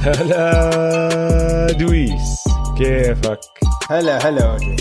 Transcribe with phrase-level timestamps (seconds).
[0.00, 2.44] هلا دويس
[2.78, 3.40] كيفك؟
[3.90, 4.76] هلا هلا أوجي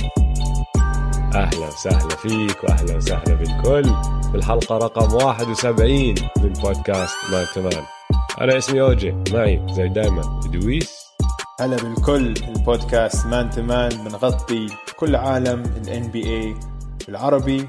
[1.35, 3.91] أهلا وسهلا فيك وأهلا وسهلا بالكل.
[4.33, 7.83] بالحلقة رقم 71 من بودكاست man to man
[8.41, 10.97] أنا اسمي أوجي معي زي دايما دويس.
[11.59, 14.67] هلا بالكل البودكاست man to man بنغطي
[14.99, 16.57] كل عالم ال بي NBA
[17.07, 17.67] بالعربي.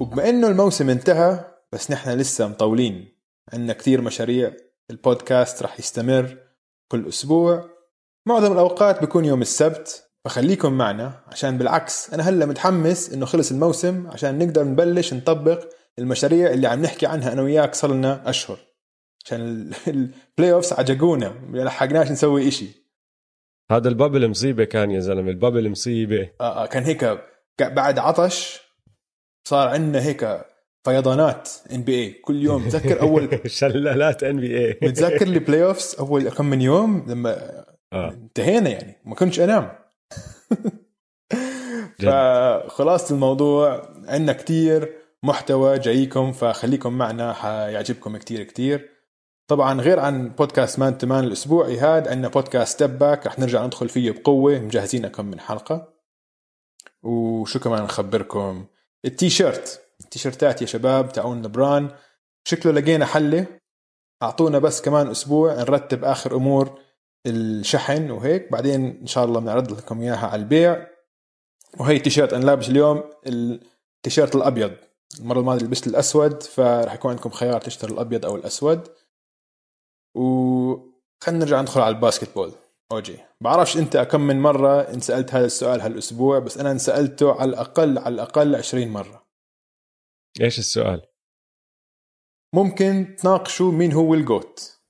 [0.00, 3.08] وبما إنه الموسم انتهى بس نحن لسه مطولين.
[3.52, 4.52] عندنا كثير مشاريع.
[4.90, 6.36] البودكاست رح يستمر
[6.88, 7.70] كل أسبوع.
[8.26, 14.06] معظم الأوقات بيكون يوم السبت فخليكم معنا عشان بالعكس أنا هلأ متحمس إنه خلص الموسم
[14.06, 18.58] عشان نقدر نبلش نطبق المشاريع اللي عم نحكي عنها أنا وياك صار لنا أشهر.
[19.24, 22.66] عشان ال playoffs عجقونا ما لحقناش نسوي إشي.
[23.70, 26.30] هذا ال bubble مصيبة كان يا زلمة ال bubble مصيبة.
[26.40, 27.18] آه آه كان هيك
[27.60, 28.60] بعد عطش
[29.48, 30.49] صار عندنا هيك
[30.84, 32.68] فيضانات NBA كل يوم.
[32.68, 38.10] تذكر أول شلالات NBA متذكر ال playoffs أول كم من يوم لما آه.
[38.10, 38.96] انتهينا يعني.
[39.04, 39.72] ما كنتش أنام.
[42.02, 48.90] فخلاصة الموضوع عندنا كتير محتوى جايكم فخليكم معنا حيعجبكم كتير كتير.
[49.50, 53.66] طبعا غير عن بودكاست Man to Man الاسبوعي هاد عندنا بودكاست Step Back رح نرجع
[53.66, 54.58] ندخل فيه بقوة.
[54.58, 55.92] مجهزين كم من حلقة.
[57.02, 58.66] وشو كمان نخبركم؟
[59.04, 61.90] التي شيرت التيشيرتات يا شباب تاعون ليبرون
[62.44, 63.46] شكله لقينا حله.
[64.22, 66.78] أعطونا بس كمان أسبوع نرتب آخر أمور
[67.26, 68.52] الشحن وهيك.
[68.52, 70.86] بعدين إن شاء الله بنعرض لكم إياها على البيع.
[71.78, 74.72] وهي تيشيرت أنا لابس اليوم التيشيرت الأبيض.
[75.20, 78.88] المرة الماضية لبست الأسود فراح يكون عندكم خيار تشتري الأبيض أو الأسود.
[80.14, 82.52] وخلينا نرجع ندخل على ال basketball
[82.92, 83.18] أوجي.
[83.40, 88.14] بعرفش أنت كم من مرة انسالت هذا السؤال هالأسبوع بس أنا انسالته على الأقل على
[88.14, 89.29] الأقل 20 مرة.
[90.40, 91.02] إيش السؤال؟
[92.54, 94.80] ممكن تناقشوا مين هو الجوت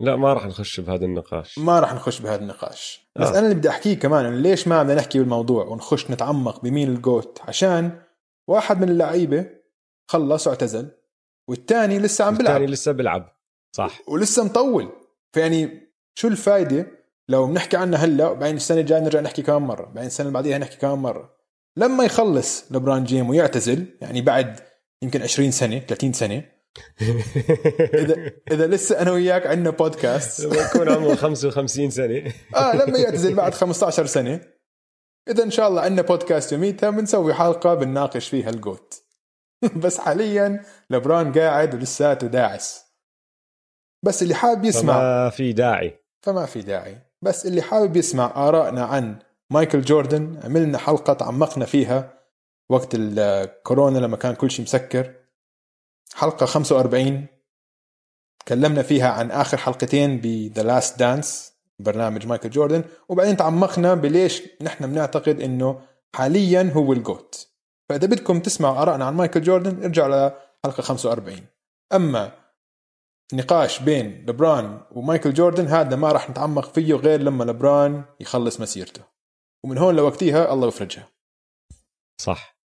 [0.00, 1.58] لا ما راح نخش بهذا النقاش.
[1.58, 3.10] ما راح نخش بهذا النقاش.
[3.16, 3.30] بس آه.
[3.30, 8.02] أنا اللي بدي أحكيه كمان ليش ما بدنا نحكي بالموضوع ونخش نتعمق بمين الجوت عشان
[8.48, 9.46] واحد من اللعيبة
[10.10, 10.90] خلص واعتزل
[11.48, 12.54] والثاني لسه عم بيلعب.
[12.54, 13.36] الثاني لسه بيلعب.
[13.76, 14.00] صح.
[14.08, 14.92] ولسه مطول.
[15.32, 16.86] فيعني شو الفايدة
[17.28, 20.58] لو بنحكي عنها هلأ وبعدين السنة الجاية نرجع نحكي كمان مرة؟ بعدين السنة اللي بعديها
[20.58, 21.36] نحكي كمان مرة.
[21.76, 24.60] لما يخلص لبران جيم ويعتزل يعني بعد
[25.02, 26.44] يمكن 20 سنة 30 سنة
[27.94, 32.32] اذا إذا لسه أنا وياك عندنا بودكاست لما يكون عمره 55 سنة.
[32.56, 34.40] آه لما يعتزل بعد 15 سنة.
[35.28, 39.02] إذا إن شاء الله عندنا بودكاست يوميتها بنسوي حلقة بنناقش فيها الجوت.
[39.82, 42.84] بس حاليا لبران قاعد ولساته داعس.
[44.04, 45.98] بس اللي حابب يسمع ما في داعي.
[46.22, 46.98] فما في داعي.
[47.22, 49.18] بس اللي حابب يسمع آرائنا عن
[49.52, 52.18] مايكل جوردن عملنا حلقة تعمقنا فيها
[52.68, 55.14] وقت الكورونا لما كان كل شيء مسكر.
[56.14, 57.26] حلقة 45
[58.46, 62.84] تكلمنا فيها عن آخر حلقتين ب The Last Dance برنامج مايكل جوردن.
[63.08, 65.80] وبعدين تعمقنا بليش نحن بنعتقد إنه
[66.14, 67.48] حاليا هو الجوت.
[67.88, 70.30] فإذا بدكم تسمعوا ارائنا عن مايكل جوردن ارجعوا
[70.64, 71.40] لحلقه 45
[71.92, 72.32] أما
[73.32, 79.11] نقاش بين لبران ومايكل جوردن هذا ما راح نتعمق فيه غير لما لبران يخلص مسيرته.
[79.64, 81.08] ومن هون لوقتها الله يفرجها.
[82.20, 82.58] صح.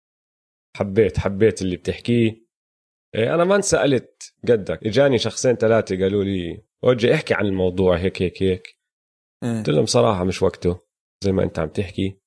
[0.77, 2.45] حبيت حبيت اللي بتحكيه.
[3.15, 4.87] إيه، أنا ما انسألت قدك.
[4.87, 8.79] إجاني شخصين ثلاثة قالوا لي أوجي احكي عن الموضوع هيك هيك هيك.
[9.43, 10.81] قلت لهم صراحة مش وقته
[11.25, 12.21] زي ما أنت عم تحكي.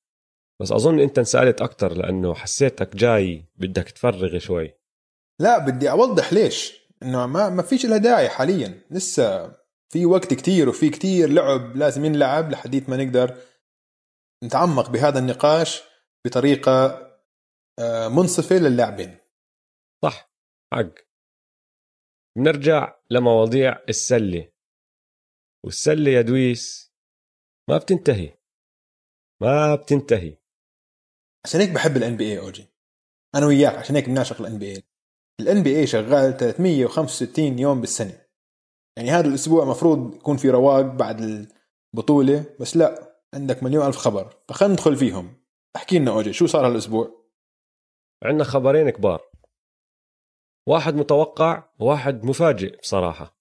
[0.60, 4.74] بس أظن أنت انسألت أكثر لأنه حسيتك جاي بدك تفرغ شوي.
[5.40, 6.78] لا بدي أوضح ليش.
[7.02, 8.80] إنه ما ما فيش لها داعي حاليا.
[8.90, 9.56] لسه
[9.88, 13.36] في وقت كتير وفي كتير لعب لازم ينلعب لحديت ما نقدر.
[14.44, 15.82] نتعمق بهذا النقاش
[16.26, 17.04] بطريقة
[17.78, 19.18] آه، منصفة للاعبين.
[20.04, 20.32] صح
[20.74, 20.94] حق.
[22.38, 24.52] بنرجع لمواضيع السلة.
[25.64, 26.92] والسلة يا دويس
[27.70, 28.38] ما بتنتهي.
[29.42, 30.36] ما بتنتهي.
[31.44, 32.66] عشان هيك بحب ال NBA أوجي.
[33.34, 38.26] أنا وياك عشان هيك بنعشق ال NBA ال NBA شغال 365 يوم بالسنة.
[38.96, 41.20] يعني هذا الأسبوع مفروض يكون في رواق بعد
[41.94, 43.17] البطولة بس لا.
[43.34, 45.44] عندك مليون ألف خبر فخلينا ندخل فيهم.
[45.76, 47.28] احكي لنا أوجي شو صار هالأسبوع؟
[48.24, 49.30] عندنا خبرين كبار.
[50.68, 53.38] واحد متوقع وواحد مفاجئ بصراحة.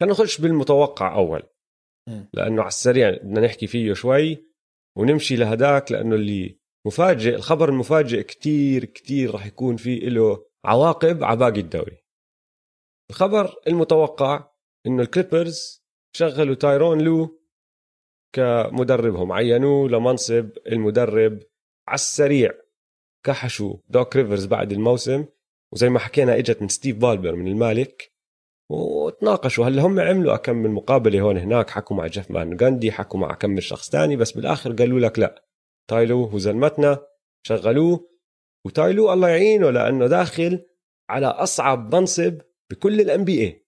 [0.00, 1.42] خلينا نخش بالمتوقع أول.
[2.08, 2.24] م.
[2.32, 4.46] لأنه على السريع بدنا نحكي فيه شوي
[4.98, 11.38] ونمشي لهداك لأنه اللي مفاجئ الخبر المفاجئ كتير كتير راح يكون فيه له عواقب على
[11.38, 12.04] باقي الدوري.
[13.10, 14.50] الخبر المتوقع
[14.86, 15.84] إنه الكليبرز
[16.16, 17.40] شغلوا تايرون لو
[18.36, 19.32] كمدربهم.
[19.32, 21.38] عينوه لمنصب المدرب
[21.88, 22.52] على السريع
[23.24, 25.24] كحشوا دوك ريفرز بعد الموسم.
[25.72, 28.12] وزي ما حكينا إجت من ستيف بالمر من المالك.
[28.70, 29.66] وتناقشوا.
[29.66, 33.34] هلا هم عملوا كم من مقابلة هون هناك؟ حكوا مع جيف فان جاندي حكوا مع
[33.34, 34.16] كم من شخص تاني.
[34.16, 35.44] بس بالآخر قالوا لك لا.
[35.88, 36.98] تايلو هو زلمتنا
[37.42, 38.08] شغلوه.
[38.66, 40.64] وتايلو الله يعينه لأنه داخل
[41.10, 42.40] على أصعب منصب
[42.70, 43.65] بكل ال NBA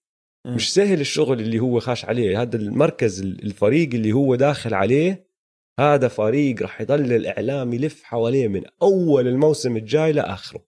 [0.49, 2.41] مش سهل الشغل اللي هو خاش عليه.
[2.41, 5.29] هذا المركز الفريق اللي هو داخل عليه
[5.79, 10.65] هذا فريق رح يضل الإعلام يلف حواليه من أول الموسم الجاي لآخره.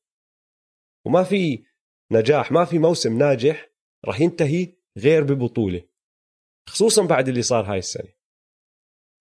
[1.06, 1.64] وما في
[2.12, 3.70] نجاح ما في موسم ناجح
[4.08, 5.84] رح ينتهي غير ببطولة
[6.70, 8.14] خصوصا بعد اللي صار هاي السنة.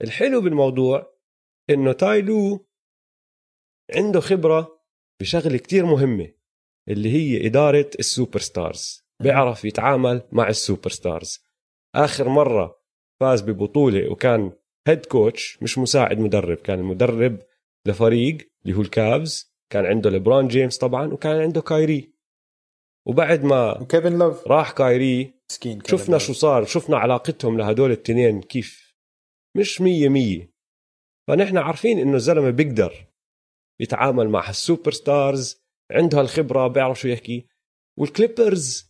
[0.03, 1.19] الحلو بالموضوع
[1.71, 2.67] إنه تايلو
[3.97, 4.81] عنده خبرة
[5.21, 6.33] بشغلة كتير مهمة
[6.89, 9.10] اللي هي إدارة ال superstars.
[9.21, 11.45] بيعرف يتعامل مع ال superstars
[11.95, 12.81] آخر مرة
[13.21, 14.53] فاز ببطولة وكان
[14.89, 17.39] head coach مش مساعد مدرب كان المدرب
[17.87, 22.13] لفريق اللي هو الكابز كان عنده ليبرون جيمس طبعا وكان عنده كايري.
[23.07, 24.47] وبعد ما وكيفن لوف.
[24.47, 28.95] راح كايري مسكين شفنا شو صار شفنا علاقتهم لهدول التنين كيف.
[29.57, 30.53] مش مية مية.
[31.29, 33.07] فنحن عارفين إنه الزلمة بيقدر
[33.81, 37.47] يتعامل مع ال superstars عنده هالخبرة بيعرف شو يحكي.
[37.99, 38.90] والكليبرز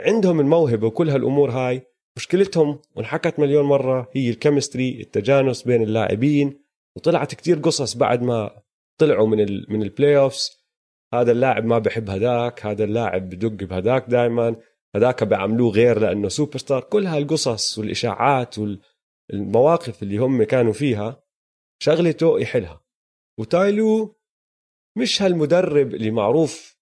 [0.00, 1.82] عندهم الموهبة وكل هالأمور هاي.
[2.16, 6.64] مشكلتهم وانحكت مليون مرة هي ال chemistry التجانس بين اللاعبين.
[6.96, 8.62] وطلعت كتير قصص بعد ما
[8.98, 10.66] طلعوا من ال من ال playoffs
[11.14, 14.56] هذا اللاعب ما بحب هداك هذا اللاعب بدق بهداك دائما
[14.96, 21.22] هداك بيعملوه غير لأنه سوبر ستار كل هالقصص والإشاعات والمواقف اللي هم كانوا فيها
[21.82, 22.84] شغلته يحلها.
[23.38, 24.16] وتايلو
[24.98, 26.76] مش هالمدرب اللي معروف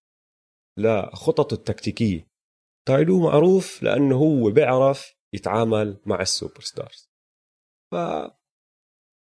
[0.79, 2.34] لخططه التكتيكية.
[2.87, 7.11] تايلو معروف لأنه هو بيعرف يتعامل مع ال superstars
[7.93, 7.95] ف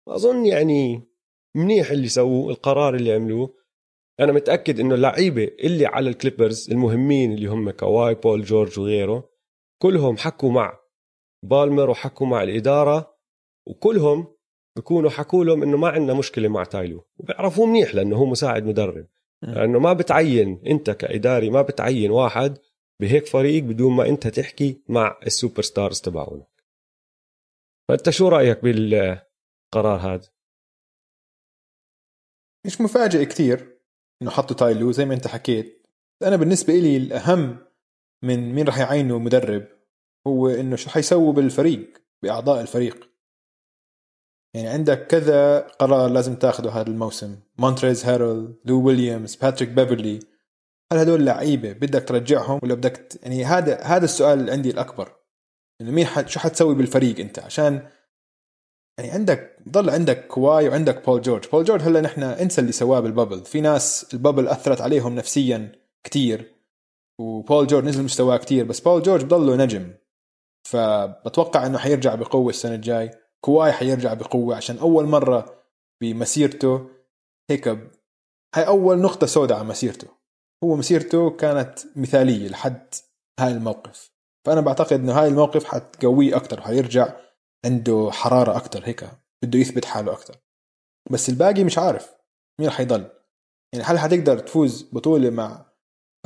[0.08, 1.02] أظن يعني
[1.56, 3.54] منيح اللي سووه القرار اللي عملوه.
[4.20, 9.30] أنا متأكد إنه اللعيبة اللي على الكليبرز المهمين اللي هم كواي بول جورج وغيره
[9.82, 10.78] كلهم حكوا مع
[11.44, 13.18] بالمر وحكوا مع الإدارة
[13.66, 14.26] وكلهم
[14.76, 17.06] بكونوا حكوا لهم إنه ما عندنا مشكلة مع تايلو.
[17.18, 19.06] وبيعرفوه منيح لأنه هو مساعد مدرب.
[19.42, 22.58] لأنه ما بتعين أنت كإداري ما بتعين واحد
[23.00, 26.64] بهيك فريق بدون ما انت تحكي مع ال superstars تبعونك.
[27.88, 30.28] فأنت شو رأيك بالقرار هذا؟
[32.66, 33.80] مش مفاجئ كثير
[34.22, 35.86] إنه حطوا تايلو زي ما أنت حكيت.
[36.22, 37.58] أنا بالنسبة لي الأهم
[38.24, 39.68] من مين راح يعينه مدرب
[40.26, 43.10] هو إنه شو حيسووا بالفريق بأعضاء الفريق.
[44.54, 47.40] يعني عندك كذا قرار لازم تاخده هذا الموسم.
[47.58, 50.20] مونتريز هاريل لو ويليامز باتريك بيفرلي.
[50.92, 55.16] هل هدول لعيبة بدك ترجعهم ولا بدك يعني هذا هذا السؤال عندي الأكبر.
[55.80, 57.88] إنه مين حد شو حتسوي بالفريق أنت؟ عشان
[58.98, 63.00] يعني عندك ضل عندك كواي وعندك بول جورج بول جورج هلا نحن انسى اللي سواه
[63.00, 63.44] بال bubble.
[63.44, 65.72] في ناس ال bubble أثرت عليهم نفسيا
[66.04, 66.54] كتير
[67.20, 69.94] وبول جورج نزل مستواه كتير بس بول جورج بضله نجم.
[70.68, 73.10] فبتوقع إنه حيرجع بقوة السنة الجاي.
[73.40, 75.64] كواي حيرجع بقوة عشان أول مرة
[76.00, 76.90] بمسيرته
[77.50, 77.68] هيك
[78.54, 80.17] هاي أول نقطة سوداء على مسيرته.
[80.64, 82.94] هو مسيرته كانت مثالية لحد
[83.40, 84.10] هاي الموقف.
[84.46, 87.16] فأنا بعتقد إنه هاي الموقف حتقويه أكثر حيرجع
[87.66, 89.08] عنده حرارة أكثر هيك
[89.44, 90.36] بده يثبت حاله أكثر
[91.10, 92.14] بس الباقي مش عارف
[92.60, 93.06] مين رح يضل.
[93.74, 95.66] يعني هل حتقدر تفوز بطولة مع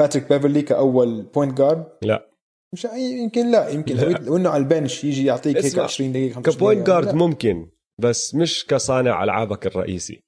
[0.01, 2.31] باتريك بيفرلي كأول point guard لا.
[2.75, 6.57] مش يمكن لا يمكن لو, لو انه على bench يجي يعطيك هيك 20 دقيقة 25
[6.57, 10.25] ك point guard ممكن بس مش كصانع ألعابك الرئيسي.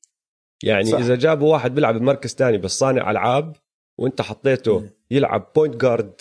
[0.64, 0.99] يعني صح.
[0.99, 3.57] إذا جابوا واحد بيلعب بمركز تاني بس صانع ألعاب
[3.99, 4.91] وانت حطيته م.
[5.11, 6.21] يلعب point guard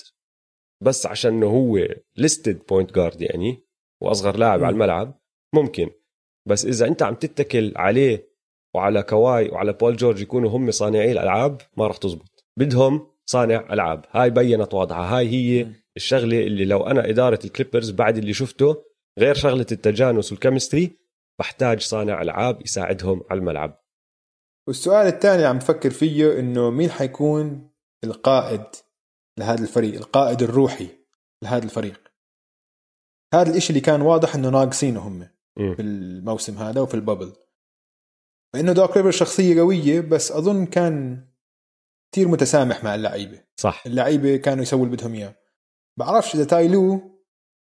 [0.83, 3.63] بس عشان إنه هو listed point guard يعني
[4.01, 4.63] وأصغر لاعب م.
[4.63, 5.19] على الملعب
[5.55, 5.89] ممكن
[6.47, 8.33] بس إذا أنت عم تتكل عليه
[8.75, 14.05] وعلى كواي وعلى بول جورج يكونوا هم صانعي الألعاب ما راح تزبط بدهم صانع ألعاب
[14.11, 15.73] هاي بينت وضعها هاي هي م.
[15.97, 18.83] الشغلة اللي لو أنا إدارة الكليبرز بعد اللي شفته
[19.19, 20.97] غير شغلة التجانس وال chemistry
[21.39, 23.82] بحتاج صانع ألعاب يساعدهم على الملعب
[24.67, 27.69] والسؤال الثاني عم بفكر فيه إنه مين حيكون
[28.03, 28.65] القائد
[29.39, 30.87] لهذا الفريق القائد الروحي
[31.43, 32.11] لهذا الفريق؟
[33.33, 35.27] هذا الإشي اللي كان واضح إنه ناقصينه هم
[35.57, 37.33] في الموسم هذا وفي ال bubble.
[38.53, 41.25] فانه دوك ريفرز شخصية قوية بس أظن كان
[42.11, 43.43] كثير متسامح مع اللعيبة.
[43.55, 43.83] صح.
[43.85, 45.35] اللعيبة كانوا يسووا اللي بدهم إياه.
[45.99, 47.01] بعرفش إذا تايلو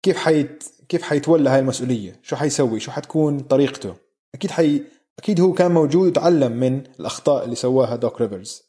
[0.02, 3.96] كيف حيت كيف حيتولى هاي المسؤولية؟ شو حيسوي؟ شو حتكون طريقته؟
[4.34, 4.82] أكيد حي
[5.18, 8.62] أكيد هو كان موجود وتعلم من الأخطاء اللي سواها دوك ريفرز.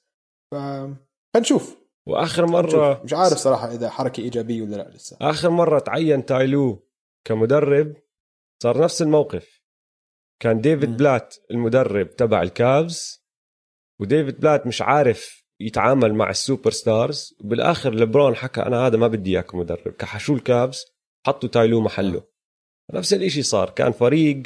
[0.52, 1.62] ف خلينا
[2.08, 5.18] وآخر مرة مش عارف صراحة إذا حركة إيجابية ولا لا لسه.
[5.22, 6.88] آخر مرة تعين تايلو
[7.28, 7.96] كمدرب
[8.64, 9.62] صار نفس الموقف.
[10.42, 10.98] كان ديفيد م.
[10.98, 13.26] بلات المدرب تبع الكابز
[14.02, 19.32] وديفيد بلات مش عارف يتعامل مع ال superstars بالاخر لبرون حكى أنا هذا ما بدي
[19.32, 20.86] إياه كمدرب كحشوا الكابز
[21.28, 22.24] حطوا تايلو محله.
[22.94, 23.70] نفس الإشي صار.
[23.70, 24.44] كان فريق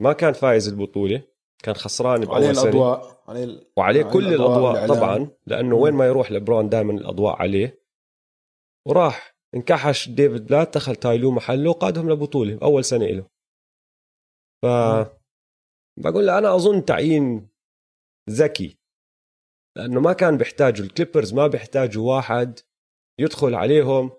[0.00, 1.22] ما كان فايز البطولة
[1.62, 2.50] كان خسران سنة.
[2.50, 4.96] الأضواء عليه وعليه عليه كل الأضواء والإعلام.
[4.96, 5.76] طبعا لأنه.
[5.76, 7.80] وين ما يروح لبرون دائما الأضواء عليه.
[8.88, 13.26] وراح انكحش ديفيد بلات دخل تايلو محله وقادهم لبطولة أول سنة له
[14.62, 14.66] ف
[16.00, 17.48] بقول له أنا أظن تعيين
[18.30, 18.78] ذكي
[19.76, 22.58] لأنه ما كان بيحتاجوا الكليبرز ما بيحتاجوا واحد
[23.20, 24.10] يدخل عليهم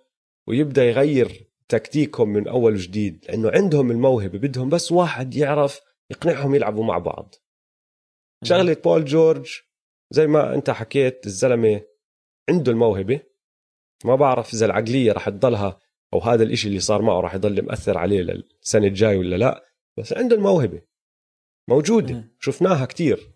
[0.49, 6.83] ويبدأ يغير تكتيكهم من أول وجديد لأنه عندهم الموهبة بدهم بس واحد يعرف يقنعهم يلعبوا
[6.83, 7.35] مع بعض.
[8.43, 9.59] شغلة بول جورج
[10.11, 11.81] زي ما أنت حكيت الزلمة
[12.49, 13.19] عنده الموهبة.
[14.05, 15.79] ما بعرف إذا العقلية رح تضلها
[16.13, 19.65] أو هذا الإشي اللي صار معه رح يضل مأثر عليه للسنة الجاي ولا لا
[19.97, 20.81] بس عنده الموهبة.
[21.69, 22.31] موجودة.
[22.39, 23.31] شفناها كتير.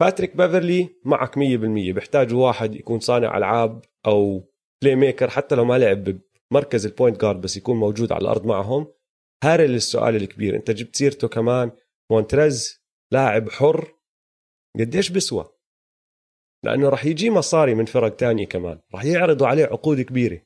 [0.00, 1.40] باتريك بيفرلي معك 100%
[1.92, 4.50] بيحتاجوا واحد يكون صانع ألعاب أو
[4.82, 6.18] playmaker حتى لو ما لعب
[6.52, 8.92] بمركز ال point guard بس يكون موجود على الأرض معهم.
[9.44, 10.56] هاريل السؤال الكبير.
[10.56, 11.72] أنت جبت سيرته كمان.
[12.12, 13.94] مونتريز لاعب حر.
[14.78, 15.56] قديش بسوى؟
[16.64, 18.80] لأنه رح يجي مصاري من فرق تانية كمان.
[18.94, 20.42] رح يعرضوا عليه عقود كبيرة.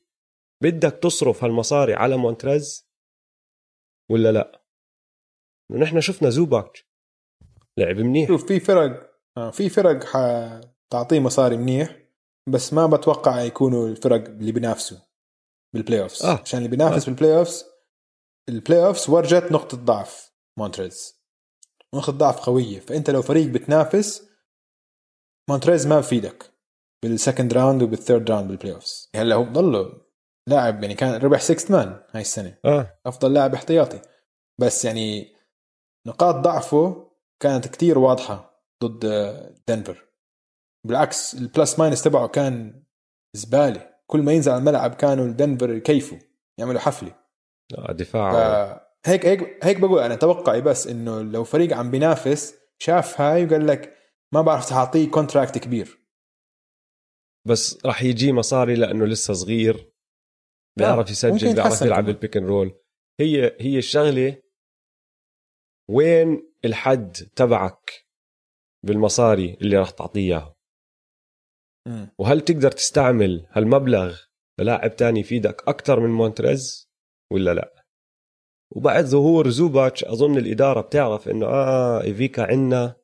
[0.63, 2.89] بدك تصرف هالمصاري على مونتريز؟
[4.11, 4.65] ولا لا؟
[5.71, 6.85] ونحن شفنا زوباك.
[7.77, 8.27] لعب منيح.
[8.27, 9.15] شوف في فرق
[9.51, 11.99] في فرق حتعطيه مصاري منيح
[12.49, 14.97] بس ما بتوقع يكونوا الفرق اللي بينافسوا.
[15.75, 16.39] بال playoffs آه.
[16.41, 17.05] عشان اللي بينافس آه.
[17.05, 17.65] بال playoffs
[18.49, 21.15] ال playoffs ورجت نقطة ضعف مونتريز.
[21.95, 22.79] نقطة ضعف قوية.
[22.79, 24.27] فأنت لو فريق بتنافس
[25.49, 26.53] مونتريز ما بفيدك
[27.03, 30.01] بال second round وبال third round بال playoffs هلا هو بضله
[30.49, 32.57] لاعب يعني كان ربح 6th man هاي السنة.
[32.65, 32.99] آه.
[33.05, 34.01] أفضل لاعب احتياطي.
[34.61, 35.35] بس يعني
[36.07, 39.05] نقاط ضعفه كانت كتير واضحة ضد
[39.67, 40.07] دنفر.
[40.87, 42.83] بالعكس ال plus minus تبعه كان
[43.35, 43.94] زبالة.
[44.07, 46.17] كل ما ينزل على الملعب كانوا دنفر يكيفوا
[46.57, 47.15] يعملوا حفلة.
[47.89, 48.85] دفاع.
[49.05, 53.67] هيك هيك هيك بقول أنا توقعي بس إنه لو فريق عم بينافس شاف هاي وقال
[53.67, 53.97] لك
[54.31, 55.99] ما بعرف تعطيه contract كبير.
[57.47, 59.91] بس رح يجي مصاري لأنه لسه صغير.
[60.77, 62.09] بيعرف يسجل بيعرف يلعب.
[62.09, 62.79] ال pick and roll
[63.19, 64.41] هي هي الشغلة
[65.89, 68.05] وين الحد تبعك
[68.85, 70.54] بالمصاري اللي راح تعطيه اياه.
[72.19, 74.21] وهل تقدر تستعمل هالمبلغ
[74.59, 76.89] للاعب تاني يفيدك أكثر من مونتريز؟
[77.33, 77.85] ولا لا؟
[78.75, 82.95] وبعد ظهور زوباتش أظن الإدارة بتعرف إنه آه إيفيكا عنا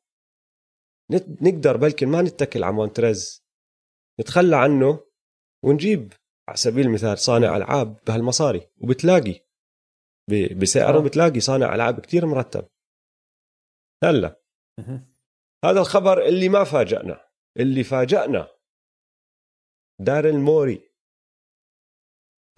[1.42, 3.44] نقدر بلكن ما نتكل على مونتريز.
[4.20, 5.00] نتخلى عنه
[5.64, 6.12] ونجيب
[6.48, 8.70] على سبيل المثال صانع ألعاب بهالمصاري.
[8.80, 9.40] وبتلاقي
[10.60, 11.02] بسعره آه.
[11.02, 12.68] بتلاقي صانع ألعاب كتير مرتب.
[14.04, 14.42] هلا.
[15.64, 17.20] هذا الخبر اللي ما فاجأنا.
[17.58, 18.48] اللي فاجأنا
[20.02, 20.90] داريل موري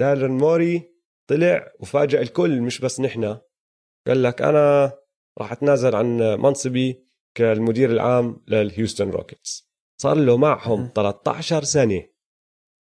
[0.00, 0.94] داريل موري
[1.30, 3.40] طلع وفاجأ الكل مش بس نحن.
[4.06, 4.92] قال لك أنا
[5.38, 9.70] راح أتنازل عن منصبي كالمدير العام للهيوستن روكيتس.
[10.02, 10.92] صار له معهم مهم.
[10.94, 12.08] 13 سنة.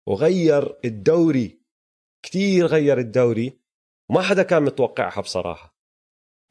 [0.09, 1.63] وغير الدوري
[2.25, 3.61] كتير غير الدوري.
[4.11, 5.79] وما حدا كان متوقعها بصراحة.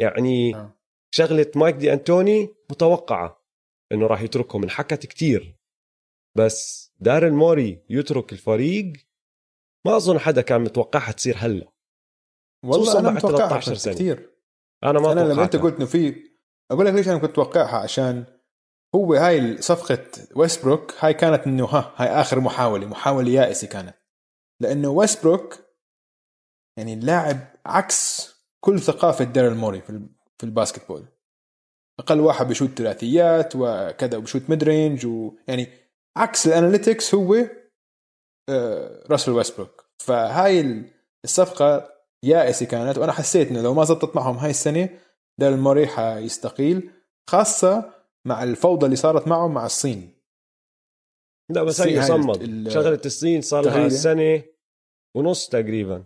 [0.01, 0.79] يعني آه.
[1.11, 3.45] شغلة مايك دي أنتوني متوقعة
[3.91, 5.59] إنه راح يتركهم انحكت كتير.
[6.37, 8.93] بس دارين موري يترك الفريق؟
[9.85, 11.71] ما أظن حدا كان متوقعها تصير هلا.
[12.65, 13.93] والله أنا متوقعها 13 كنت سنة.
[13.93, 14.29] كثير
[14.83, 15.55] أنا ما أنا لما أنت.
[15.55, 16.29] قلت إنه في
[16.71, 18.25] أقول لك ليش أنا كنت اتوقعها عشان
[18.95, 23.95] هو هاي صفقة ويستبروك هاي كانت إنه ها هاي آخر محاولة محاولة يائسة كانت.
[24.61, 25.59] لأنه ويستبروك
[26.77, 28.29] يعني اللاعب عكس
[28.59, 31.05] كل ثقافة داريل موري في في ال basketball.
[31.99, 35.67] أقل واحد بيشوت ثلاثيات وكذا وبيشوت mid-range ويعني
[36.19, 37.35] عكس ال analytics هو
[38.49, 39.85] آه، راسل ويستبروك.
[40.03, 40.91] فهاي ال-
[41.23, 41.89] الصفقة
[42.25, 44.99] يائسة كانت وأنا حسيت إنه لو ما زبطت معهم هاي السنة
[45.39, 46.91] داريل موري حيستقيل
[47.29, 47.93] خاصة
[48.27, 50.13] مع الفوضى اللي صارت معه مع الصين.
[51.51, 52.69] لا بس هي صمد.
[52.69, 53.89] شغلة الصين صار لها.
[53.89, 54.43] سنة
[55.17, 56.03] ونص تقريبا.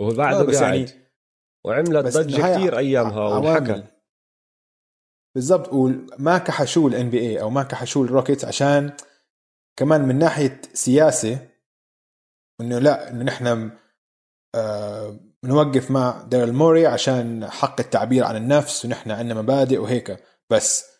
[0.00, 0.74] وهو بعده بس قاعد.
[0.88, 1.08] يعني
[1.66, 2.68] وعملت بس ضجة إنه
[3.56, 3.91] هاي
[5.34, 5.72] بالضبط.
[5.72, 8.92] وما كحشوا ال NBA أو ما كحشوا الروكيتس عشان
[9.76, 11.48] كمان من ناحية سياسة
[12.60, 13.70] إنه لا إنه نحن
[14.54, 20.24] آه بنوقف مع داريل موري عشان حق التعبير عن النفس ونحن عندنا مبادئ وهيك.
[20.50, 20.92] بس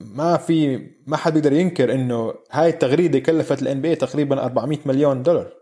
[0.00, 0.76] ما في
[1.06, 5.52] ما حد بيقدر ينكر إنه هاي التغريدة كلفت ال NBA تقريبا 400 مليون دولار.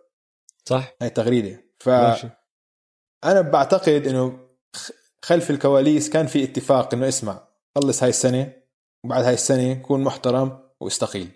[0.65, 0.97] صح.
[1.03, 1.65] هاي التغريدة.
[1.81, 2.29] ف ماشي.
[3.25, 4.49] أنا بعتقد إنه
[5.23, 8.53] خلف الكواليس كان في اتفاق إنه اسمع خلص هاي السنة
[9.05, 11.29] وبعد هاي السنة يكون محترم واستقيل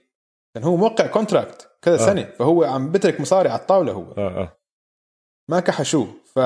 [0.54, 2.06] لأن هو موقع contract كذا آه.
[2.06, 4.12] سنة فهو عم بترك مصاري على الطاولة هو.
[4.12, 4.58] آه آه.
[5.50, 6.38] ما كحشوه ف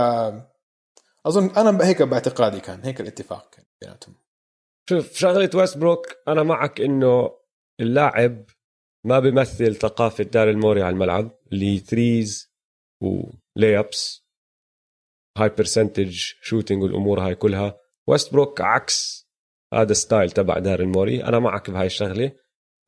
[1.26, 4.14] أظن أنا هيك باعتقادي كان هيك الاتفاق كان بيناتهم.
[4.88, 7.30] شوف شغلة ويست بروك أنا معك إنه
[7.80, 8.44] اللاعب
[9.06, 12.52] ما بيمثل ثقافة داريل موري على الملعب اللي threes
[13.02, 14.26] و layups
[15.38, 17.80] high percentage shooting والأمور هاي كلها.
[18.08, 19.21] ويست بروك عكس
[19.72, 21.24] هذا ستايل تبع داريل موري.
[21.24, 22.32] أنا معك بهاي الشغلة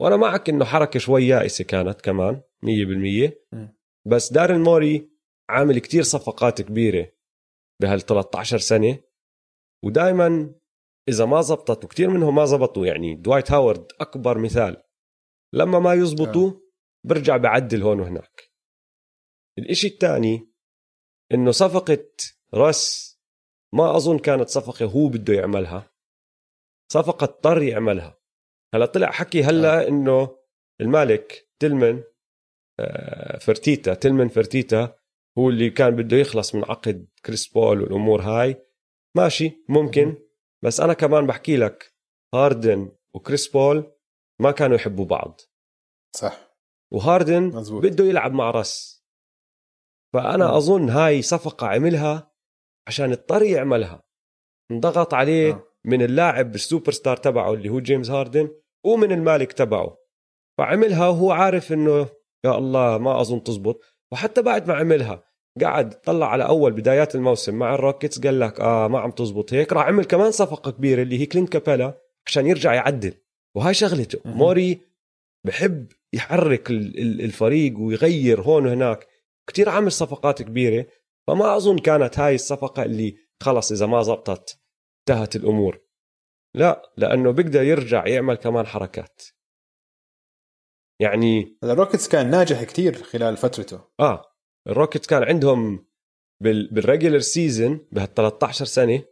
[0.00, 3.68] وأنا معك إنه حركة شوي يائسة كانت كمان 100% م.
[4.06, 5.10] بس داريل موري
[5.50, 7.12] عامل كتير صفقات كبيرة
[7.82, 8.98] بهال 13 سنة
[9.84, 10.54] ودائما
[11.08, 12.86] إذا ما زبطت وكثير منهم ما زبطوا.
[12.86, 14.82] يعني دوايت هاورد أكبر مثال.
[15.54, 16.52] لما ما يزبطوا
[17.06, 18.42] برجع بعدل هون وهناك.
[19.58, 20.52] الإشي الثاني
[21.34, 22.06] إنه صفقة
[22.54, 23.14] راس
[23.74, 25.93] ما أظن كانت صفقة هو بده يعملها.
[26.92, 28.18] صفقة اضطر يعملها
[28.74, 30.38] هلا طلع حكي هلا إنه
[30.80, 32.02] المالك تلمن
[32.80, 34.98] آه، فرتيتا تلمن فرتيتا
[35.38, 38.66] هو اللي كان بده يخلص من عقد كريس بول والأمور هاي.
[39.16, 40.14] ماشي ممكن.
[40.64, 41.94] بس أنا كمان بحكي لك
[42.34, 43.92] هاردن وكريس بول
[44.40, 45.40] ما كانوا يحبوا بعض.
[46.16, 46.56] صح.
[46.92, 47.82] وهاردن مزبوط.
[47.82, 49.04] بده يلعب مع راس.
[50.14, 50.54] فأنا مم.
[50.54, 52.32] أظن هاي صفقة عملها
[52.88, 54.02] عشان اضطر يعملها.
[54.70, 55.73] انضغط عليه آه.
[55.86, 58.48] من اللاعب السوبر ستار تبعه اللي هو جيمس هاردن
[58.84, 59.96] ومن المالك تبعه.
[60.58, 62.08] فعملها وهو عارف إنه
[62.44, 63.80] يا الله ما أظن تزبط.
[64.12, 65.24] وحتى بعد ما عملها
[65.62, 69.54] قعد طلع على أول بدايات الموسم مع الروكيتس قال لك آه ما عم تزبط.
[69.54, 73.14] هيك راح عمل كمان صفقة كبيرة اللي هي كلينت كابيلا عشان يرجع يعدل.
[73.56, 74.18] وهاي شغلته.
[74.24, 74.80] موري
[75.46, 79.06] بحب يحرك ال- ال- الفريق ويغير هون وهناك.
[79.46, 80.86] كتير عامل صفقات كبيرة.
[81.26, 84.58] فما أظن كانت هاي الصفقة اللي خلص إذا ما زبطت.
[85.08, 85.84] انتهت الأمور.
[86.56, 89.22] لا لأنه بيقدر يرجع يعمل كمان حركات.
[91.02, 93.88] يعني الروكيتس كان ناجح كتير خلال فترته.
[94.00, 94.34] آه
[94.68, 95.86] الروكيتس كان عندهم
[96.42, 99.04] بال بال regular season بهال 13 سنة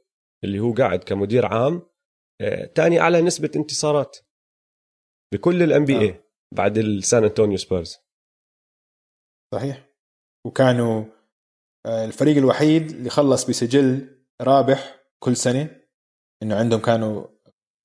[0.45, 1.83] اللي هو قاعد كمدير عام
[2.41, 4.19] آه، تاني أعلى نسبة انتصارات
[5.35, 6.01] بكل ال NB آه.
[6.01, 7.99] A بعد السان انطونيو سبيرز
[9.55, 9.89] صحيح.
[10.47, 11.05] وكانوا
[11.87, 15.82] آه، الفريق الوحيد اللي خلص بسجل رابح كل سنة.
[16.43, 17.27] إنه عندهم كانوا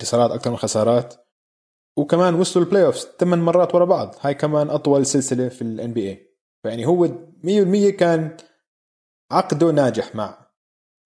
[0.02, 1.15] انتصارات أكثر من خسارات
[1.98, 6.38] وكمان وصلوا ال playoff ثمان مرات ورا بعض هاي كمان أطول سلسلة في ال NBA
[6.63, 8.38] فيعني هو 100% كان
[9.32, 10.52] عقده ناجح مع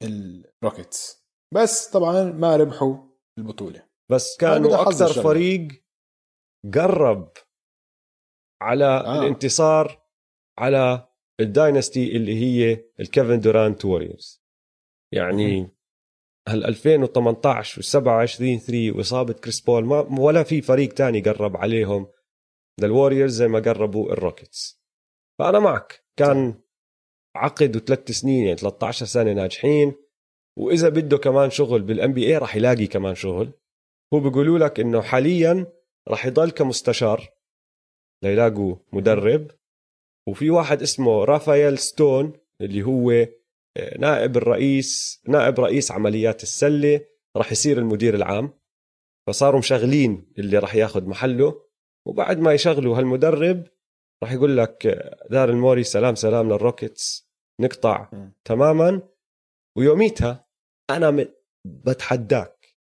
[0.03, 2.97] الروكيتس بس طبعا ما ربحوا
[3.37, 5.23] البطولة بس كانوا أكثر.
[5.23, 5.67] فريق
[6.73, 7.31] قرب
[8.61, 9.17] على آه.
[9.17, 9.19] آه.
[9.19, 10.01] الانتصار
[10.59, 11.07] على
[11.39, 14.43] ال dynasty اللي هي الكيفن دورانت ووريرز
[15.13, 15.71] يعني
[16.47, 22.07] هال 2018 و 27 3 وإصابة كريس بول ما ولا في فريق تاني قرب عليهم.
[22.79, 24.81] للوريورز زي ما قربوا الروكيتس
[25.39, 26.05] فأنا معك.
[26.17, 26.61] كان
[27.35, 29.93] عقد وثلاث سنين يعني 13 سنة ناجحين.
[30.57, 33.53] وإذا بده كمان شغل بال NBA راح يلاقي كمان شغل.
[34.13, 35.73] هو بيقولوا لك إنه حاليا
[36.07, 37.29] راح يضل كمستشار
[38.23, 39.51] ليلاقوا مدرب.
[40.29, 43.27] وفي واحد اسمه رافائيل ستون اللي هو
[43.99, 47.05] نائب الرئيس نائب رئيس عمليات السلة
[47.37, 48.53] راح يصير المدير العام.
[49.27, 51.65] فصاروا مشغلين اللي راح ياخذ محله.
[52.07, 53.67] وبعد ما يشغلوا هالمدرب
[54.23, 54.87] راح يقول لك
[55.29, 57.29] داريل موري سلام سلام للروكيتس.
[57.61, 58.33] نقطع مم.
[58.45, 59.01] تماما.
[59.77, 60.47] ويوميتها
[60.89, 61.33] أنا م-
[61.65, 62.75] بتحداك.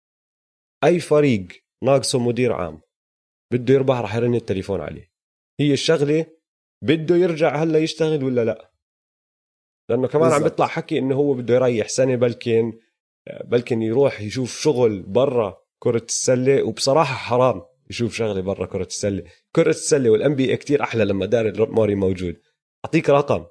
[0.85, 1.49] أي فريق
[1.85, 2.81] ناقصه مدير عام
[3.53, 5.13] بده يربح راح يرن التليفون عليه.
[5.61, 6.27] هي الشغلة
[6.85, 8.70] بده يرجع هلا يشتغل ولا لا؟
[9.91, 10.51] لأنه كمان عم بالضبط.
[10.51, 12.73] بيطلع حكي إنه هو بده يريح سنه بلكن
[13.45, 19.25] بلكن يروح يشوف شغل برا كرة السلة وبصراحة حرام يشوف شغلة برا كرة السلة.
[19.57, 22.37] كرة السلة والان بي كثير أحلى لما دار موري موجود.
[22.85, 23.47] أعطيك رقم.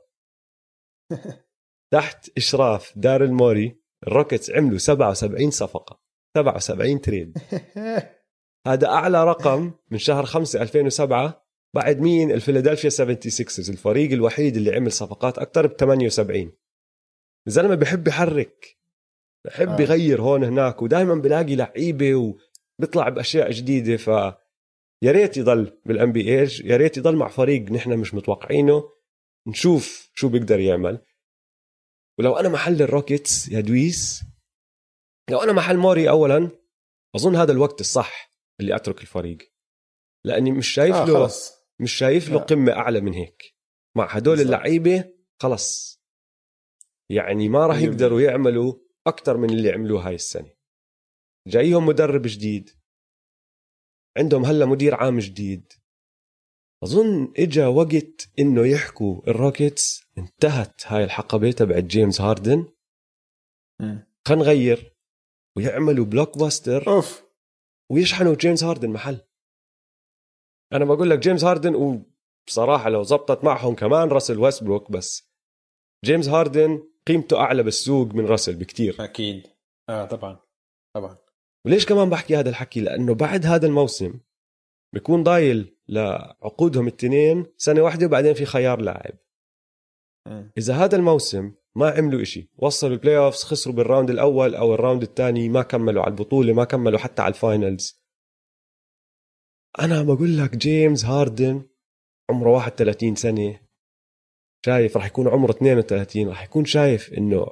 [1.94, 6.00] تحت إشراف داريل موري الروكيتس عملوا 77 صفقة
[6.38, 7.38] 77 trade
[8.68, 11.39] هذا أعلى رقم من شهر 5 2007
[11.76, 16.52] بعد مين؟ الفيلادلفيا 76 الفريق الوحيد اللي عمل صفقات أكثر ب 78
[17.48, 18.78] الزلمه بحب يحرك
[19.46, 19.82] بحب آه.
[19.82, 24.10] يغير هون هناك ودائما بلاقي لعيبة وبيطلع بأشياء جديدة ف
[25.04, 28.84] يا ريت يضل بال NBA يا ريت يضل مع فريق نحن مش متوقعينه.
[29.48, 31.06] نشوف شو بيقدر يعمل.
[32.20, 34.24] ولو أنا محل الروكيتس يا دويس
[35.30, 36.50] لو أنا محل موري اولا
[37.16, 39.38] أظن هذا الوقت الصح اللي أترك الفريق.
[40.26, 41.59] لأني مش شايف آه له خلص.
[41.82, 42.40] مش شايف له.
[42.40, 43.56] قمة أعلى من هيك.
[43.96, 44.42] مع هدول.
[44.42, 46.00] اللعيبة خلص.
[47.10, 48.74] يعني ما راح يقدروا يعملوا
[49.08, 50.54] أكثر من اللي عملوه هاي السنة.
[51.48, 52.70] جايهم مدرب جديد.
[54.18, 55.74] عندهم هلا مدير عام جديد.
[56.84, 62.74] أظن اجى وقت إنه يحكوا ال Rockets انتهت هاي الحقبة تبعت جيمس هاردن.
[64.28, 64.96] خلينا نغير.
[65.58, 67.24] ويعملوا blockbuster offer.
[67.92, 69.22] ويشحنوا جيمس هاردن محل.
[70.74, 75.30] أنا بقول لك جيمس هاردن وبصراحة لو زبطت معهم كمان راسل ويستبروك بس
[76.06, 78.96] جيمس هاردن قيمته أعلى بالسوق من راسل بكتير.
[79.00, 79.48] أكيد.
[79.90, 80.40] آه طبعا
[80.96, 81.18] طبعا.
[81.66, 84.20] وليش كمان بحكي هذا الحكي؟ لأنه بعد هذا الموسم
[84.94, 89.14] بيكون ضايل لعقودهم التنين سنة واحدة وبعدين في خيار لاعب.
[90.58, 94.78] إذا هذا الموسم ما عملوا إشي وصلوا ال playoffs خسروا بال round الأول أو ال
[94.78, 97.99] round الثاني ما كملوا على البطولة ما كملوا حتى على ال finals
[99.80, 101.70] أنا بقول لك جيمس هاردن
[102.30, 103.60] عمره 31 سنة
[104.66, 107.46] شايف راح يكون عمره 32 راح يكون شايف إنه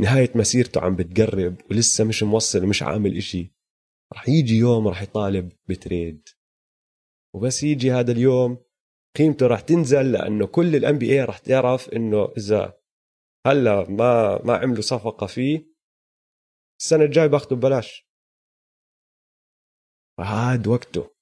[0.00, 3.52] نهاية مسيرته عم بتقرب ولسه مش موصل ومش عامل إشي.
[4.12, 6.28] راح يجي يوم راح يطالب ب trade.
[7.34, 8.64] وبس يجي هذا اليوم
[9.16, 12.80] قيمته راح تنزل لأنه كل ال NBA راح تعرف إنه إذا
[13.46, 15.70] هلأ ما ما عملوا صفقة فيه
[16.80, 18.06] السنة الجاي باخده ببلاش.
[20.18, 21.19] فهاد وقته.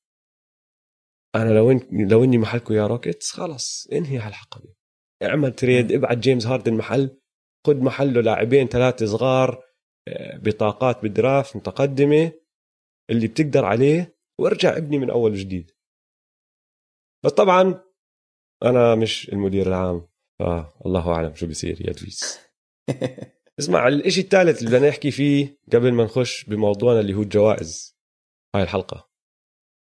[1.42, 4.74] أنا لو إن لو إني محلكم يا Rockets خلص إنهي هالحقبه
[5.22, 7.18] اعمل تريد ابعت جيمس هاردن محل
[7.66, 9.64] خد محله لاعبين ثلاثة صغار
[10.08, 12.32] آه، بطاقات بالدراft متقدمة
[13.10, 15.70] اللي بتقدر عليه وارجع ابني من أول وجديد.
[17.24, 17.84] بس طبعا
[18.62, 22.38] أنا مش المدير العام فالله أعلم شو بيصير يا دويس.
[23.58, 27.98] اسمع الإشي الثالث اللي بدنا نحكي فيه قبل ما نخش بموضوعنا اللي هو الجوائز.
[28.54, 29.07] هاي الحلقة.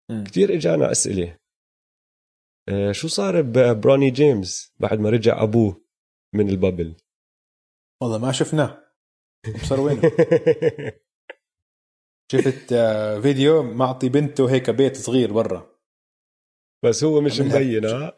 [0.09, 1.37] كثير إجانا أسئلة.
[2.69, 5.85] آه، شو صار ببروني جيمس بعد ما رجع أبوه
[6.33, 6.95] من ال bubble؟
[8.01, 8.85] والله ما شفناه.
[9.63, 10.01] صار وينه؟
[12.31, 15.75] شفت آه، فيديو معطي بنته هيك بيت صغير برا.
[16.83, 17.41] بس هو مش.
[17.41, 18.17] مبين ها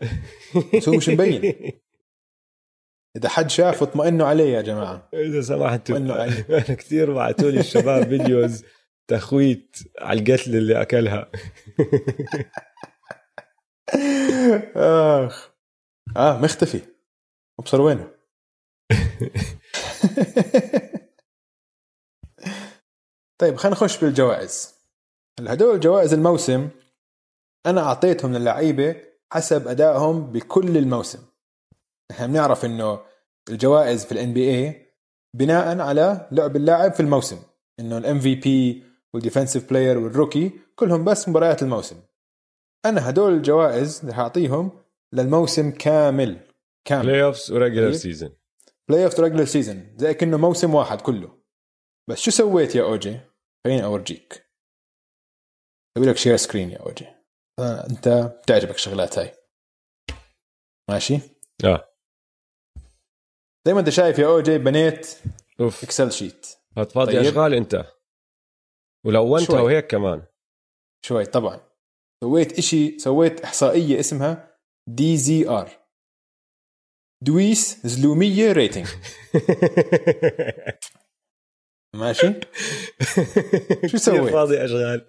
[0.75, 1.53] بس هو مش مبين.
[3.17, 5.09] إذا حد شافه اطمئنوا عليه يا جماعة.
[5.13, 5.97] إذا سمحتوا.
[5.97, 6.25] أنا
[6.73, 8.63] كثير بعثوا لي الشباب videos
[9.07, 11.31] تخويت على القتل اللي أكلها.
[15.25, 15.49] آخ.
[16.17, 16.81] آه مختفي.
[17.59, 18.11] ابصر وينه
[23.37, 24.75] طيب خلينا نخش بالجوائز.
[25.39, 26.69] هلا هدول جوائز الموسم
[27.65, 28.95] أنا أعطيتهم للعيبة
[29.33, 31.25] حسب أدائهم بكل الموسم.
[32.11, 32.99] إحنا بنعرف إنه
[33.49, 34.93] الجوائز في ال NBA
[35.35, 37.39] بناء على لعب اللاعب في الموسم.
[37.79, 42.01] إنه ال MVP وال defensive player وال rookie كلهم بس مباريات الموسم.
[42.85, 46.47] أنا هدول الجوائز رح اعطيهم للموسم كامل
[46.85, 47.05] كامل.
[47.05, 47.93] playoffs و regular.
[47.93, 48.37] season
[48.89, 51.37] playoff regular season زي كأنه موسم واحد كله.
[52.09, 53.19] بس شو سويت يا أوجي؟
[53.65, 54.47] خليني أورجيك.
[55.97, 57.05] أسوي لك share screen يا أوجي.
[57.59, 58.07] آه، أنت
[58.43, 59.33] بتعجبك الشغلات هاي.
[60.89, 61.19] ماشي؟
[61.65, 61.93] آه.
[63.67, 65.17] زي ما أنت شايف يا أوجي بنيت
[65.59, 65.83] أوف.
[65.83, 67.21] Excel sheet هتفاضي طيب.
[67.21, 67.85] أشغال أنت.
[69.07, 69.61] ولونتها شوي.
[69.61, 70.25] وهيك كمان.
[71.05, 71.59] شوي طبعا.
[72.23, 74.57] سويت إشي سويت إحصائية اسمها
[74.87, 75.69] DZR
[77.23, 78.87] دويس زلومية rating.
[81.95, 82.33] ماشي؟
[83.85, 85.07] شو سويت؟ فاضي أشغال؟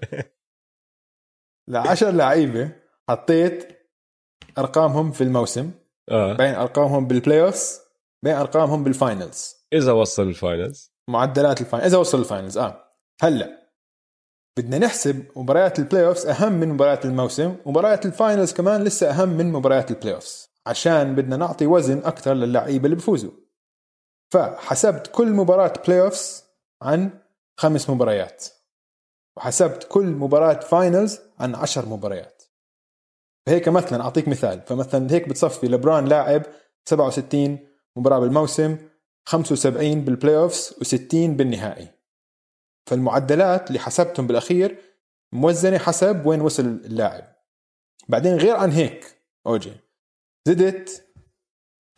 [1.68, 2.72] لعشر لعيبة
[3.08, 3.78] حطيت
[4.58, 5.70] أرقامهم في الموسم
[6.11, 6.32] آه.
[6.32, 7.81] بين أرقامهم بال playoffs
[8.24, 12.59] بين أرقامهم بال finals إذا وصل ال finals معدلات ال finals إذا وصل ال finals
[12.58, 12.94] آه.
[13.20, 13.67] هلأ
[14.59, 19.29] بدنا نحسب مباريات ال playoffs أهم من مباريات الموسم ومباريات ال finals كمان لسه أهم
[19.29, 23.31] من مباريات ال playoffs عشان بدنا نعطي وزن أكثر للعيبة اللي بفوزوا.
[24.33, 26.44] فحسبت كل مباراه playoffs
[26.83, 27.11] عن
[27.57, 28.47] خمس مباريات
[29.37, 32.42] وحسبت كل مباراة finals عن عشر مباريات.
[33.47, 36.42] فهيك مثلا أعطيك مثال فمثلا هيك بتصفي لبران لاعب
[36.85, 37.59] 67
[37.97, 38.77] مباراة بالموسم
[39.27, 41.97] 75 بال playoffs و60 بالنهائي.
[42.88, 44.79] فالمعدلات اللي حسبتهم بالأخير
[45.33, 47.24] موزنة حسب وين وصل اللاعب.
[48.09, 49.72] بعدين غير عن هيك أوجي
[50.48, 51.05] زدت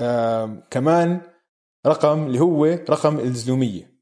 [0.00, 1.20] آم كمان
[1.86, 4.00] رقم اللي هو رقم الزلومية.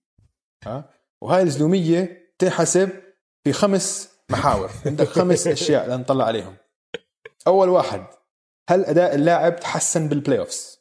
[0.66, 2.90] ها؟ وهاي الزلومية تنحسب
[3.44, 4.70] في خمس محاور.
[4.86, 6.56] عندك خمس أشياء لنطلع عليهم.
[7.46, 8.06] أول واحد
[8.70, 10.78] هل أداء اللاعب تحسن بال playoffs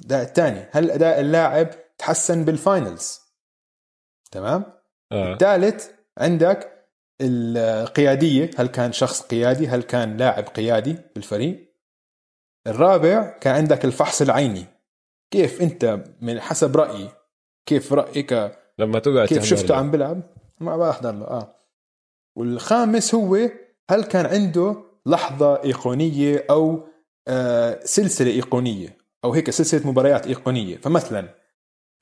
[0.00, 3.20] الاداء الثاني هل أداء اللاعب تحسن بال finals
[4.30, 4.81] تمام؟
[5.12, 5.32] آه.
[5.32, 6.72] الثالث عندك
[7.20, 11.72] القيادية هل كان شخص قيادي هل كان لاعب قيادي بالفريق؟
[12.66, 14.64] الرابع كان عندك الفحص العيني.
[15.30, 17.08] كيف أنت من حسب رأيي
[17.66, 19.76] كيف رأيك؟ لما تقعد كيف شفته.
[19.76, 20.22] عم بلعب
[20.60, 21.56] ما بحضر له آه.
[22.36, 23.38] والخامس هو
[23.90, 26.86] هل كان عنده لحظة إيقونية أو
[27.28, 30.76] آه، سلسلة إيقونية أو هيك سلسلة مباريات إيقونية.
[30.76, 31.28] فمثلا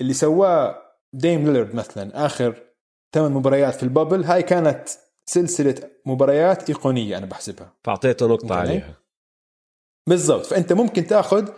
[0.00, 2.69] اللي سواه ديم ليلرد مثلا آخر
[3.14, 4.24] ثمان مباريات في ال bubble.
[4.24, 4.88] هاي كانت
[5.26, 7.76] سلسلة مباريات إيقونية أنا بحسبها.
[7.84, 8.96] فأعطيته نقطه؟ عليها.
[10.08, 10.46] بالضبط.
[10.46, 11.50] فأنت ممكن تأخذ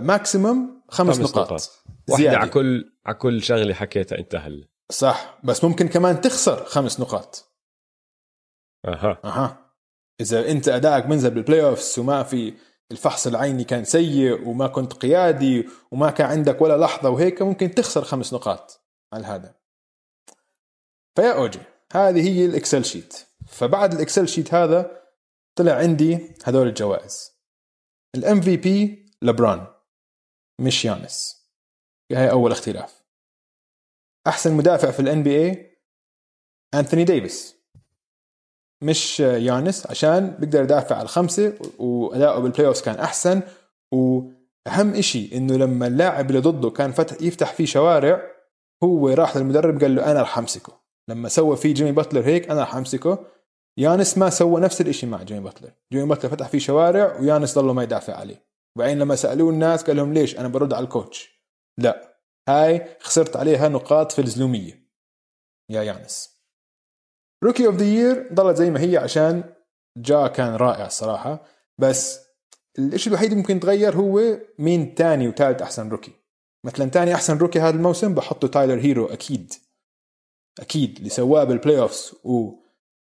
[0.00, 1.84] maximum خمس, خمس نقاط, نقاط.
[2.10, 2.38] واحدة.
[2.38, 4.68] على كل على كل شغلة حكيتها أنت هلا.
[4.90, 5.38] صح.
[5.44, 7.52] بس ممكن كمان تخسر خمس نقاط.
[8.84, 9.18] أها.
[9.24, 9.72] أها.
[10.20, 12.54] إذا أنت أدائك منزل بال playoffs وما في
[12.92, 18.04] الفحص العيني كان سيء وما كنت قيادي وما كان عندك ولا لحظة وهيك ممكن تخسر
[18.04, 19.59] خمس نقاط على هذا.
[21.20, 21.58] فيا اوجي
[21.92, 23.26] هذه هي ال Excel sheet.
[23.46, 25.02] فبعد ال Excel sheet هذا
[25.56, 27.32] طلع عندي هذول الجوائز.
[28.14, 29.66] ال MVP لبران.
[30.60, 31.46] مش يانس
[32.12, 33.02] هاي أول اختلاف.
[34.26, 35.76] أحسن مدافع في ال NBA
[36.74, 37.56] أنثوني ديفيس.
[38.82, 43.42] مش يانس عشان بيقدر يدافع على الخمسة وأداؤه بال playoff كان أحسن.
[43.92, 48.30] وأهم إشي إنه لما اللاعب اللي ضده كان فتح يفتح فيه شوارع
[48.84, 50.79] هو راح للمدرب قال له أنا رح امسكه
[51.10, 53.26] لما سوى فيه جيمي باتلر هيك أنا رح أمسكه.
[53.76, 55.72] يانس ما سوى نفس الإشي مع جيمي باتلر.
[55.92, 58.46] جيمي باتلر فتح فيه شوارع ويانس ضله ما يدافع عليه.
[58.76, 61.40] وبعدين لما سألوه الناس قال لهم ليش أنا برد على ال coach؟
[61.78, 62.20] لا.
[62.48, 64.90] هاي خسرت عليها نقاط في الزلومية.
[65.70, 66.40] يا يانس.
[67.44, 69.44] rookie of the year ضلت زي ما هي عشان
[69.96, 71.44] جا كان رائع الصراحة.
[71.78, 72.20] بس
[72.78, 76.12] الشيء الوحيد اللي ممكن يتغير هو مين تاني وثالث أحسن rookie
[76.66, 79.54] مثلا تاني أحسن rookie هذا الموسم بحطه تايلر هيرو أكيد.
[80.58, 82.14] أكيد اللي سواه بال playoffs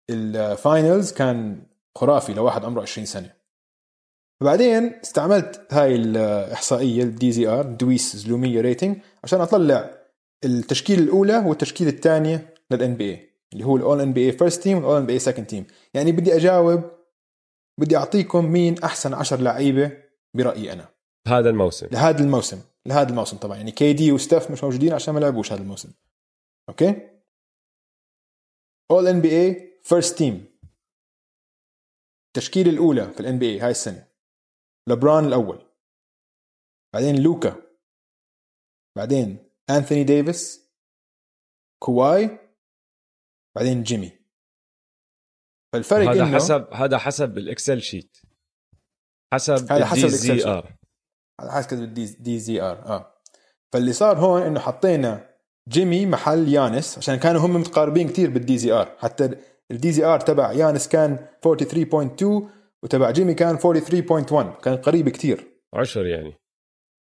[0.10, 1.64] وال finals كان
[1.98, 3.34] خرافي لواحد عمره 20 سنة.
[4.44, 9.98] بعدين استعملت هاي الإحصائية ال DZR دويس زلومية rating عشان أطلع
[10.46, 14.98] التشكيلة الأولى والتشكيلة الثانية لل NBA اللي هو ال all NBA first team وال all
[14.98, 16.84] NBA second team يعني بدي أجاوب
[17.80, 19.92] بدي أعطيكم مين أحسن 10 لعيبة
[20.34, 20.86] برأيي أنا.
[21.28, 21.88] هذا الموسم.
[21.92, 23.58] لهذا الموسم لهذا الموسم طبعا.
[23.58, 25.90] يعني KD وستيف مش موجودين عشان ما لعبوش هذا الموسم.
[26.70, 27.11] أوكي؟
[28.92, 30.52] all NBA first team
[32.28, 34.08] التشكيلة الأولى في ال NBA هاي السنة.
[34.90, 35.70] لبران الأول.
[36.94, 37.62] بعدين لوكا.
[38.98, 40.72] بعدين أنثوني ديفيس.
[41.84, 42.40] كواي.
[43.56, 44.20] بعدين جيمي.
[45.74, 48.18] فالفرق هذا إنه حسب هذا حسب ال Excel sheet.
[49.34, 50.46] حسب هذا حسب ال DZ sheet.
[50.46, 50.78] R
[51.40, 53.22] على حسب ال D DZR آه.
[53.74, 55.31] فاللي صار هون إنه حطينا
[55.70, 59.38] جيمي محل يانس عشان كانوا هم متقاربين كتير بال DZR حتى
[59.72, 62.24] ال DZR تبع يانس كان 43.2
[62.84, 65.48] وتبع جيمي كان 43.1 كان قريب كتير.
[65.74, 66.34] عشر يعني.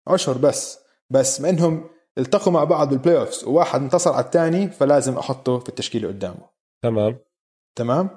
[0.08, 0.78] عشر بس.
[1.10, 5.68] بس ما انهم التقوا مع بعض بال playoffs وواحد انتصر على الثاني فلازم أحطه في
[5.68, 6.50] التشكيلة قدامه.
[6.82, 7.18] تمام.
[7.78, 8.10] تمام؟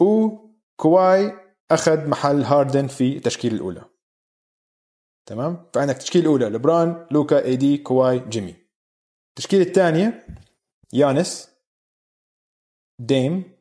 [0.00, 1.32] وكواي
[1.70, 3.84] أخذ محل هاردن في التشكيلة الأولى.
[5.26, 8.61] تمام؟ فعندك التشكيله الاولى لبران لوكا AD كواي جيمي.
[9.32, 10.26] التشكيلة الثانية
[10.92, 11.50] يانس
[13.00, 13.52] ديم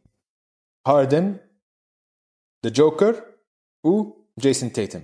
[0.87, 1.37] هاردن
[2.65, 3.35] the Joker
[3.85, 5.01] وجيسون تيتم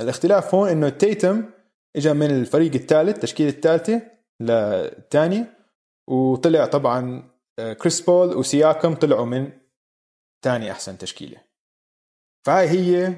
[0.00, 1.50] الاختلاف هون إنه تيتم
[1.96, 4.10] اجى من الفريق الثالث التشكيلة الثالثة
[4.40, 5.58] للثانية
[6.10, 7.30] وطلع طبعا
[7.80, 9.60] كريس بول وسياكم طلعوا من
[10.44, 11.44] ثاني أحسن تشكيلة.
[12.46, 13.16] فهاي هي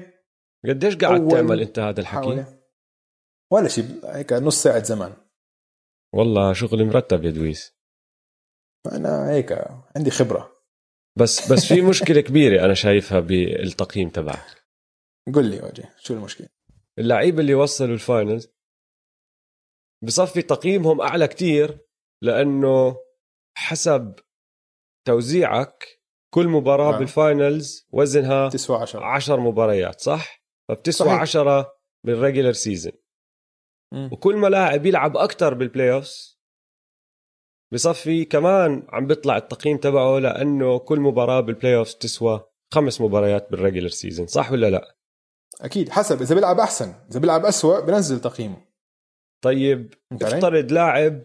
[0.65, 2.45] قديش قاعد تعمل أنت هذا الحكي.
[3.51, 5.26] ولا شيء هيك نص ساعة زمان.
[6.13, 7.77] والله شغل مرتب يا دويس
[8.91, 9.51] أنا هيك
[9.95, 10.57] عندي خبرة
[11.17, 14.65] بس بس في مشكلة كبيرة أنا شايفها بالتقييم تبعك
[15.35, 16.47] قل لي وجه شو المشكلة
[16.99, 18.49] اللعيبه اللي وصلوا ال finals
[20.03, 21.79] بصفي تقييمهم أعلى كتير
[22.23, 22.97] لأنه
[23.57, 24.15] حسب
[25.07, 25.83] توزيعك
[26.33, 26.99] كل مباراة آه.
[26.99, 31.21] بال finals وزنها تسوى 10 10 مباريات صح فبتسوى صحيح.
[31.21, 31.73] 10
[32.05, 32.93] بال regular season.
[33.93, 36.37] وكل ما لاعب يلعب أكثر بال playoffs
[37.73, 43.59] بصفي كمان عم بيطلع التقييم تبعه لأنه كل مباراة بال playoffs تسوى خمس مباريات بال
[43.59, 44.97] regular season صح ولا لا
[45.61, 48.67] أكيد حسب إذا بيلعب أحسن إذا بيلعب أسوأ بنزل تقييمه
[49.43, 51.23] طيب؟ افترض لاعب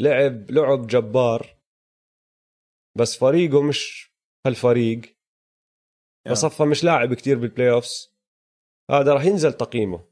[0.00, 1.56] لعب لعب جبار
[2.98, 4.12] بس فريقه مش
[4.46, 5.18] هالفريق.
[6.30, 8.14] بصفى مش لاعب كتير بال playoffs
[8.90, 10.07] هذا راح ينزل تقييمه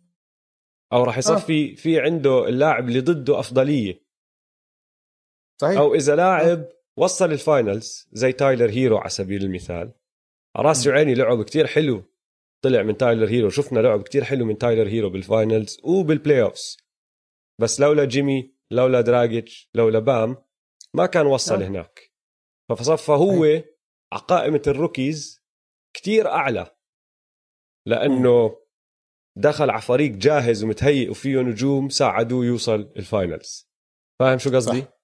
[0.92, 1.74] أو راح يصفي آه.
[1.74, 4.06] في عنده اللاعب اللي ضده أفضلية.
[5.60, 5.78] صحيح.
[5.78, 9.92] أو إذا لاعب وصل ال finals زي تايلر هيرو على سبيل المثال
[10.56, 12.04] راسي وعيني لعب كتير حلو
[12.64, 16.76] طلع من تايلر هيرو شفنا لعب كتير حلو من تايلر هيرو بال finals وبال playoffs
[17.60, 20.36] بس لولا جيمي لولا دراجيتش لولا بام
[20.94, 21.66] ما كان وصل آه.
[21.66, 22.12] هناك.
[22.70, 23.44] فصفى هو
[24.12, 25.42] على قائمة ال rookies
[25.96, 26.76] كتير أعلى.
[27.86, 28.56] لأنه
[29.36, 33.68] دخل على فريق جاهز ومتهيئ وفيه نجوم ساعدوه يوصل ال finals
[34.20, 34.96] فاهم شو قصدي؟ صح.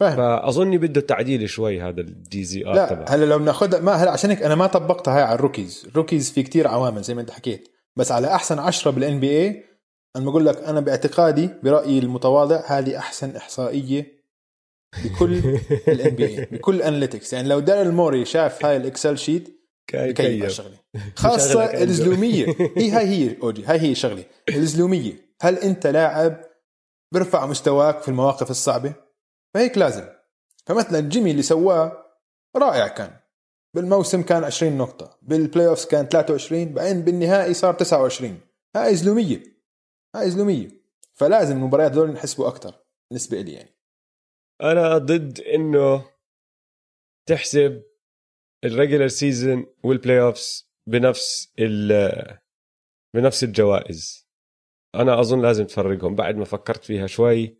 [0.00, 0.16] فاهم.
[0.16, 4.30] فأظني بده تعديل شوي هذا ال DZ R لا هلا لو بناخذها ما هلا عشان
[4.30, 7.20] هيك أنا ما طبقتها هاي على ال rookies ال rookies في كتير عوامل زي ما
[7.20, 7.68] أنت حكيت.
[7.96, 9.64] بس على أحسن عشرة بال NBA
[10.16, 14.24] أنا بقول لك أنا باعتقادي برأيي المتواضع هذه أحسن إحصائية
[15.04, 15.34] بكل
[15.88, 20.78] ال NBA بكل analytics يعني لو داريل موري شاف هاي ال Excel sheet كيف؟ الشغله
[21.16, 21.64] خاصة.
[21.64, 26.40] الزلوميه هي هاي هي OG هاي هي شغله الزلوميه هل أنت لاعب
[27.12, 28.94] بيرفع مستواك في المواقف الصعبة؟
[29.54, 30.08] فهيك لازم.
[30.66, 32.04] فمثلا جيمي اللي سواه
[32.56, 33.16] رائع كان.
[33.74, 35.18] بالموسم كان 20 نقطة.
[35.22, 38.40] بال playoffs كان 23 بعدين بالنهائي صار 29
[38.76, 39.42] هاي زلومية
[40.16, 40.68] هاي زلومية
[41.14, 42.74] فلازم المباريات دول نحسبوا أكثر
[43.10, 43.74] بالنسبة لي يعني.
[44.62, 46.04] أنا ضد إنه
[47.26, 47.82] تحسب
[48.64, 52.38] ال regular season وال playoffs بنفس ال
[53.14, 54.28] بنفس الجوائز.
[54.94, 56.14] أنا أظن لازم تفرقهم.
[56.14, 57.58] بعد ما فكرت فيها شوي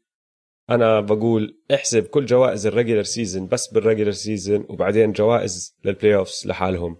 [0.71, 6.15] أنا بقول احسب كل جوائز ال regular season بس بال regular season وبعدين جوائز لل
[6.15, 6.97] playoffs لحالهم.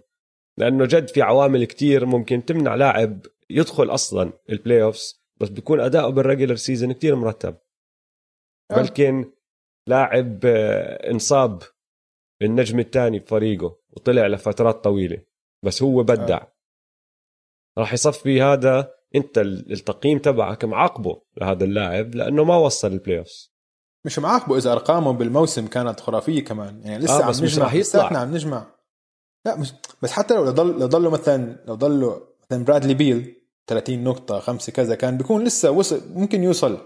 [0.57, 6.09] لأنه جد في عوامل كتير ممكن تمنع لاعب يدخل أصلا ال playoffs بس بيكون أداؤه
[6.09, 7.57] بال regular season كتير مرتب.
[8.71, 8.75] آه.
[8.75, 9.31] بلكن
[9.87, 11.61] لاعب آه، انصاب
[12.41, 15.17] النجم الثاني بفريقه وطلع لفترات طويلة
[15.63, 16.39] بس هو بدع.
[17.77, 23.55] راح يصفي هذا انت التقييم تبعك معاقبه لهذا اللاعب لأنه ما وصل ال playoffs
[24.05, 26.81] مش معاقبه إذا أرقامه بالموسم كانت خرافية كمان.
[26.83, 27.81] يعني لسه آه، عم بس مش نجمع راح يطلع.
[27.81, 28.65] لساتنا عم نجمع.
[29.45, 33.35] لا مش بس حتى لو ضل لو ضلوا مثلا لو ضلوا مثلا برادلي بيل
[33.67, 36.77] 30 نقطة خمسة كذا كان بيكون لسه وصل ممكن يوصل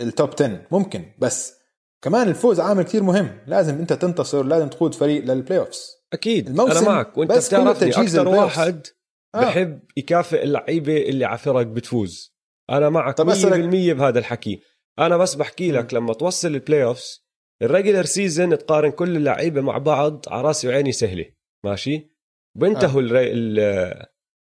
[0.00, 1.60] ال top 10 ممكن بس
[2.04, 3.38] كمان الفوز عامل كتير مهم.
[3.46, 7.18] لازم انت تنتصر لازم تقود فريق لل playoffs أكيد الموسم أنا معك.
[7.18, 8.28] وأنت بس بتعرفني تجهيز أكثر.
[8.28, 8.86] واحد
[9.34, 9.40] آه.
[9.40, 12.36] بحب يكافئ اللعيبة اللي على فرق بتفوز.
[12.70, 14.60] أنا معك 100% طب أسألك- بهذا الحكي.
[14.98, 17.26] أنا بس بحكي لك لما توصل ال playoffs
[17.62, 21.24] ال regular season تقارن كل اللعيبة مع بعض على راسي وعيني سهلة.
[21.64, 22.10] ماشي؟
[22.58, 23.02] بينتهوا.
[23.04, 24.06] ال-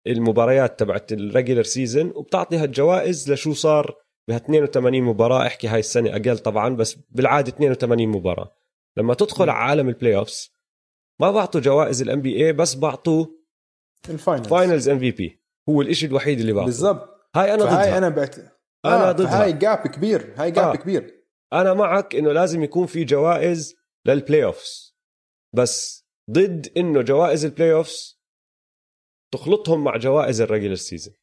[0.08, 3.96] المباريات تبعت ال regular season وبتعطي هالجوائز لشو صار
[4.28, 5.48] بها 82 مباراة.
[5.48, 8.56] احكي هاي السنة أقل طبعا بس بالعادة 82 مباراة.
[8.98, 9.50] لما تدخل م.
[9.50, 10.52] على عالم ال playoffs
[11.20, 13.26] ما بعطوا جوائز ال MVP بس بعطوا
[14.10, 17.30] ال finals finals MVP هو الإشي الوحيد اللي بعطوه بالضبط.
[17.36, 17.98] هاي أنا ضدها.
[17.98, 18.40] أنا بعت
[18.86, 19.44] أنا آه ضدها.
[19.44, 20.76] هاي gap كبير هاي gap آه.
[20.76, 21.24] كبير.
[21.54, 24.98] أنا معك إنه لازم يكون في جوائز لل playoffs
[25.56, 28.22] بس ضد إنه جوائز ال playoffs
[29.34, 31.14] تخلطهم مع جوائز ال regular season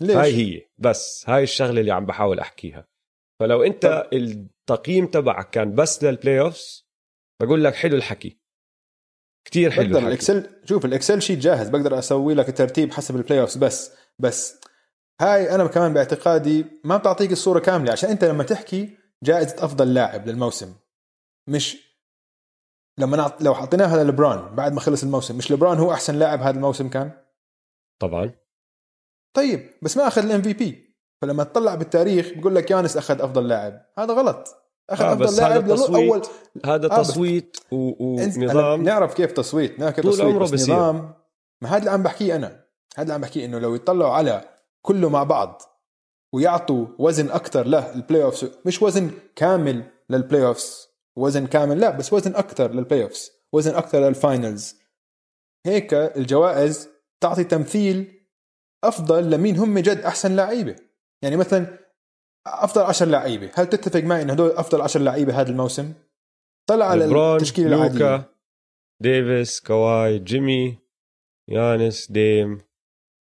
[0.00, 0.62] ليش؟ هاي هي.
[0.78, 2.88] بس هاي الشغلة اللي عم بحاول أحكيها.
[3.40, 4.08] فلو أنت طب.
[4.12, 6.90] التقييم تبعك كان بس لل playoffs
[7.42, 8.40] بقول لك حلو الحكي.
[9.44, 10.08] كتير حلو بقدر الحكي.
[10.08, 13.92] ال Excel شوف ال Excel sheet جاهز بقدر أسوي لك الترتيب حسب ال playoffs بس
[14.18, 14.60] بس
[15.20, 20.28] هاي أنا كمان باعتقادي ما بتعطيك الصورة كاملة عشان أنت لما تحكي جائزة أفضل لاعب
[20.28, 20.74] للموسم.
[21.48, 21.90] مش
[22.98, 23.42] لما نعط...
[23.42, 27.12] لو حطيناها للبران بعد ما خلص الموسم مش لبران هو أحسن لاعب هذا الموسم كان؟
[28.00, 28.32] طبعا.
[29.34, 33.48] طيب بس ما أخذ الام في بي فلما تطلع بالتاريخ بقول لك يانس أخذ أفضل
[33.48, 33.86] لاعب.
[33.98, 34.56] هذا غلط.
[34.90, 36.10] أخذ آه، أفضل لاعب تصويت.
[36.10, 36.22] اول
[36.64, 38.82] هذا آه، تصويت ونظام.
[38.82, 39.78] نعرف كيف تصويت.
[39.78, 40.74] نعرف كيف تصويت عمره بس بصير.
[40.74, 41.14] نظام.
[41.62, 42.64] ما هذا اللي عم بحكيه أنا.
[42.96, 44.44] هذا اللي عم بحكيه إنه لو يطلعوا على
[44.82, 45.62] كله مع بعض
[46.32, 52.36] ويعطوا وزن أكثر لل playoffs مش وزن كامل لل playoffs وزن كامل لا بس وزن
[52.36, 54.76] أكثر لل playoffs وزن أكثر لل finals
[55.66, 56.88] هيك الجوائز
[57.20, 58.19] تعطي تمثيل
[58.84, 60.76] أفضل لمين هم جد أحسن لعيبة؟
[61.22, 61.78] يعني مثلا
[62.46, 65.92] أفضل 10 لعيبة هل تتفق معي إن هدول أفضل 10 لعيبة هذا الموسم؟
[66.68, 67.98] طلع على التشكيلة العادية.
[67.98, 68.24] لوكا
[69.02, 70.78] ديفيس كواي جيمي
[71.50, 72.58] يانس ديم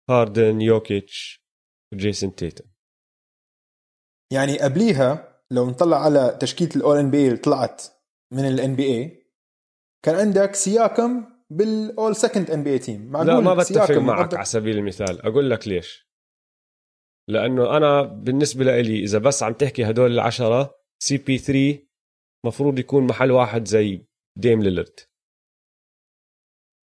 [0.09, 1.45] هاردن يوكيتش
[1.93, 2.65] وجيسون تيتم.
[4.33, 7.83] يعني قبليها لو نطلع على تشكيلة ال All-NBA اللي طلعت
[8.33, 9.25] من ال NBA
[10.05, 15.21] كان عندك سياكم بال All second NBA team لا ما بتفق معك على سبيل المثال.
[15.25, 16.05] أقول لك ليش.
[17.29, 21.79] لأنه أنا بالنسبة لي إذا بس عم تحكي هدول العشرة CP3
[22.45, 24.05] مفروض يكون محل واحد زي
[24.39, 24.99] ديم ليلرد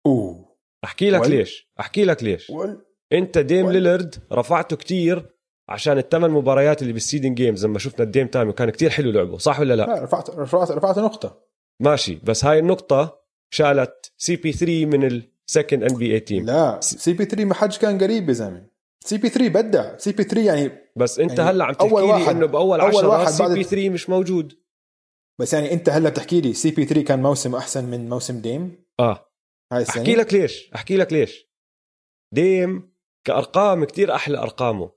[0.05, 0.57] أوه.
[0.83, 1.71] أحكي لك وال- ليش.
[1.79, 2.49] أحكي لك ليش.
[2.49, 5.35] وال- أنت ديم وال- ليلرد رفعته كتير
[5.69, 9.11] عشان الثمان مباريات اللي بال seeding games لما شفنا ال Dame time وكان كتير حلو
[9.11, 11.43] لعبه صح ولا لا؟ لا رفعت رفعت رفعت نقطة.
[11.81, 13.16] ماشي بس هاي النقطة
[13.53, 18.67] شالت CP3 من ال second NBA team لا CP3 ما حدش كان قريب يا زلمة.
[19.05, 19.97] CP3 بدع.
[19.97, 23.89] CP3 يعني بس انت يعني هلا عم تحكي لي إنه بأول أول 10 واحد CP3
[23.89, 24.53] مش موجود.
[25.39, 29.31] بس يعني انت هلا بتحكي لي CP3 كان موسم أحسن من موسم ديم آه.
[29.73, 30.71] هاي السنة؟ أحكي لك ليش.
[30.75, 31.47] أحكي لك ليش.
[32.33, 32.93] ديم
[33.27, 34.91] كأرقام كتير أحلى أرقامه.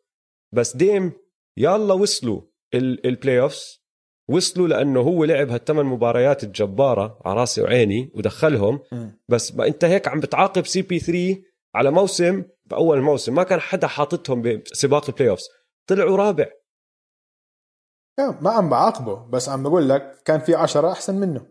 [0.55, 1.13] بس ديم
[1.59, 2.43] يلا وصلوا
[2.75, 3.80] ال playoffs
[4.31, 8.81] وصلوا لأنه هو لعب هالثمان مباريات الجبارة على راسي وعيني ودخلهم.
[9.29, 11.43] بس ما أنت هيك عم بتعاقب CP3
[11.75, 15.49] على موسم باول الموسم ما كان حدا حاططهم بسباق ال playoffs
[15.87, 16.47] طلعوا رابع.
[18.19, 21.47] ما عم بعاقبه بس عم بقول لك كان في عشرة أحسن منه.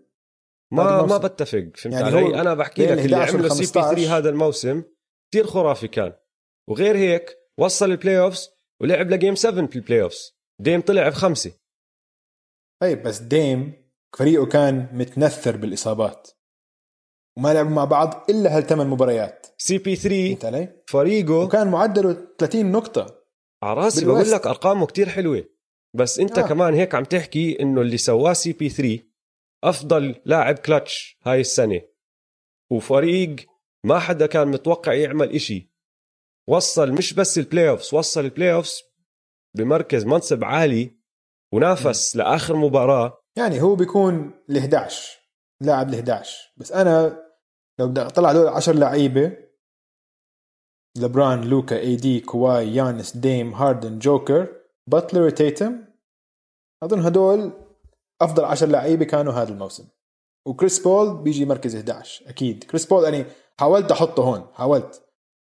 [0.72, 1.18] ما ما.
[1.18, 4.30] بتفق فهمت يعني علي؟ أنا بحكي لك اللي 11 عمله سي بي 15 3 هذا
[4.30, 4.84] الموسم
[5.32, 6.14] كثير خرافي كان.
[6.70, 8.50] وغير هيك وصل ال playoffs
[8.82, 11.52] ولعب ل game 7 في ال playoffs ديم طلع بخمسة.
[12.82, 13.74] طيب بس ديم
[14.18, 16.28] فريقه كان متنثر بالإصابات
[17.38, 23.20] وما لعبوا مع بعض إلا هالثمان مباريات CP3 فهمت علي؟ فريقه وكان معدله 30 نقطة
[23.64, 24.06] على راسي.
[24.06, 25.46] بقول لك أرقامه كتير حلوة
[25.96, 26.48] بس أنت آه.
[26.48, 29.00] كمان هيك عم تحكي إنه اللي سواه CP3
[29.64, 31.82] أفضل لاعب كلتش هاي السنة
[32.72, 33.36] وفريق
[33.84, 35.72] ما حدا كان متوقع يعمل إشي
[36.50, 38.82] وصل مش بس ال playoffs وصل ال playoffs
[39.58, 40.99] بمركز منصب عالي
[41.54, 43.18] ونافس لآخر مباراة.
[43.38, 45.20] يعني هو بيكون ال 11
[45.62, 47.24] لاعب ال 11 بس أنا
[47.80, 49.38] لو بدي أطلع دول 10 لعيبة
[50.98, 55.86] لبران لوكا اي دي كواي يانس ديم هاردن جوكر باتلر تيتم
[56.84, 57.52] أظن هدول
[58.22, 59.88] أفضل 10 لعيبة كانوا هذا الموسم.
[60.48, 62.64] وكريس بول بيجي مركز 11 أكيد.
[62.64, 63.26] كريس بول يعني
[63.60, 65.04] حاولت أحطه هون حاولت.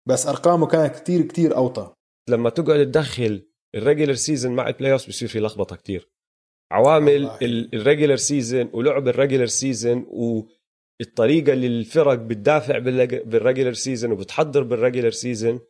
[0.09, 1.95] بس أرقامه كانت كتير كتير أوطى.
[2.29, 6.11] لما تقعد تدخل ال regular season مع ال playoff بصير في لخبطة كتير.
[6.73, 7.31] عوامل.
[7.75, 14.63] ال regular season ولعب ال regular season والطريقة اللي الفرق بتدافع بال regular season وبتحضر
[14.63, 15.61] بال regular season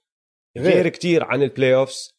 [0.59, 2.15] غير كتير عن ال playoffs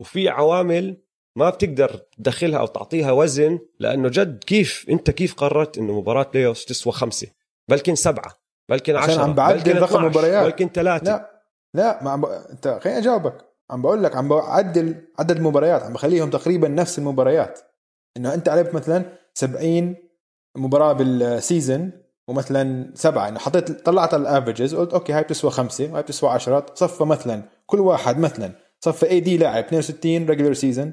[0.00, 0.96] وفي عوامل
[1.36, 6.64] ما بتقدر تدخلها أو تعطيها وزن لأنه جد كيف أنت كيف قررت إنه مباراة playoff
[6.64, 7.28] تسوى خمسة؟
[7.68, 10.44] بلكن سبعة بلكن عشان عم بعدل بلكن رقم 12 مباريات.
[10.44, 11.04] بلكن ثلاثة.
[11.04, 12.24] لا لا ما عم ب...
[12.24, 13.49] أنت خليني أجاوبك.
[13.70, 17.60] عم بقول لك عم بعدل عدد المباريات عم بخليهم تقريبا نفس المباريات.
[18.16, 19.04] إنه أنت لعبت مثلا
[19.34, 19.96] 70
[20.56, 21.92] مباراة بال season
[22.28, 23.28] ومثلا سبعة.
[23.28, 27.42] إنه حطيت طلعت ال averages قلت okay هاي بتسوى خمسة وهاي بتسوى 10 صفى مثلا
[27.66, 28.52] كل واحد مثلا.
[28.80, 30.92] صفى AD لاعب 62 regular season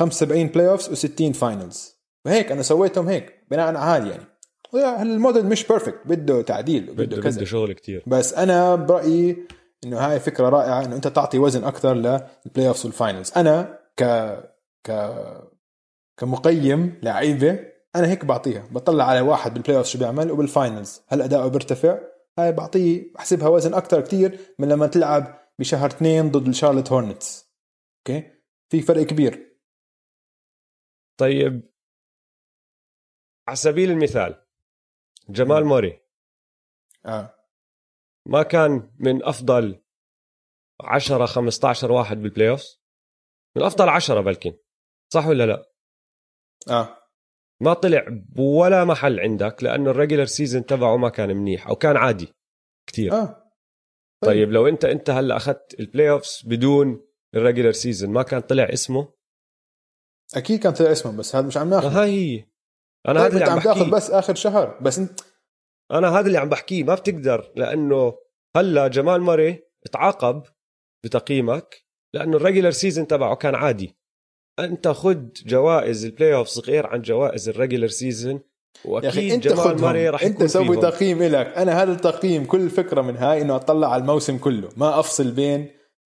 [0.00, 4.24] 75 playoffs و60 finals وهيك أنا سويتهم هيك بناء على هذا يعني.
[5.02, 7.36] الموديل مش perfect بده تعديل بده بده كذا.
[7.36, 8.02] بده شغل كتير.
[8.06, 9.36] بس أنا برأيي
[9.84, 14.04] إنه هاي فكرة رائعة إنه أنت تعطي وزن أكثر لل playoffs وال finals أنا ك
[14.86, 14.92] ك
[16.16, 18.68] كمقيم لعيبة أنا هيك بعطيها.
[18.70, 21.98] بطلع على واحد بال playoff شو بيعمل وبال finals هل أداؤه بيرتفع؟
[22.38, 27.48] هاي بعطيه بحسبها وزن أكثر كتير من لما تلعب بشهر اثنين ضد ال Charlotte Hornets.
[27.98, 28.30] okay؟
[28.68, 29.58] في فرق كبير.
[31.16, 31.72] طيب.
[33.48, 34.44] على سبيل المثال
[35.28, 35.64] جمال.
[35.64, 36.00] موراي.
[37.06, 37.37] آه.
[38.28, 39.82] ما كان من أفضل
[40.80, 42.64] 10 15 واحد بال playoff
[43.56, 44.52] من أفضل 10 بلكن
[45.12, 45.72] صح ولا لا؟
[46.68, 46.98] آه.
[47.62, 51.96] ما طلع بولا محل عندك لأنه ال regular season تبعه ما كان منيح أو كان
[51.96, 52.32] عادي
[52.88, 53.12] كتير.
[53.12, 53.52] آه.
[54.24, 54.52] طيب.
[54.52, 59.12] لو أنت أنت هلأ أخذت ال playoffs بدون ال regular season ما كان طلع اسمه؟
[60.36, 61.88] أكيد كان طلع اسمه بس هذا مش عم ناخذ.
[61.88, 62.44] هاي هي.
[63.08, 65.20] أنا طيب هذا عم تاخذ بس آخر شهر بس أنت
[65.90, 68.14] أنا هذا اللي عم بحكيه ما بتقدر لأنه
[68.56, 69.62] هلأ جمال موراي
[69.92, 70.42] تعاقب
[71.04, 71.84] بتقييمك
[72.14, 73.98] لأنه ال regular season تبعه كان عادي.
[74.58, 78.40] أنت خد جوائز البلاي اوف غير عن جوائز ال regular season
[78.84, 80.76] وأكيد أنت جمال موراي راح أنت يكون سوي.
[80.76, 84.68] تقييم لك أنا هذا التقييم كل الفكرة من هاي إنه أطلع على الموسم كله.
[84.76, 85.70] ما أفصل بين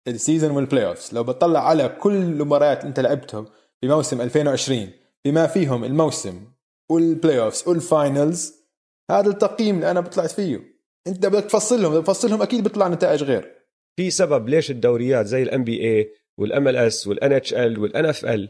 [0.08, 3.46] ال season وال playoffs لو بطلع على كل المباريات أنت لعبتهم
[3.82, 4.90] بموسم 2020
[5.24, 6.44] بما فيهم الموسم
[6.90, 8.65] وال playoffs وال finals
[9.10, 10.76] هذا التقييم اللي أنا طلعت فيه.
[11.06, 13.56] أنت بدك تفصلهم بدك تفصلهم أكيد بيطلع نتائج غير.
[13.96, 18.48] في سبب ليش الدوريات زي ال NBA وال MLS وال NHL وال NFL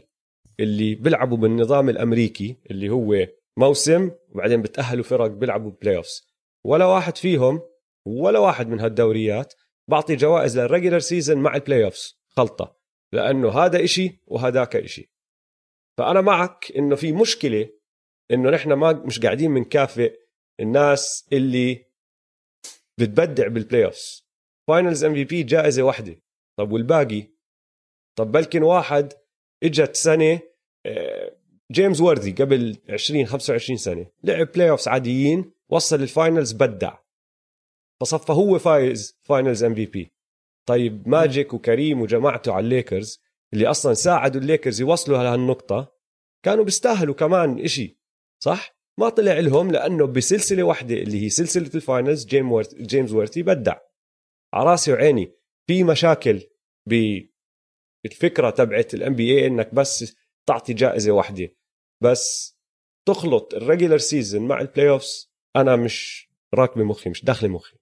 [0.59, 3.27] اللي بيلعبوا بالنظام الأمريكي اللي هو
[3.57, 6.27] موسم وبعدين بتأهلوا فرق بيلعبوا playoffs
[6.65, 7.61] ولا واحد فيهم
[8.05, 9.53] ولا واحد من هالدوريات
[9.89, 12.77] بعطي جوائز لل regular season مع ال playoffs خلطة.
[13.13, 15.13] لأنه هذا إشي وهذاك إشي.
[15.97, 17.69] فأنا معك إنه في مشكلة
[18.31, 20.13] إنه نحن ما مش قاعدين بنكافئ
[20.59, 21.85] الناس اللي
[22.97, 24.27] بتبدع بال playoffs
[24.67, 26.21] finals MVP جائزة واحدة.
[26.57, 27.27] طب والباقي؟
[28.15, 29.13] طب بلكن واحد
[29.63, 30.39] إجت سنة
[30.85, 31.37] آه،
[31.71, 34.05] جيمس وورثي قبل 20 25 سنة.
[34.23, 36.97] لعب playoffs عاديين وصل ال finals بدع.
[38.01, 40.11] فصفى هو فايز finals MVP
[40.67, 43.21] طيب ماجيك وكريم وجماعته على الليكرز
[43.53, 45.93] اللي أصلا ساعدوا الليكرز يوصلوا لهالنقطة
[46.45, 47.97] كانوا بيستاهلوا كمان إشي
[48.43, 53.11] صح؟ ما طلع لهم لأنه بسلسلة واحدة اللي هي سلسلة ال finals جيم وورث جيمس
[53.11, 53.79] وورثي بدع.
[54.53, 55.33] على راسي وعيني.
[55.67, 56.49] في مشاكل
[56.89, 61.55] بالفكرة تبعت ال NBA إنك بس تعطي جائزة واحدة.
[62.03, 62.57] بس
[63.07, 67.77] تخلط ال regular season مع ال playoffs أنا مش راكبة مخي مش داخلة مخي.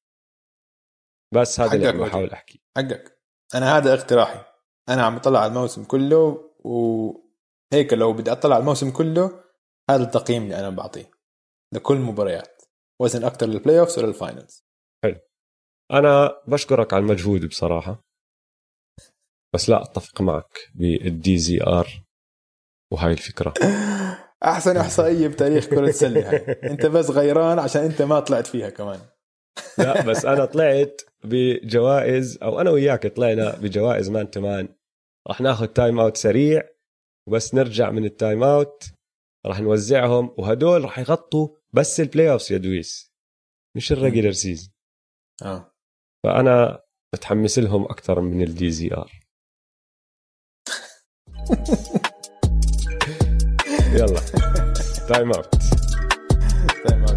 [1.34, 2.62] بس هذا اللي بحاول أحكي.
[2.78, 3.20] حقك.
[3.56, 4.46] أنا هذا اقتراحي.
[4.90, 9.45] أنا عم بطلع على الموسم كله وهيك لو بدي أطلع على الموسم كله
[9.90, 11.12] هذا التقييم اللي أنا بعطيه
[11.74, 12.62] لكل مباريات
[13.02, 14.66] وزن أكثر لل playoffs ولا ال finals
[15.04, 15.16] حلو.
[15.92, 18.02] أنا بشكرك على المجهود بصراحة
[19.56, 22.04] بس لا أتفق معك بال DZR
[22.94, 23.54] وهاي الفكرة.
[24.44, 26.30] أحسن إحصائية بتاريخ كرة السلة
[26.72, 29.00] أنت بس غيران عشان أنت ما طلعت فيها كمان.
[29.78, 34.76] لا بس أنا طلعت بجوائز أو أنا وياك طلعنا بجوائز man to man
[35.28, 36.64] راح ناخذ timeout سريع
[37.28, 38.84] وبس نرجع من ال timeout
[39.46, 43.16] راح نوزعهم وهدول راح يغطوا بس ال playoffs يا دويس.
[43.76, 44.74] مش ال regular season
[45.44, 45.76] آه.
[46.24, 46.82] فأنا
[47.16, 49.12] متحمس لهم أكثر من ال DZR
[53.94, 54.20] يلا.
[55.10, 55.56] timeout
[56.88, 57.15] timeout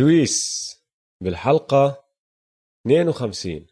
[0.00, 0.70] لويس
[1.22, 2.04] بالحلقة
[2.86, 3.66] 52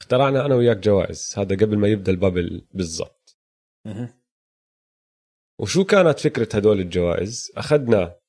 [0.00, 1.34] اخترعنا أنا وياك جوائز.
[1.38, 3.38] هذا قبل ما يبدأ البابل بالضبط.
[5.60, 8.20] وشو كانت فكرة هدول الجوائز؟ أخذنا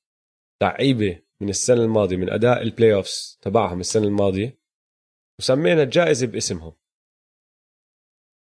[0.62, 4.60] لعيبة من السنة الماضية من أداء البلاي أوفس تبعهم السنة الماضية
[5.38, 6.76] وسمينا الجائزة باسمهم.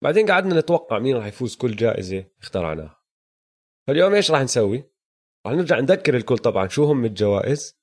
[0.04, 3.04] بعدين قعدنا نتوقع مين راح يفوز كل جائزة اخترعناها.
[3.88, 4.84] فاليوم إيش راح نسوي؟
[5.46, 7.79] راح نرجع نذكر الكل طبعا شو هم الجوائز.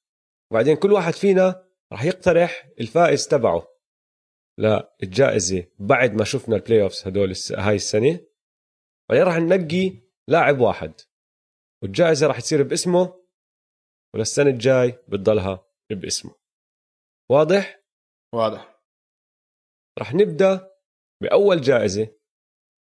[0.50, 3.68] وبعدين كل واحد فينا راح يقترح الفائز تبعه
[4.58, 8.26] للجائزة بعد ما شفنا ال playoffs هدول هاي السنة.
[9.08, 11.00] بعدين راح ننقي لاعب واحد.
[11.82, 13.24] والجائزة راح تصير باسمه
[14.14, 16.34] وللسنة الجاي بتضلها باسمه.
[17.30, 17.82] واضح؟
[18.34, 18.82] واضح.
[19.98, 20.70] راح نبدأ
[21.22, 22.16] بأول جائزة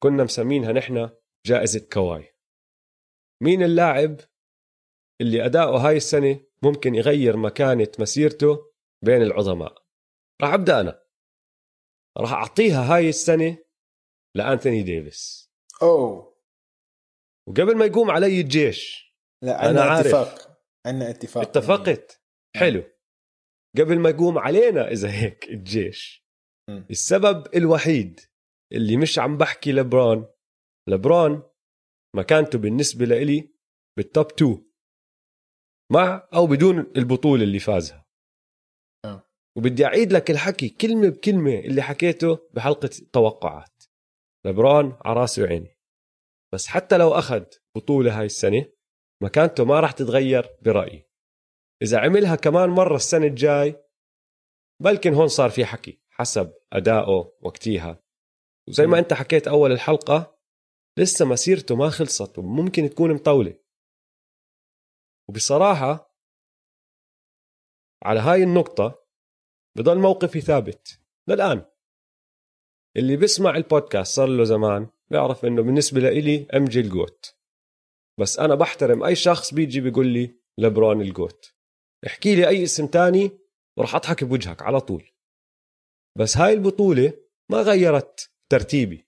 [0.03, 1.09] كنا مسمينها نحن
[1.45, 2.35] جائزة كواي.
[3.43, 4.19] مين اللاعب
[5.21, 8.71] اللي أداؤه هاي السنة ممكن يغير مكانة مسيرته
[9.05, 9.83] بين العظماء.
[10.41, 11.03] راح أبدأ أنا.
[12.17, 13.57] راح أعطيها هاي السنة
[14.35, 15.51] لأنتوني ديفيس.
[15.81, 16.33] أوه.
[17.49, 20.07] وقبل ما يقوم علي الجيش لا أنا عارف.
[20.07, 20.59] اتفاق.
[20.87, 21.43] عندنا اتفاق.
[21.43, 22.23] اتفقت.
[22.55, 22.83] حلو.
[23.77, 26.25] قبل ما يقوم علينا إذا هيك الجيش
[26.69, 26.83] م.
[26.89, 28.19] السبب الوحيد
[28.73, 30.25] اللي مش عم بحكي لبران
[30.89, 31.43] لبران
[32.15, 33.53] مكانته بالنسبة لإلي
[33.97, 34.72] بالتوب 2
[35.93, 38.05] مع أو بدون البطولة اللي فازها.
[39.05, 39.23] أه.
[39.57, 43.83] وبدي أعيد لك الحكي كلمة بكلمة اللي حكيته بحلقة توقعات.
[44.45, 45.77] لبران على راسي وعيني
[46.53, 47.43] بس حتى لو أخذ
[47.75, 48.65] بطولة هاي السنة
[49.23, 51.07] مكانته ما راح تتغير برأيي.
[51.81, 53.83] إذا عملها كمان مرة السنة الجاي
[54.81, 58.03] بلكن هون صار في حكي حسب أدائه وقتيها.
[58.69, 60.37] وزي ما أنت حكيت أول الحلقة
[60.99, 63.62] لسه مسيرته ما خلصت وممكن تكون مطولة.
[65.29, 66.17] وبصراحة
[68.03, 69.05] على هاي النقطة
[69.77, 71.65] بضل موقفي ثابت للآن.
[72.97, 77.35] اللي بيسمع البودكاست صار له زمان بيعرف إنه بالنسبة لإلي MJ ال GOAT
[78.19, 81.55] بس أنا بحترم أي شخص بيجي بيقول لي لبرون الجوت.
[82.07, 83.31] احكي لي أي اسم تاني
[83.77, 85.11] وراح أضحك بوجهك على طول.
[86.17, 87.13] بس هاي البطولة
[87.51, 89.07] ما غيرت ترتيبي.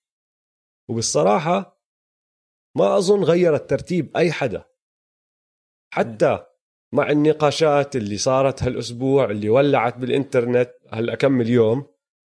[0.89, 1.82] وبالصراحة
[2.78, 4.74] ما أظن غيرت ترتيب أي حدا.
[5.95, 6.45] حتى
[6.93, 11.85] مع النقاشات اللي صارت هالأسبوع اللي ولعت بالإنترنت هلا كم اليوم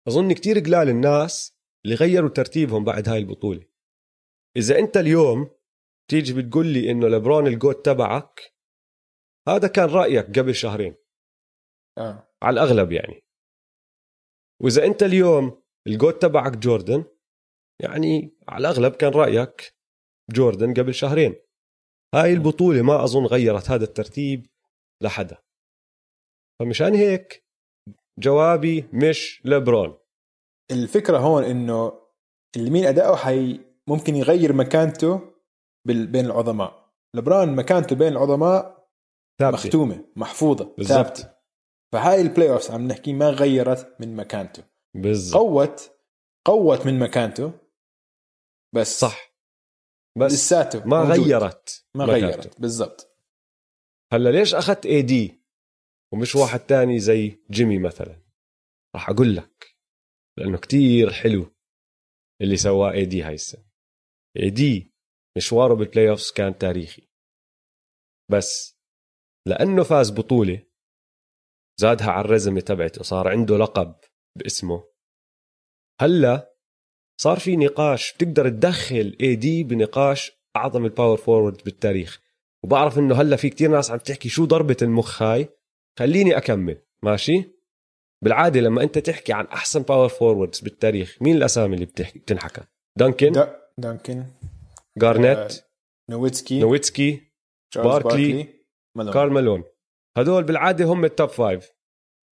[0.07, 3.65] أظن كتير قلال الناس اللي غيروا ترتيبهم بعد هاي البطولة.
[4.57, 5.49] إذا أنت اليوم
[6.09, 8.53] تيجي بتقول لي إنه لبرون الجوت تبعك
[9.47, 10.95] هذا كان رأيك قبل شهرين.
[11.97, 12.29] آه.
[12.43, 13.23] على الأغلب يعني.
[14.61, 17.05] وإذا أنت اليوم الجوت تبعك جوردن
[17.81, 19.75] يعني على الأغلب كان رأيك
[20.31, 21.46] جوردن قبل شهرين.
[22.15, 24.47] هاي البطولة ما أظن غيرت هذا الترتيب
[25.03, 25.37] لحدا.
[26.59, 27.45] فمشان هيك
[28.19, 29.97] جوابي مش لبرون
[30.71, 32.01] الفكرة هون إنه
[32.55, 35.33] اللي مين أداؤه حي ممكن يغير مكانته
[35.87, 36.93] بين العظماء.
[37.15, 38.89] لبرون مكانته بين العظماء
[39.39, 39.65] ثابتة.
[39.65, 41.17] مختومة محفوظة بالضبط.
[41.93, 44.63] فهاي ال playoff عم نحكي ما غيرت من مكانته.
[44.95, 45.41] بالضبط.
[45.41, 45.91] قوّت
[46.45, 47.51] قوّت من مكانته
[48.75, 49.26] بس صح.
[50.17, 51.25] بس لساته ما موجود.
[51.25, 53.17] غيرت ما غيرت بالضبط.
[54.13, 55.43] هلا ليش أخذت AD
[56.13, 58.23] ومش واحد تاني زي جيمي مثلا؟
[58.95, 59.77] راح أقول لك
[60.37, 61.55] لأنه كتير حلو
[62.41, 63.67] اللي سواه AD هاي السنة.
[64.37, 64.93] AD
[65.37, 67.09] مشواره بال playoffs كان تاريخي.
[68.31, 68.77] بس
[69.47, 70.67] لأنه فاز بطولة
[71.79, 73.95] زادها على ال résumé تبعته صار عنده لقب
[74.37, 74.93] باسمه.
[76.01, 76.56] هلا
[77.19, 82.21] صار في نقاش بتقدر تدخل AD بنقاش أعظم ال power forward بالتاريخ.
[82.63, 85.49] وبعرف إنه هلأ في كتير ناس عم تحكي شو ضربة المخ هاي.
[85.99, 86.77] خليني أكمل.
[87.03, 87.43] ماشي؟
[88.23, 92.61] بالعادة لما أنت تحكي عن أحسن power forwards بالتاريخ مين الأسامي اللي بتحكي بتنحكى؟
[92.97, 94.25] دانكن؟ دا دانكن.
[94.97, 95.49] جارنيت؟ آه،
[96.09, 96.59] نويتسكي.
[96.59, 97.21] نويتسكي؟
[97.75, 98.47] باركلي،
[98.95, 99.13] باركلي.
[99.13, 99.63] كارل مالون.
[100.17, 101.71] هدول بالعادة هم ال top five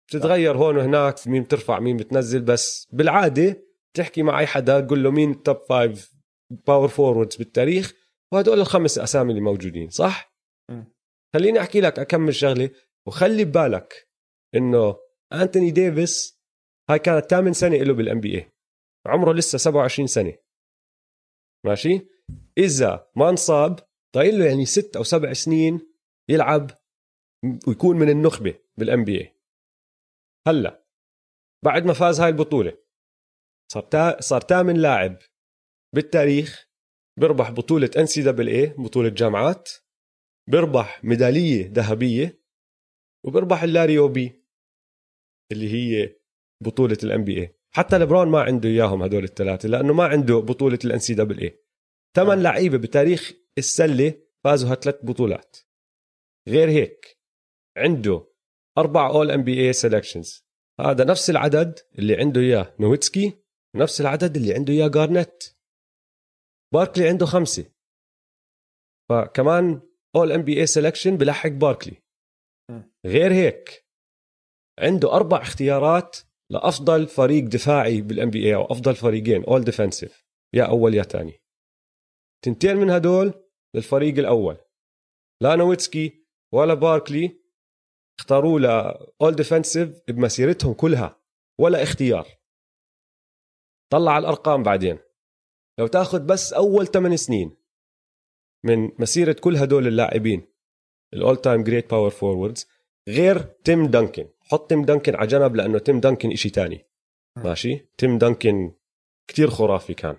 [0.08, 3.64] بتتغير هون وهناك مين بترفع مين بتنزل بس بالعادة
[3.98, 6.14] تحكي مع اي حدا تقول له مين ال top five
[6.68, 7.94] power forwards بالتاريخ
[8.34, 10.34] وهدول الخمس أسامي اللي موجودين صح؟
[10.72, 10.84] م.
[11.36, 12.70] خليني أحكي لك أكمل شغلة
[13.08, 14.10] وخلي ببالك
[14.56, 14.96] إنه
[15.34, 16.44] أنتوني ديفيس
[16.90, 18.52] هاي كانت ثامن سنة له بال NBA
[19.08, 20.38] عمره لسه 27 سنة
[21.66, 22.08] ماشي
[22.58, 23.80] إذا ما انصاب
[24.16, 25.94] ضايل له يعني ست أو سبع سنين
[26.30, 26.72] يلعب
[27.68, 29.34] ويكون من النخبة بال NBA
[30.48, 30.86] هلأ
[31.66, 32.78] بعد ما فاز هاي البطولة
[33.74, 34.22] صار تا...
[34.22, 35.18] صار ثامن لاعب
[35.96, 36.70] بالتاريخ
[37.20, 39.70] بيربح بطولة NCAA بطولة جامعات
[40.50, 42.44] بيربح ميدالية ذهبية
[43.26, 44.44] وبيربح ال Larry O'B
[45.52, 46.16] اللي هي
[46.64, 51.00] بطولة ال NBA حتى لبرون ما عنده إياهم هدول الثلاثة لأنه ما عنده بطولة ال
[51.00, 51.60] NCAA
[52.16, 54.14] ثمان لعيبة بتاريخ السلة
[54.44, 55.58] فازوا هالثلاث بطولات.
[56.48, 57.20] غير هيك
[57.78, 58.28] عنده
[58.78, 60.46] أربع All-NBA selections
[60.80, 63.43] هذا نفس العدد اللي عنده إياه نويتسكي
[63.76, 65.44] نفس العدد اللي عنده إياه جارنيت
[66.74, 67.72] باركلي عنده خمسة.
[69.10, 69.82] فكمان
[70.16, 72.04] All-NBA selection بلحق باركلي.
[73.06, 73.88] غير هيك
[74.80, 76.18] عنده أربع اختيارات
[76.52, 81.44] لأفضل فريق دفاعي بال NBA أو أفضل فريقين All-Defensive يا أول يا ثاني
[82.46, 83.34] تنتين من هدول
[83.76, 84.58] للفريق الأول.
[85.42, 87.44] لا نويتسكي ولا باركلي
[88.20, 91.24] اختاروه ل All-Defensive بمسيرتهم كلها
[91.60, 92.43] ولا اختيار.
[93.90, 95.00] طلع على الأرقام بعدين.
[95.80, 97.56] لو تأخذ بس أول 8 سنين
[98.66, 100.48] من مسيرة كل هدول اللاعبين
[101.14, 102.68] ال all-time great power forwards
[103.10, 104.28] غير تيم دانكن.
[104.40, 106.86] حط تيم دانكن على جنب لأنه تيم دانكن إشي تاني.
[107.38, 108.72] ماشي؟ تيم دانكن
[109.28, 110.18] كتير خرافي كان.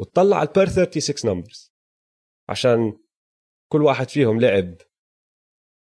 [0.00, 1.72] وتطلع على ال per 36 numbers
[2.48, 2.98] عشان
[3.72, 4.74] كل واحد فيهم لعب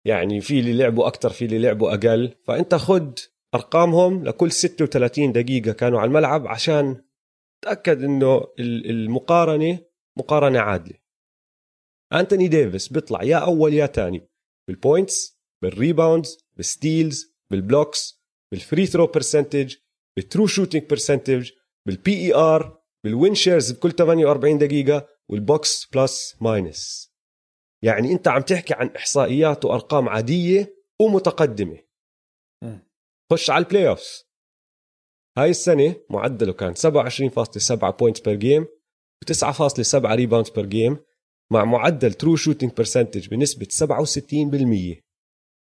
[0.06, 2.36] يعني في اللي لعبوا أكثر في اللي لعبوا أقل.
[2.44, 3.18] فأنت خد
[3.54, 7.04] أرقامهم لكل 36 دقيقة كانوا على الملعب عشان
[7.64, 9.78] تأكد إنه ال- المقارنة
[10.18, 10.98] مقارنة عادلة
[12.12, 14.28] أنتوني ديفيس بيطلع يا أول يا ثاني
[14.68, 19.74] بالبوينتس بالريباوندز بالستيلز بالبلوكس بالفري ثرو برسنتج
[20.16, 21.50] بال true shooting percentage
[21.86, 27.12] بال PER بال win shares بكل 48 دقيقة وال box plus minus
[27.84, 31.78] يعني أنت عم تحكي عن إحصائيات وأرقام عادية ومتقدمة.
[33.32, 34.24] خش على ال playoffs
[35.38, 38.66] هاي السنة معدله كان 27.7 points per game
[39.24, 40.98] و9.7 rebounds per game
[41.52, 43.66] مع معدل true shooting percentage بنسبة
[44.98, 45.02] 67%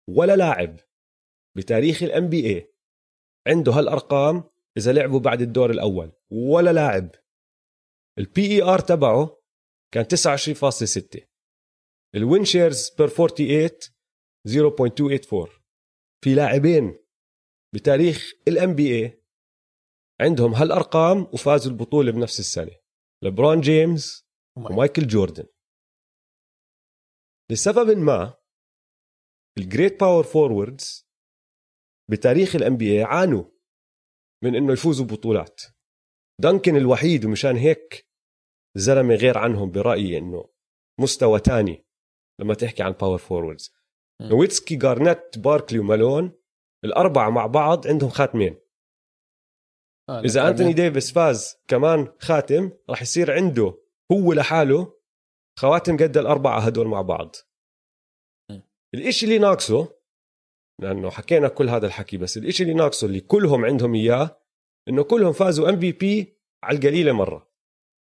[0.09, 0.80] ولا لاعب
[1.57, 2.72] بتاريخ ال NBA
[3.46, 4.44] عنده هالأرقام
[4.76, 6.12] إذا لعبوا بعد الدور الأول.
[6.30, 7.11] ولا لاعب.
[8.18, 9.42] ال PER تبعه
[9.94, 11.20] كان 29.6
[12.14, 13.70] ال win shares per 48
[14.48, 15.50] 0.284
[16.24, 16.98] في لاعبين
[17.75, 19.22] بتاريخ ال NBA
[20.21, 22.77] عندهم هالأرقام وفازوا البطولة بنفس السنة.
[23.23, 25.47] لبرون جيمس ومايكل جوردن.
[27.51, 28.35] لسبب ما
[29.59, 31.09] ال great power forwards
[32.11, 33.45] بتاريخ ال NBA عانوا
[34.45, 35.62] من إنه يفوزوا ببطولات.
[36.41, 38.09] دانكن الوحيد ومشان هيك
[38.77, 40.51] زلمة غير عنهم برأيي إنه
[41.01, 41.87] مستوى تاني
[42.41, 43.74] لما تحكي عن power forwards
[44.21, 44.25] م.
[44.25, 46.33] نويتسكي جارنيت باركلي ومالون
[46.87, 48.59] الأربعة مع بعض عندهم خاتمين.
[50.09, 50.72] آه، إذا أنتوني.
[50.72, 53.78] ديفيس فاز كمان خاتم راح يصير عنده
[54.12, 54.97] هو لحاله
[55.59, 57.37] خواتم قد الأربعة هدول مع بعض.
[58.51, 58.61] م.
[58.95, 59.97] الإشي اللي ناقصه
[60.82, 64.43] لأنه حكينا كل هذا الحكي بس الإشي اللي ناقصه اللي كلهم عندهم إياه
[64.89, 67.51] إنه كلهم فازوا MVP على القليلة مرة.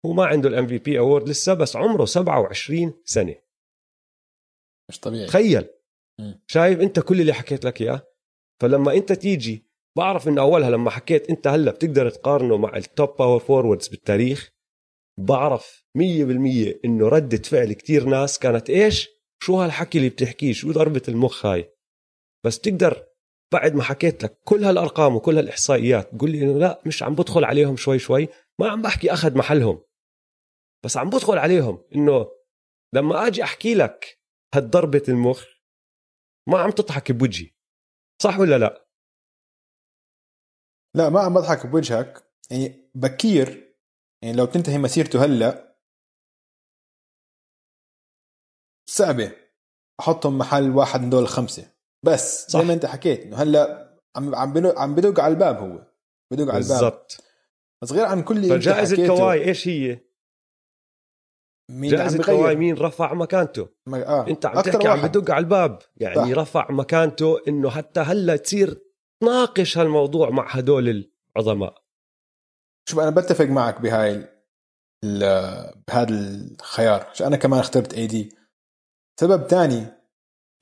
[0.07, 3.35] هو ما عنده ال MVP award لسه بس عمره 27 سنة.
[4.91, 5.27] مش طبيعي.
[5.27, 5.69] تخيل.
[6.21, 6.41] مم.
[6.47, 8.07] شايف أنت كل اللي حكيت لك إياه؟
[8.63, 13.17] فلما انت تيجي بعرف انه أولها لما حكيت أنت هلأ بتقدر تقارنه مع ال top
[13.19, 14.53] power forwards بالتاريخ
[15.19, 16.01] بعرف 100%
[16.85, 19.09] إنه ردة فعل كتير ناس كانت إيش؟
[19.43, 21.73] شو هالحكي اللي بتحكيه؟ شو ضربة المخ هاي؟
[22.45, 23.07] بس تقدر
[23.53, 27.45] بعد ما حكيت لك كل هالأرقام وكل هالإحصائيات تقول لي إنه لا مش عم بدخل
[27.45, 28.29] عليهم شوي شوي
[28.61, 29.83] ما عم بحكي أخذ محلهم.
[30.85, 32.27] بس عم بدخل عليهم إنه
[32.95, 34.19] لما آجي أحكي لك
[34.55, 35.45] هالضربة المخ
[36.49, 37.51] ما عم تضحك بوجهي.
[38.23, 38.89] صح ولا لا؟
[40.97, 42.25] لا ما عم بضحك بوجهك.
[42.51, 43.77] يعني بكير
[44.23, 45.77] يعني لو تنتهي مسيرته هلا
[48.91, 49.33] صعبة.
[50.01, 51.73] أحطهم محل واحد من دول الخمسة.
[52.07, 52.61] بس صح.
[52.61, 55.93] زي ما انت حكيت إنه هلا عم عم عم بدق على الباب هو.
[56.33, 56.81] بدق على الباب.
[56.81, 57.25] بالضبط.
[57.83, 60.08] بس غير عن كل اللي فجائزة كواي إيش هي؟
[61.71, 64.07] مين جائزة مين رفع مكانته؟ ما...
[64.07, 64.27] آه.
[64.29, 65.79] أنت عم تحكي عم بدق على الباب.
[65.97, 66.39] يعني صح.
[66.39, 68.81] رفع مكانته إنه حتى هلأ تصير
[69.23, 71.83] تناقش هالموضوع مع هدول العظماء.
[72.89, 74.29] شوف أنا بتفق معك بهاي
[75.89, 77.03] بهذا الخيار.
[77.03, 78.37] عشان أنا كمان اخترت AD
[79.21, 79.87] سبب تاني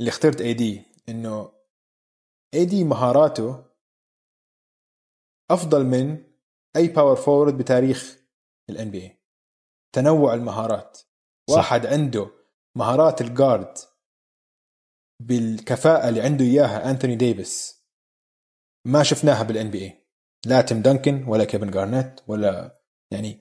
[0.01, 1.53] اللي اخترت AD إنه
[2.55, 3.65] AD مهاراته
[5.51, 6.25] أفضل من
[6.77, 8.19] أي power forward بتاريخ
[8.71, 9.16] ال NBA
[9.97, 10.99] تنوع المهارات.
[11.51, 11.57] صح.
[11.57, 12.31] واحد عنده
[12.77, 13.79] مهارات ال guard
[15.23, 17.85] بالكفاءة اللي عنده إياها انتوني ديفيس
[18.87, 20.07] ما شفناها بال NBA
[20.47, 22.81] لا تيم دانكن ولا كيفن جارنيت ولا
[23.13, 23.41] يعني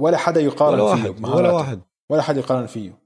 [0.00, 1.82] ولا حدا يقارن ولا فيه واحد ولا واحد.
[2.10, 2.98] ولا حدا يقارن فيه.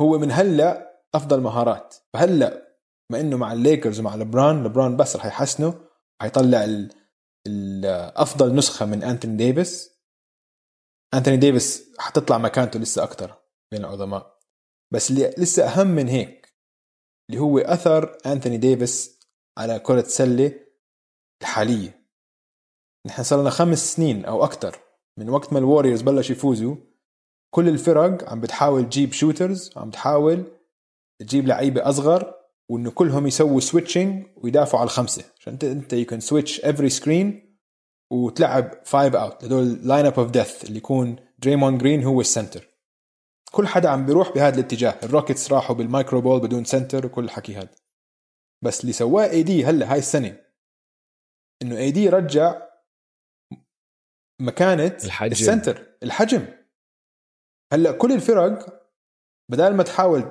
[0.00, 1.94] هو من هلا أفضل مهارات.
[2.14, 2.78] فهلا
[3.12, 5.88] ما إنه مع الليكرز ومع لبران لبران بس رح يحسنه
[6.22, 6.88] حيطلع.
[8.16, 9.97] أفضل نسخة من انتوني ديفيس
[11.14, 13.34] انتوني ديفيس حتطلع مكانته لسه أكثر
[13.72, 14.38] بين العظماء.
[14.92, 16.54] بس اللي لسه أهم من هيك
[17.30, 19.20] اللي هو أثر انتوني ديفيس
[19.58, 20.60] على كرة السله
[21.42, 22.08] الحالية.
[23.06, 24.78] نحن صار لنا خمس سنين أو أكثر
[25.18, 26.76] من وقت ما الوريورز بلش يفوزوا
[27.54, 30.44] كل الفرق عم بتحاول تجيب shooters عم بتحاول
[31.20, 32.34] تجيب لعيبة أصغر
[32.68, 35.24] وإنه كلهم يسووا switching ويدافعوا على الخمسة.
[35.40, 37.47] عشان انت you can switch every screen
[38.12, 42.68] وتلعب five out هدول lineup of death اللي يكون دريمون جرين هو ال center
[43.52, 44.94] كل حدا عم بيروح بهذا الاتجاه.
[45.02, 47.74] الروكيتس راحوا بال micro ball بدون center وكل الحكي هذا.
[48.64, 50.36] بس اللي سواه AD هلا هاي السنة.
[51.62, 52.62] إنه AD رجع
[54.40, 55.32] مكانة الحجم.
[55.32, 56.46] ال center الحجم.
[57.72, 58.82] هلا كل الفرق
[59.50, 60.30] بدل ما تحاول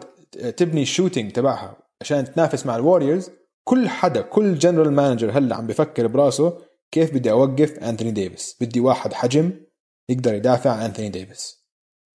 [0.57, 3.31] تبني ال shooting تبعها عشان تنافس مع الوريورز
[3.63, 8.79] كل حدا كل general manager هلا عم بفكر براسه كيف بدي أوقف أنتوني ديفيس؟ بدي
[8.79, 9.65] واحد حجم
[10.09, 11.67] يقدر يدافع عن أنتوني ديفيس.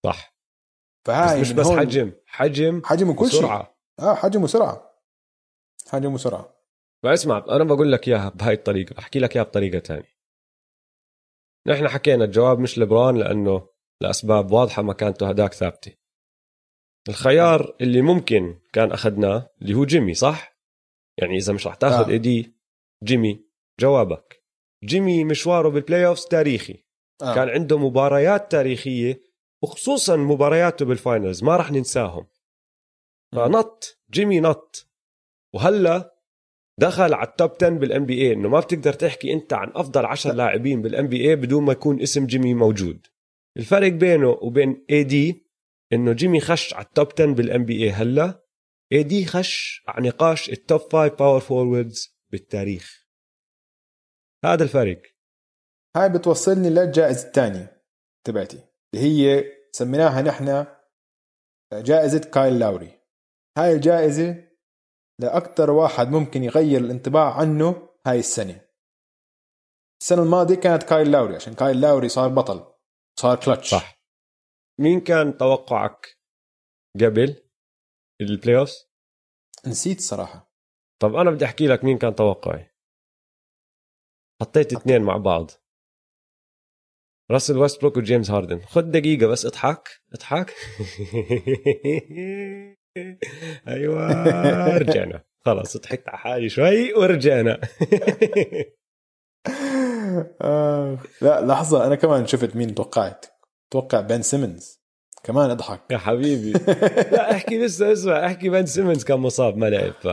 [0.06, 0.36] صح.
[1.06, 3.40] فهاي بس مش بس حجم حجم حجم وكل شيء.
[3.40, 4.92] سرعه آه حجم وسرعة.
[5.88, 6.56] حجم وسرعة.
[7.04, 8.98] فاسمع أنا بقول لك إياها بهاي الطريقة.
[8.98, 10.12] احكي لك إياها بطريقة ثانية
[11.66, 13.68] نحن حكينا الجواب مش لبران لأنه
[14.00, 15.92] لأسباب واضحة مكانته هداك ثابتة.
[17.08, 20.58] الخيار اللي ممكن كان أخذناه اللي هو جيمي صح؟
[21.18, 22.12] يعني إذا مش رح تأخذ آه.
[22.12, 22.56] AD
[23.04, 23.46] جيمي
[23.80, 24.41] جوابك.
[24.84, 26.84] جيمي مشواره بال playoffs تاريخي.
[27.22, 27.34] آه.
[27.34, 29.22] كان عنده مباريات تاريخية
[29.62, 32.26] وخصوصا مبارياته بال finals ما رح ننساهم.
[33.34, 34.88] فنط جيمي نط.
[35.54, 36.14] وهلا
[36.80, 40.32] دخل على ال top 10 بال NBA إنه ما بتقدر تحكي أنت عن أفضل 10
[40.32, 43.06] لاعبين بال NBA بدون ما يكون اسم جيمي موجود.
[43.56, 45.46] الفرق بينه وبين AD
[45.92, 48.42] إنه جيمي خش على ال top 10 بال NBA هلا.
[48.92, 53.01] AD خش على نقاش ال top 5 power forwards بالتاريخ.
[54.44, 55.02] هذا الفرق
[55.96, 57.84] هاي بتوصلني للجائزة الثانية
[58.26, 58.60] تبعتي
[58.94, 60.66] اللي هي سميناها نحن
[61.72, 63.00] جائزة كايل لاوري.
[63.58, 64.48] هاي الجائزة
[65.20, 68.68] لأكثر واحد ممكن يغير الانطباع عنه هاي السنة.
[70.02, 72.74] السنة الماضية كانت كايل لاوري عشان كايل لاوري صار بطل
[73.20, 73.70] صار كلتش.
[73.70, 74.02] صح.
[74.80, 76.18] مين كان توقعك
[77.00, 77.42] قبل
[78.20, 78.70] ال playoff
[79.66, 80.54] نسيت صراحة.
[81.02, 82.71] طب أنا بدي أحكي لك مين كان توقعي.
[84.42, 85.50] حطيت اثنين مع بعض.
[87.30, 88.60] راسل ويستبروك وجيمس هاردن.
[88.60, 89.88] خد دقيقة بس اضحك.
[90.14, 90.54] اضحك.
[93.68, 94.12] أيوه
[94.76, 95.24] رجعنا.
[95.40, 97.60] خلاص ضحكت على حالي شوي ورجعنا.
[100.42, 100.98] آه.
[101.20, 103.26] لا لحظة أنا كمان شفت مين توقعت.
[103.68, 104.80] أتوقع بن سيمنز.
[105.24, 105.80] كمان اضحك.
[105.90, 106.52] يا حبيبي.
[107.14, 110.08] لا احكي لسه اسمع احكي بن سيمنز كان مصاب ما لعب ف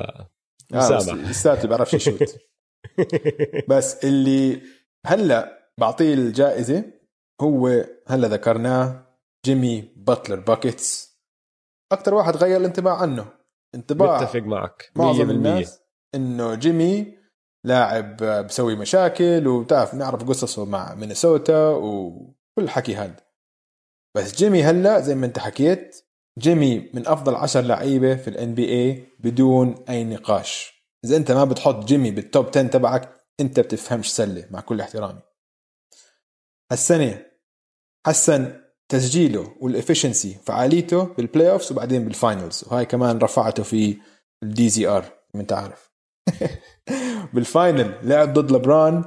[0.71, 1.25] مسامح.
[1.25, 2.48] آه لساته بيعرفش يشوت.
[3.69, 4.61] بس اللي
[5.05, 6.83] هلا بعطيه الجائزة
[7.41, 9.05] هو هلا ذكرناه
[9.45, 11.19] جيمي باتلر buckets.
[11.91, 13.27] أكثر واحد غير الانطباع عنه.
[13.75, 14.91] انطباع متفق معك.
[14.95, 15.81] معظم الناس
[16.15, 17.17] إنه جيمي
[17.65, 23.15] لاعب بسوي مشاكل وبتعرف نعرف قصصه مع مينيسوتا وكل الحكي هذا
[24.17, 26.05] بس جيمي هلا زي ما انت حكيت
[26.39, 30.78] جيمي من أفضل عشر لعيبة في ال NBA بدون أي نقاش.
[31.05, 35.21] إذا أنت ما بتحط جيمي بال top 10 تبعك أنت بتفهمش سلة مع كل احترامي.
[36.71, 37.25] هالسنة
[38.07, 43.97] حسن تسجيله وال efficiency فعاليته بال playoffs وبعدين بال finals وهاي كمان رفعته في
[44.43, 45.91] الدي زي ار انت عارف
[47.33, 49.03] بال final لعب ضد لبران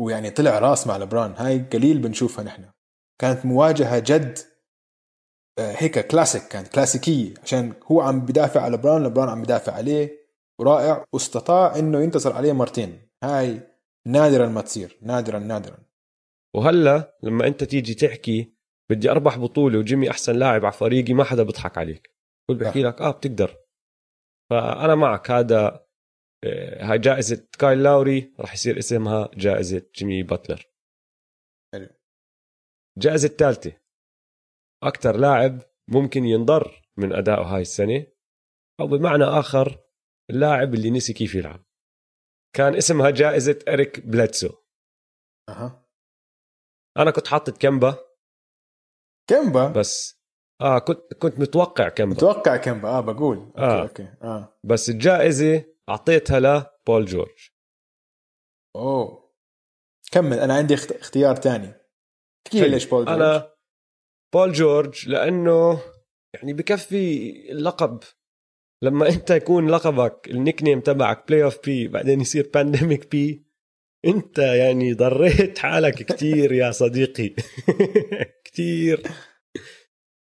[0.00, 2.64] ويعني طلع راس مع لبران هاي قليل بنشوفها نحن.
[3.20, 4.38] كانت مواجهة جد
[5.58, 10.17] آه، هيك كلاسيك كانت كلاسيكيه عشان هو عم بدافع على لبران لبران عم بدافع عليه.
[10.60, 13.08] ورائع واستطاع إنه ينتصر عليه مرتين.
[13.24, 13.60] هاي
[14.06, 14.98] نادرا ما تصير.
[15.02, 15.78] نادرا نادرا.
[16.56, 18.54] وهلا لما أنت تيجي تحكي
[18.90, 22.14] بدي أربح بطولة وجيمي أحسن لاعب على فريقي ما حدا بيضحك عليك.
[22.50, 23.56] كل بحكي لك آه بتقدر.
[24.50, 25.88] فأنا معك هذا
[26.44, 30.70] آه، هاي جائزة كايل لاوري راح يصير اسمها جائزة جيمي باتلر.
[31.74, 31.88] حلو.
[32.96, 33.72] الجائزة الثالثة
[34.82, 38.06] أكثر لاعب ممكن ينضر من أدائه هاي السنة
[38.80, 39.87] أو بمعنى آخر
[40.30, 41.64] اللاعب اللي نسي كيف يلعب.
[42.56, 44.48] كان اسمها جائزة إريك بلدسو.
[45.48, 45.88] أها.
[46.98, 47.98] أنا كنت حاطط كمبا
[49.30, 50.18] كمبا بس.
[50.60, 53.36] آه كنت كنت متوقع كمبا متوقع كمبا آه بقول.
[53.38, 53.82] okay آه.
[53.82, 54.02] okay.
[54.22, 54.60] آه.
[54.64, 57.50] بس الجائزة أعطيتها لبول جورج.
[58.76, 59.32] أوه.
[60.12, 60.38] كمل.
[60.38, 61.72] أنا عندي اخت- اختيار تاني.
[62.46, 62.68] احكي.
[62.68, 63.54] ليش بول جورج؟ أنا
[64.34, 65.82] بول جورج لأنه
[66.34, 68.00] يعني بكفي اللقب
[68.82, 73.48] لما انت يكون لقبك ال nickname تبعك Playoff P بعدين يصير Pandemic P
[74.04, 77.34] انت يعني ضريت حالك كتير يا صديقي.
[78.44, 79.02] كتير.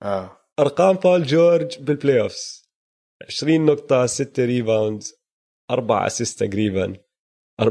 [0.02, 0.36] آه.
[0.58, 2.68] أرقام بول جورج بال playoffs
[3.28, 5.02] 20 نقطة 6 rebound
[5.70, 6.96] 4 assist تقريبا.
[7.62, 7.66] 40%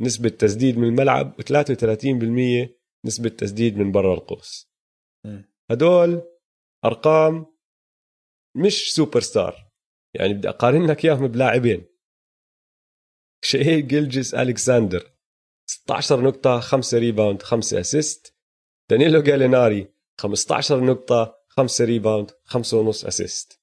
[0.00, 2.68] نسبة تسديد من الملعب و33%
[3.06, 4.72] نسبة تسديد من برا القوس.
[5.70, 6.22] هدول
[6.84, 7.46] أرقام
[8.56, 9.68] مش سوبر ستار
[10.14, 11.92] يعني بدي اقارن لك إياهم بلاعبين.
[13.44, 15.12] شاي جيلجس الكساندر
[15.66, 18.34] 16 نقطة 5 rebound 5 assist
[18.90, 19.88] دانيلو جاليناري
[20.20, 23.60] 15 نقطة 5 rebound 5 ونص assist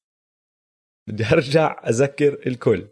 [1.08, 2.88] بدي أرجع أذكر الكل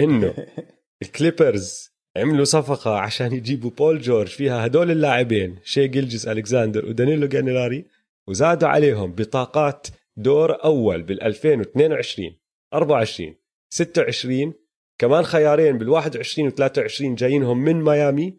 [0.00, 0.34] إنه
[1.02, 7.84] الكليبرز عملوا صفقة عشان يجيبوا بول جورج فيها هدول اللاعبين شاي جيلجس الكساندر ودانيلو جاليناري
[8.28, 9.86] وزادوا عليهم بطاقات
[10.18, 12.36] دور أول بال 2022
[12.74, 13.36] 24
[13.74, 14.54] 26
[15.00, 18.38] كمان خيارين بال 21 و 23 جايينهم من ميامي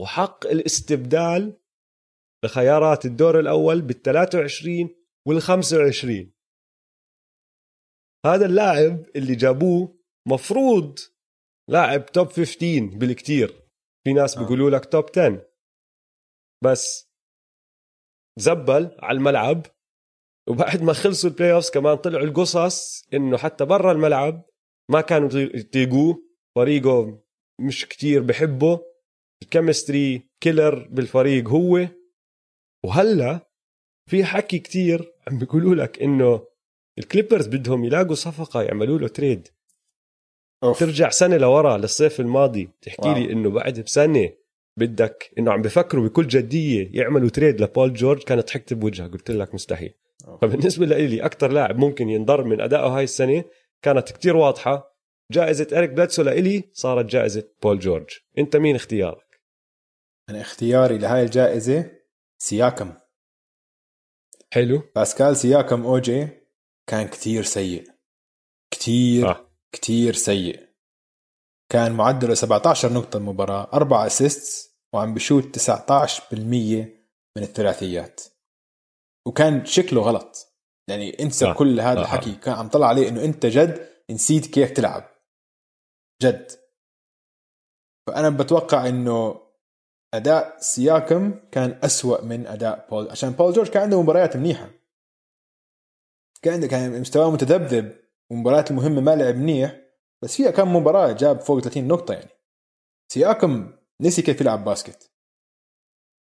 [0.00, 1.60] وحق الاستبدال
[2.44, 4.88] لخيارات الدور الأول بال 23
[5.28, 6.32] وال 25
[8.26, 9.98] هذا اللاعب اللي جابوه
[10.28, 10.98] مفروض
[11.70, 13.62] لاعب توب 15 بالكتير.
[14.04, 14.40] في ناس آه.
[14.40, 15.48] بيقولوا لك توب 10
[16.64, 17.12] بس
[18.38, 19.66] زبل على الملعب.
[20.48, 24.44] وبعد ما خلصوا ال playoffs كمان طلعوا القصص إنه حتى برا الملعب
[24.90, 26.22] ما كانوا يطيقوه
[26.56, 27.22] فريقه
[27.60, 28.80] مش كتير بحبه
[29.42, 31.88] ال chemistry killer بالفريق هو
[32.84, 33.48] وهلا
[34.10, 36.46] في حكي كتير عم بيقولوا لك إنه
[36.98, 39.48] الكليبرز بدهم يلاقوا صفقة يعملوا له trade
[40.64, 40.80] off.
[40.80, 43.18] ترجع سنة لورا للصيف الماضي تحكي wow.
[43.18, 44.30] لي إنه بعد بسنة
[44.78, 49.54] بدك إنه عم بفكروا بكل جدية يعملوا trade لبول جورج كانت ضحكت بوجهها قلت لك
[49.54, 49.94] مستحيل.
[50.40, 53.44] فبالنسبة لي أكثر لاعب ممكن ينضر من ادائه هاي السنة
[53.82, 54.92] كانت كتير واضحة.
[55.32, 58.10] جائزة إريك بلدسو لإلي صارت جائزة بول جورج.
[58.38, 59.40] أنت مين اختيارك؟
[60.30, 61.90] أنا اختياري لهاي الجائزة
[62.38, 62.92] سياكم.
[64.52, 64.82] حلو.
[64.94, 66.28] باسكال سياكم اوجي
[66.86, 67.90] كان كتير سيء.
[68.70, 69.50] كتير آه.
[69.72, 70.68] كتير سيء.
[71.68, 76.34] كان معدله 17 نقطة المباراة 4 assists وعم بشوت 19%
[77.36, 78.31] من الثلاثيات.
[79.26, 80.48] وكان شكله غلط.
[80.88, 81.52] يعني انسى آه.
[81.52, 82.02] كل هذا آه.
[82.02, 82.34] الحكي.
[82.34, 85.08] كان عم طلع عليه إنه أنت جد نسيت كيف تلعب.
[86.22, 86.50] جد.
[88.06, 89.42] فأنا بتوقع إنه
[90.14, 94.70] أداء سياكم كان أسوأ من أداء بول عشان بول جورج كان عنده مباريات منيحة.
[96.42, 99.80] كان عنده كان مستواه متذبذب والمباريات المهمة ما لعب منيح
[100.22, 102.30] بس فيها كم مباراة جاب فوق 30 نقطة يعني.
[103.12, 105.10] سياكم نسي كيف يلعب باسكت.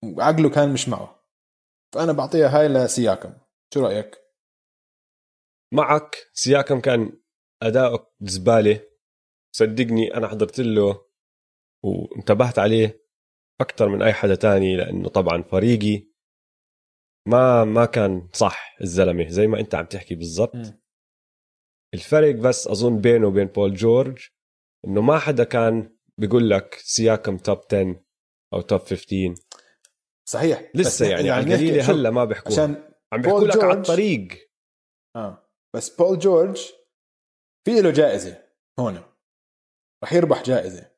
[0.03, 1.24] وعقله كان مش معه.
[1.95, 3.33] فانا بعطيها هاي لسياكم.
[3.73, 4.17] شو رأيك؟
[5.73, 6.15] معك.
[6.33, 7.21] سياكم كان
[7.63, 8.81] اداؤه زبالة.
[9.55, 11.05] صدقني أنا حضرت له
[11.83, 13.05] وانتبهت عليه
[13.61, 16.07] أكثر من أي حدا تاني لأنه طبعا فريقي
[17.27, 20.81] ما ما كان صح الزلمة زي ما أنت عم تحكي بالضبط.
[21.93, 24.27] الفرق بس أظن بينه وبين بول جورج
[24.85, 28.05] إنه ما حدا كان بيقول لك سياكم توب 10
[28.53, 29.33] أو توب 15
[30.29, 30.71] صحيح.
[30.75, 32.53] لسه يعني على نحكي- القليله هلا ما بيحكوها.
[32.53, 34.49] عشان عم بيحكوا لك على الطريق
[35.15, 35.49] آه.
[35.75, 36.71] بس بول جورج
[37.65, 38.43] في له جائزة
[38.79, 39.03] هون.
[40.03, 40.91] رح يربح جائزة.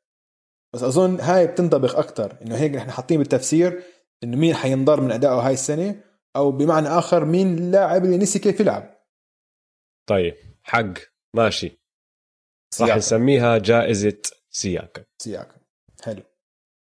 [0.76, 3.84] بس أظن هاي بتنطبق أكثر إنه هيك نحن حاطين بالتفسير
[4.24, 6.04] إنه مين حينضر من أدائه هاي السنة
[6.36, 8.98] أو بمعنى آخر مين اللاعب اللي نسي كيف يلعب.
[10.10, 10.94] طيب حق.
[11.36, 11.68] ماشي.
[11.68, 11.78] راح
[12.74, 15.58] سياكا نسميها جائزة سياكا سياكا
[16.04, 16.24] حلو.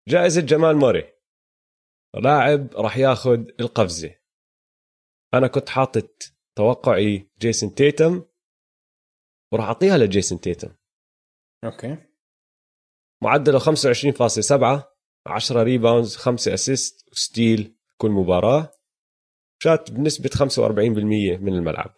[0.10, 1.11] جائزة جمال موري.
[2.16, 4.16] لاعب راح ياخذ القفزة.
[5.34, 8.26] أنا كنت حاطط توقعي جيسون تيتم
[9.54, 10.76] وراح أعطيها لجيسون تيتم.
[11.64, 11.98] okay.
[13.24, 14.92] معدله 25.7
[15.28, 18.72] 10 rebounds 5 assist و steal كل مباراة.
[19.64, 21.96] شات بنسبة 45% من الملعب.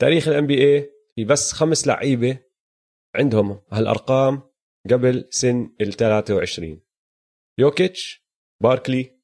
[0.00, 2.38] تاريخ ال NBA في بس خمس لعيبة
[3.16, 4.42] عندهم هالأرقام
[4.90, 6.82] قبل سن ال 23
[7.58, 8.23] يوكيتش
[8.64, 9.20] باركلي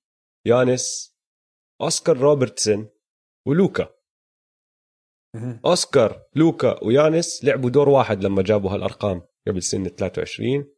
[0.46, 1.16] يانس
[1.82, 2.90] اوسكار روبرتسون
[3.48, 3.94] ولوكا
[5.34, 5.60] مهم.
[5.66, 10.74] اوسكار لوكا ويانس لعبوا دور واحد لما جابوا هالأرقام قبل سن 23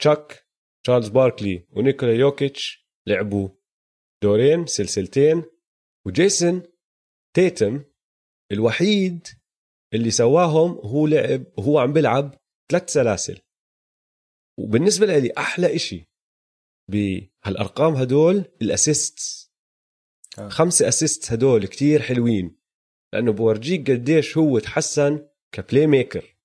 [0.00, 0.46] تشاك
[0.84, 3.48] تشارلز باركلي ونيكولا يوكيتش لعبوا
[4.22, 5.44] دورين سلسلتين.
[6.06, 6.62] وجيسون
[7.36, 7.84] تيتم
[8.52, 9.26] الوحيد
[9.94, 12.34] اللي سواهم هو لعب وهو عم بيلعب
[12.72, 13.42] ثلاث سلاسل.
[14.58, 16.15] وبالنسبة لي أحلى إشي
[16.88, 19.46] بهالأرقام هدول ال assist
[20.38, 20.48] آه.
[20.48, 22.56] خمسة assist هدول كتير حلوين
[23.12, 26.36] لأنه بورجيك قديش هو تحسن ك playmaker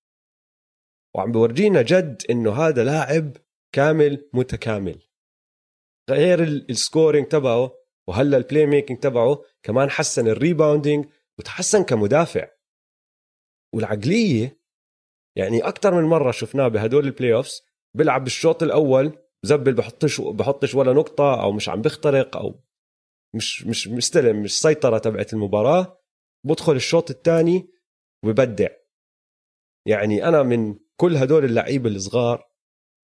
[1.16, 3.38] وعم بورجينا جد إنه هذا لاعب
[3.76, 5.02] كامل متكامل.
[6.10, 7.74] غير ال- ال scoring تبعه
[8.08, 11.06] وهلأ ال playmaking تبعه كمان حسن ال rebounding
[11.40, 12.48] وتحسن كمدافع.
[13.74, 14.62] والعقلية
[15.36, 17.62] يعني أكثر من مرة شفناه بهدول ال playoffs
[17.94, 22.60] بيلعب بالشوط الأول بزبل بحطش بحطش ولا نقطة أو مش عم بيخترق أو
[23.36, 26.02] مش مش مستلم مش سيطرة تبعت المباراة.
[26.46, 27.70] بدخل الشوط الثاني
[28.26, 28.70] وببدع.
[29.88, 32.52] يعني أنا من كل هدول اللعيبة الصغار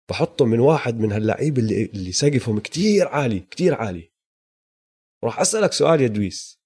[0.10, 4.12] بحطه من واحد من هاللعيبة اللي اللي سقفهم كتير عالي كتير عالي.
[5.24, 6.62] راح أسألك سؤال يا دويس.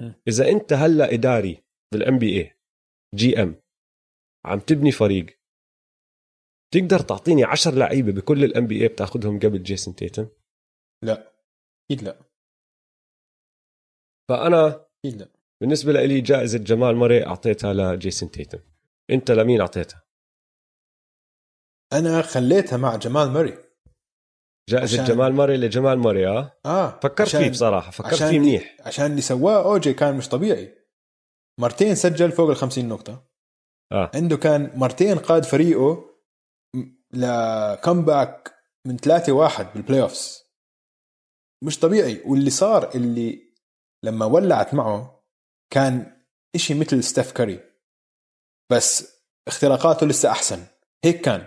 [0.00, 0.12] م.
[0.28, 3.62] إذا أنت هلأ إداري بال NBA GM
[4.44, 5.37] عم تبني فريق
[6.74, 10.28] تقدر تعطيني عشر لعيبة بكل ال NBA بتاخذهم قبل جيسون تيتم
[11.04, 11.32] لا.
[11.90, 12.18] أكيد لا.
[14.30, 15.28] فأنا أكيد لا.
[15.60, 18.58] بالنسبة لي جائزة جمال مري أعطيتها لجيسون تيتم
[19.10, 20.02] أنت لمين أعطيتها؟
[21.92, 23.58] أنا خليتها مع جمال مurray
[24.70, 28.38] جائزة عشان- جمال مري لجمال مري آه؟ آه فكرت عشان- فيه بصراحة فكرت عشان فيه
[28.38, 28.76] منيح.
[28.80, 30.74] عشان اللي سواه اوجي كان مش طبيعي.
[31.60, 33.28] مرتين سجل فوق ال 50 نقطة.
[33.92, 34.10] آه.
[34.14, 36.04] عنده كان مرتين قاد فريقه
[37.14, 38.54] ل comeback
[38.86, 40.44] من 3 1 بال playoffs
[41.64, 42.22] مش طبيعي.
[42.26, 43.42] واللي صار اللي
[44.04, 45.24] لما ولعت معه
[45.72, 46.22] كان
[46.54, 47.60] إشي مثل ستيف كاري
[48.72, 50.64] بس اختراقاته لسه أحسن.
[51.04, 51.46] هيك كان.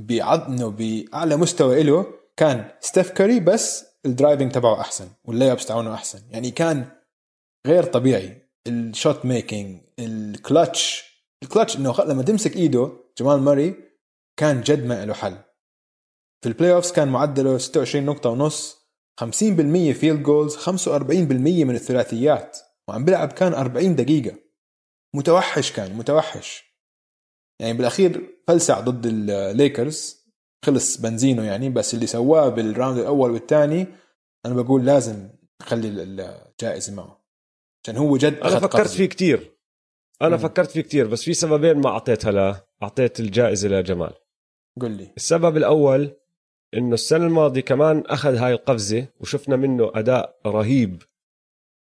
[0.00, 5.66] بعض إنه بأعلى مستوى له كان ستيف كاري بس ال driving تبعه أحسن وال layups
[5.66, 6.22] تاعونه أحسن.
[6.30, 6.90] يعني كان
[7.66, 8.48] غير طبيعي.
[8.66, 11.08] ال shot making ال clutch
[11.42, 13.87] الكلتش إنه لما تمسك إيده جمال ماري
[14.38, 15.36] كان جد ما له حل.
[16.42, 18.78] في ال playoffs كان معدله 26 نقطة ونص
[19.20, 19.24] 50%
[19.92, 20.70] field goals 45%
[21.64, 22.58] من الثلاثيات
[22.88, 24.36] وعم بيلعب كان 40 دقيقة.
[25.14, 26.64] متوحش كان متوحش.
[27.60, 30.16] يعني بالأخير فلسع ضد الليكرز
[30.64, 33.86] خلص بنزينه يعني بس اللي سواه بال round الأول والثاني
[34.46, 35.28] أنا بقول لازم
[35.62, 37.24] نخلي الجائزة معه.
[37.84, 38.96] عشان هو جد أنا فكرت قفزة.
[38.96, 39.58] فيه كتير.
[40.22, 40.42] أنا مم.
[40.42, 44.14] فكرت فيه كتير بس في سببين ما أعطيتها له أعطيت الجائزة لجمال.
[44.78, 46.16] قل لي السبب الأول
[46.74, 51.02] إنه السنة الماضية كمان أخذ هاي القفزة وشفنا منه أداء رهيب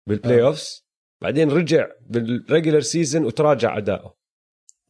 [0.07, 0.85] بال playoffs آه.
[1.21, 4.17] بعدين رجع بال regular season وتراجع أداؤه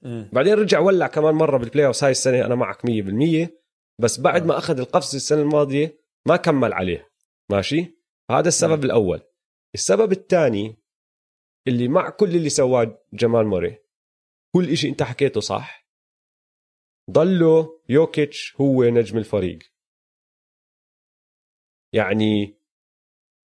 [0.02, 0.30] مم.
[0.34, 3.50] بعدين رجع ولع كمان مرة بال playoffs هاي السنة أنا معك 100%
[4.00, 4.46] بس بعد آه.
[4.46, 7.12] ما أخذ القفزة السنة الماضية ما كمل عليه
[7.52, 7.98] ماشي
[8.32, 8.86] هذا السبب مم.
[8.86, 9.22] الأول
[9.76, 10.78] السبب الثاني
[11.68, 13.78] اللي مع كل اللي سواه جمال موري
[14.56, 15.83] كل إشي أنت حكيته صح
[17.12, 19.60] ضله يوكيتش هو نجم الفريق.
[21.94, 22.58] يعني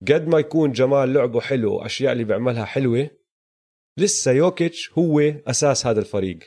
[0.09, 3.11] قد ما يكون جمال لعبه حلو وأشياء اللي بيعملها حلوة
[3.99, 6.39] لسه يوكيتش هو أساس هذا الفريق.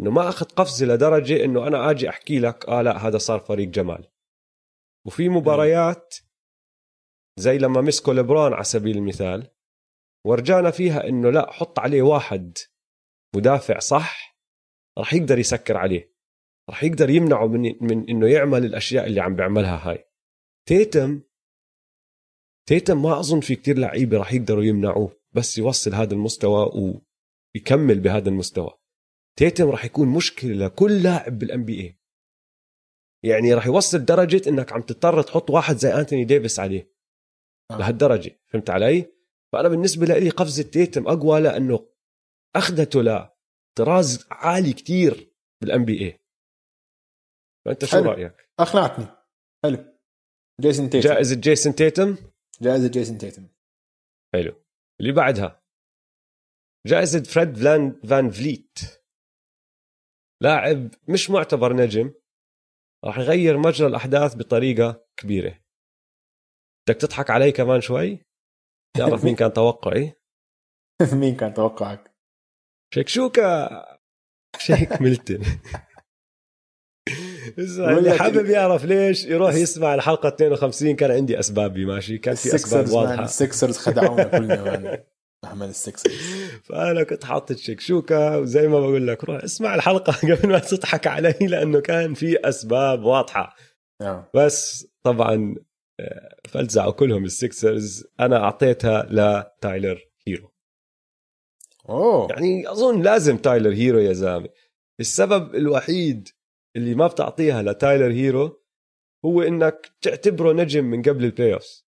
[0.00, 3.68] إنه ما أخذ قفزه لدرجه إنه أنا آجي أحكي لك آه لا هذا صار فريق
[3.68, 4.10] جمال.
[5.06, 6.14] وفي مباريات
[7.38, 9.50] زي لما مسكوا لبران على سبيل المثال
[10.26, 12.58] ورجانا فيها إنه لا حط عليه واحد
[13.36, 14.38] مدافع صح
[14.98, 16.09] راح يقدر يسكر عليه.
[16.70, 20.04] راح يقدر يمنعه من من إنه يعمل الأشياء اللي عم بيعملها هاي.
[20.68, 21.22] تيتم
[22.68, 26.70] تيتم ما أظن في كتير لعيبة راح يقدروا يمنعوه بس يوصل هذا المستوى
[27.54, 28.70] ويكمل بهذا المستوى.
[29.38, 32.00] تيتم راح يكون مشكلة لكل لاعب بالان بي اي
[33.24, 36.94] يعني راح يوصل درجة إنك عم تضطر تحط واحد زي أنتوني ديفيس عليه.
[37.70, 37.78] آه.
[37.78, 39.12] لهالدرجه فهمت علي؟
[39.52, 41.88] فأنا بالنسبة لي قفزة تيتم أقوى لأنه
[42.56, 46.19] أخذته لطراز عالي كتير بال NBA
[47.66, 48.10] فأنت شو حلو.
[48.10, 49.06] رأيك؟ اقنعتني
[49.64, 49.98] حلو.
[50.60, 51.08] جيسون تيتم.
[51.08, 52.16] جائزة جيسون تيتم؟
[52.62, 53.48] جائزة جيسون تيتم.
[54.34, 54.64] حلو.
[55.00, 55.62] اللي بعدها.
[56.86, 58.78] جائزة فريد فان فان فليت.
[60.42, 62.14] لاعب مش معتبر نجم.
[63.04, 65.60] راح يغير مجرى الأحداث بطريقة كبيرة.
[66.88, 68.24] بدك تضحك علي كمان شوي؟
[68.98, 70.14] تعرف مين كان توقعي؟
[71.20, 72.16] مين كان توقعك؟
[72.94, 73.68] شكشوكا
[74.58, 75.38] شيك ميلتون.
[77.58, 82.48] اللي لك حابب يعرف ليش يروح يسمع الحلقة 52 كان عندي أسبابي ماشي؟ كان في
[82.72, 83.24] man واضحة.
[83.24, 84.98] السكسرز خدعونا كلنا man
[85.44, 86.14] محمد السكسرز
[86.68, 91.34] فأنا كنت حاطط شكشوكه وزي ما بقول لك روح اسمع الحلقة قبل ما تضحك علي
[91.40, 93.56] لأنه كان في أسباب واضحة.
[94.00, 94.30] آه.
[94.34, 95.54] بس طبعا
[96.00, 100.52] آه، فلزعوا كلهم السكسرز أنا أعطيتها لتايلر هيرو.
[101.88, 102.28] أوه.
[102.30, 104.48] يعني أظن لازم تايلر هيرو يا زلمة.
[105.00, 106.28] السبب الوحيد
[106.76, 108.62] اللي ما بتعطيها لتايلر هيرو
[109.24, 111.86] هو إنك تعتبره نجم من قبل ال playoffs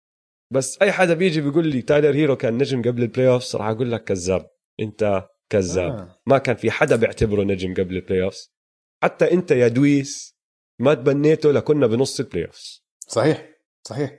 [0.53, 3.93] بس أي حدا بيجي بيقول لي تايلر هيرو كان نجم قبل ال playoffs راح أقول
[3.93, 4.51] لك كذاب.
[4.81, 5.93] أنت كذاب.
[5.93, 6.21] آه.
[6.27, 8.55] ما كان في حدا بيعتبره نجم قبل ال playoffs
[9.03, 10.37] حتى أنت يا دويس
[10.79, 13.49] ما تبنيته لكنا بنص ال playoffs صحيح.
[13.89, 14.19] صحيح.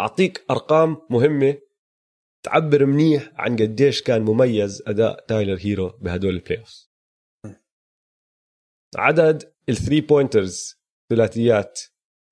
[0.00, 1.58] أعطيك أرقام مهمة
[2.42, 6.91] تعبر منيح عن قديش كان مميز أداء تايلر هيرو بهدول ال playoffs
[8.96, 11.80] عدد ال three pointers ثلاثيات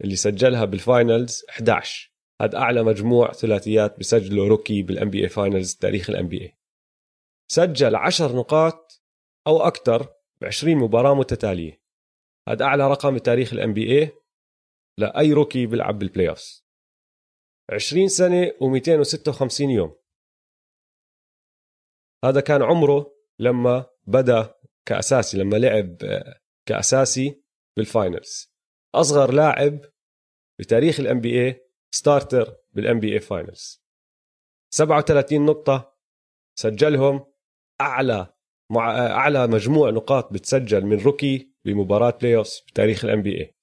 [0.04, 2.10] اللي سجلها بال finals 11
[2.42, 6.56] هذا أعلى مجموع ثلاثيات بسجله rookie بال NBA finals تاريخ ال NBA
[7.52, 9.02] سجل 10 نقاط
[9.46, 10.02] أو أكثر
[10.40, 11.82] ب 20 مباراة متتالية.
[12.48, 14.12] هذا أعلى رقم بتاريخ ال NBA
[14.98, 16.66] لاي rookie بيلعب بال playoffs
[17.72, 19.96] 20 سنه و256 يوم.
[22.24, 24.54] هذا كان عمره لما بدأ
[24.86, 25.96] كأساسي لما لعب
[26.74, 27.42] كأساسي
[27.76, 28.52] بال finals
[28.94, 29.80] أصغر لاعب
[30.60, 33.82] بتاريخ ال NBA starter بال NBA finals
[34.74, 35.96] 37 نقطة
[36.58, 37.32] سجلهم
[37.80, 38.34] أعلى
[38.72, 43.56] مع أعلى مجموع نقاط بتسجل من rookie بمباراة playoff بتاريخ ال NBA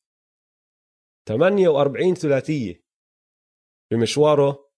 [1.28, 2.84] 48 ثلاثية
[3.92, 4.70] بمشواره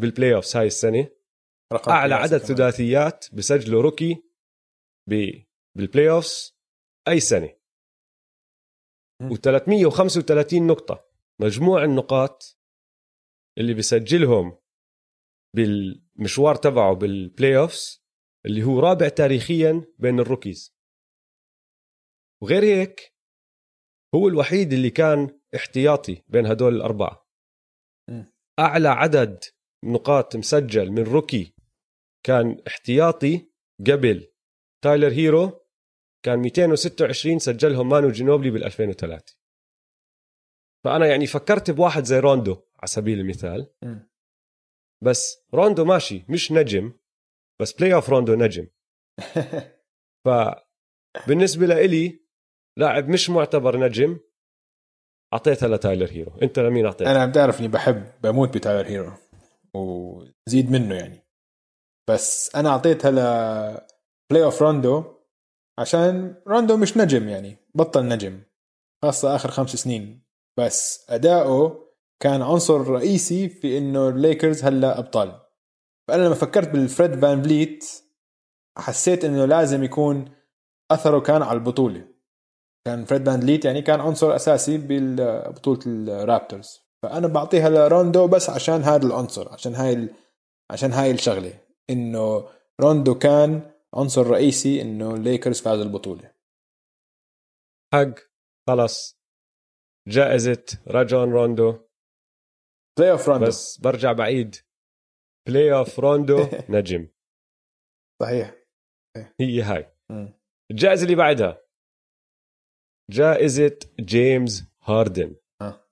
[0.00, 1.10] بال playoff هاي السنة.
[1.72, 2.56] رقم أعلى عدد كمان.
[2.56, 4.22] ثلاثيات بسجله rookie
[5.10, 5.44] ب-
[5.76, 6.53] بال playoff
[7.18, 7.56] سنة
[9.20, 9.34] مم.
[9.34, 11.08] و335 نقطة
[11.40, 12.58] مجموع النقاط
[13.58, 14.58] اللي بسجلهم
[15.56, 18.04] بالمشوار تبعه بال playoffs
[18.46, 20.76] اللي هو رابع تاريخيا بين ال rookie ز
[22.42, 23.14] وغير هيك
[24.14, 27.28] هو الوحيد اللي كان احتياطي بين هدول الأربعة
[28.10, 28.32] مم.
[28.58, 29.44] أعلى عدد
[29.84, 31.54] نقاط مسجل من rookie
[32.26, 33.50] كان احتياطي
[33.90, 34.32] قبل
[34.84, 35.63] تايلر هيرو
[36.24, 39.36] كان 226 سجلهم مانو جينوبلي بال 2003
[40.84, 43.72] فأنا يعني فكرت بواحد زي روندو على سبيل المثال.
[43.82, 44.10] مم.
[45.04, 45.22] بس
[45.54, 46.92] روندو ماشي مش نجم
[47.60, 48.66] بس playoff روندو نجم.
[50.24, 52.24] فبالنسبة لإلي
[52.78, 54.20] لاعب مش معتبر نجم
[55.32, 56.38] اعطيتها لتايلر هيرو.
[56.42, 59.12] أنت لمين اعطيتها أنا بتعرف إني بحب بموت بتايلر هيرو
[59.74, 61.26] وزيد منه يعني.
[62.10, 63.14] بس أنا أعطيتها ل
[64.30, 65.13] playoff روندو
[65.78, 68.40] عشان روندو مش نجم يعني بطل نجم
[69.02, 70.24] خاصة آخر خمس سنين.
[70.58, 71.84] بس أداؤه
[72.20, 75.40] كان عنصر رئيسي في إنه الليكرز هلا أبطال.
[76.08, 77.84] فأنا لما فكرت بالفريد فان فليت
[78.78, 80.24] حسيت إنه لازم يكون
[80.90, 82.04] أثره كان على البطولة.
[82.86, 86.80] كان فريد فان فليت يعني كان عنصر أساسي ببطوله الرابترز.
[87.02, 90.08] فأنا بعطيها لروندو بس عشان هذا العنصر عشان هاي.
[90.70, 91.52] عشان هاي الشغلة.
[91.90, 92.48] إنه
[92.80, 96.34] روندو كان عنصر رئيسي إنه الليكرز فاز البطولة.
[97.94, 98.14] حق
[98.68, 99.20] خلص
[100.08, 101.88] جائزة راجون روندو.
[102.98, 103.46] playoff روندو.
[103.46, 104.56] بس برجع بعيد.
[105.48, 106.36] playoff روندو
[106.76, 107.08] نجم.
[108.22, 108.54] صحيح.
[109.40, 109.96] هي هاي.
[110.70, 111.64] الجائزة اللي بعدها.
[113.10, 115.36] جائزة جيمس هاردن.
[115.62, 115.88] آه.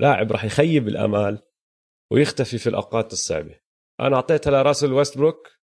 [0.00, 1.42] لاعب راح يخيب الأمال
[2.12, 3.60] ويختفي في الأوقات الصعبة.
[4.00, 5.55] أنا أعطيتها لراسل ويستبروك.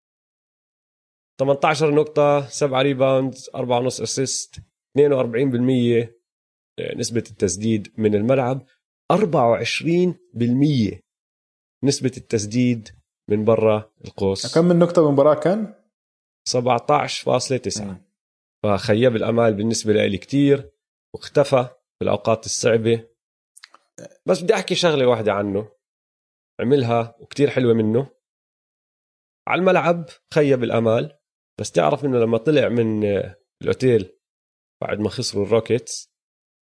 [1.39, 4.55] 18 نقطة 7 rebound 4.5 assist
[4.97, 6.07] 42%
[6.97, 8.67] نسبة التسديد من الملعب
[9.13, 10.99] 24%
[11.83, 12.89] نسبة التسديد
[13.29, 14.55] من برا القوس.
[14.55, 15.73] كم من نقطة بالمباراة كان؟
[16.49, 17.95] 17.9
[18.63, 20.71] فخيب الأمال بالنسبة لي كتير
[21.15, 21.69] واختفى
[21.99, 23.07] بالأوقات الصعبة.
[24.25, 25.71] بس بدي أحكي شغلة واحدة عنه
[26.61, 28.07] عملها وكتير حلوة منه.
[29.47, 31.19] على الملعب خيب الأمال.
[31.63, 33.03] بس تعرف إنه لما طلع من
[33.61, 34.19] الأوتيل
[34.81, 36.13] بعد ما خسروا الروكيتس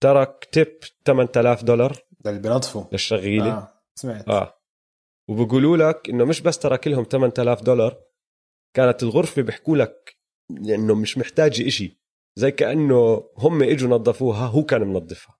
[0.02, 3.52] ترك tip 8000 دولار اللي بينظفوا للشغيلة.
[3.52, 3.82] آه.
[3.98, 4.28] سمعت.
[4.28, 4.60] آه.
[5.30, 8.02] وبقولوا لك إنه مش بس ترك لهم 8000 دولار
[8.76, 10.16] كانت الغرفة بيحكوا لك
[10.50, 12.00] إنه مش محتاجه إشي.
[12.38, 15.38] زي كأنه هم إجوا نظفوها هو كان منظفها.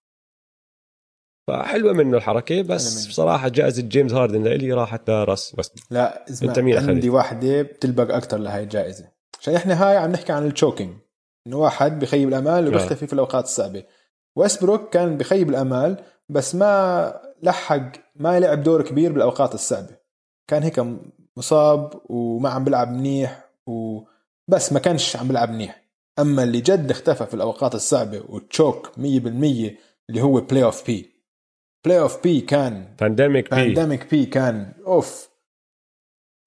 [1.49, 3.09] فحلوة منه الحركة بس منه.
[3.09, 8.15] بصراحة جائزة جيمس هاردن لإلي راحت لراس بس لا اسمع أنت مين؟ عندي واحدة بتلبق
[8.15, 9.14] أكتر لهي الجائزة.
[9.45, 10.95] عشان إحنا هاي عم نحكي عن ال choking
[11.47, 13.85] إنه واحد بخيب الأمال وبيختفي في الأوقات الصعبة.
[14.37, 19.97] ويستبروك كان بخيب الأمال بس ما لحق ما لعب دور كبير بالأوقات الصعبة.
[20.49, 20.87] كان هيك
[21.37, 25.85] مصاب وما عم بيلعب منيح وبس ما كانش عم بيلعب منيح.
[26.19, 31.11] أما اللي جد اختفى في الأوقات الصعبة و choke 100% اللي هو playoff P
[31.85, 35.29] playoff P كان pandemic P pandemic P كان off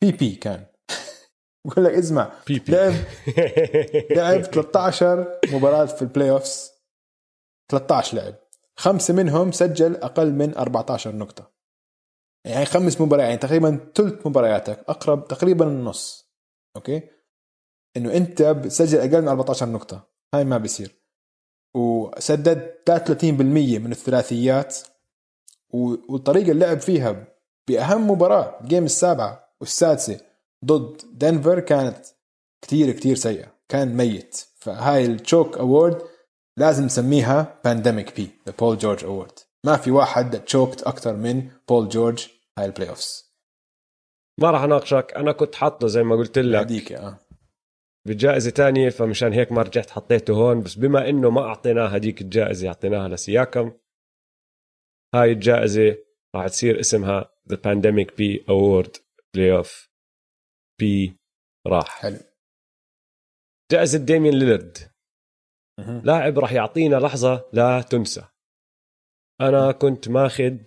[0.02, 0.66] P P كان.
[1.68, 2.94] بقول لك اسمع لعب
[4.18, 6.72] لعب 13 مباراة في ال playoffs
[7.72, 8.36] 13 لعب.
[8.76, 11.52] خمسة منهم سجل أقل من 14 نقطة.
[12.46, 16.32] يعني خمس مباريات يعني تقريبا ثلث مبارياتك أقرب تقريبا النص.
[16.76, 17.02] أوكي؟
[17.98, 20.10] إنه أنت بتسجل أقل من 14 نقطة.
[20.34, 20.96] هاي ما بيصير.
[21.76, 24.78] وسدد 33% من الثلاثيات.
[25.70, 27.28] و- والطريقة اللي لعب فيها
[27.68, 30.20] بأهم مباراة ال game السابعة والسادسة
[30.66, 32.06] ضد دنفر كانت
[32.62, 33.58] كتير كتير سيئة.
[33.70, 34.46] كان ميت.
[34.60, 36.02] فهاي ال choke award
[36.58, 41.90] لازم نسميها pandemic P the Paul George award ما في واحد choked أكثر من بول
[41.90, 42.28] جورج
[42.58, 43.28] هاي ال playoffs
[44.40, 45.14] ما راح أناقشك.
[45.16, 46.60] أنا كنت حاطه زي ما قلت لك.
[46.60, 47.20] هديك آه.
[48.08, 50.62] بجائزة تانية فمشان هيك ما رجعت حطيته هون.
[50.62, 53.72] بس بما إنه ما اعطيناه هديك الجائزة اعطيناها لسياكم.
[55.16, 55.98] هاي الجائزة
[56.36, 58.98] راح تصير اسمها the pandemic P award
[59.34, 59.87] playoff
[60.80, 61.18] P
[61.68, 62.02] راح.
[62.02, 62.20] حلو.
[63.72, 64.78] جائزة ديمين ليلرد.
[66.06, 68.28] لاعب راح يعطينا لحظة لا تنسى.
[69.42, 70.58] أنا كنت ماخذ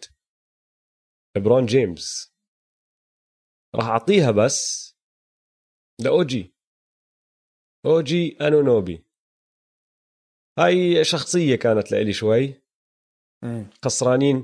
[1.37, 2.35] لبرون جيمس.
[3.75, 4.91] راح أعطيها بس
[6.01, 6.55] لأوجي.
[7.87, 9.07] أوجي أنونوبي.
[10.59, 12.63] هاي شخصية كانت لإلي شوي.
[13.85, 14.37] خسرانين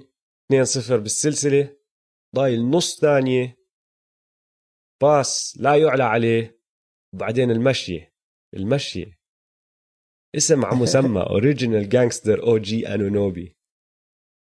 [0.52, 1.76] 2-0 بالسلسلة.
[2.36, 3.55] ضايل نص ثانية.
[5.02, 6.60] pass لا يعلى عليه
[7.14, 8.14] وبعدين المشيه
[8.54, 9.18] المشيه
[10.36, 13.56] اسم على مسمى original gangster OG انونوبي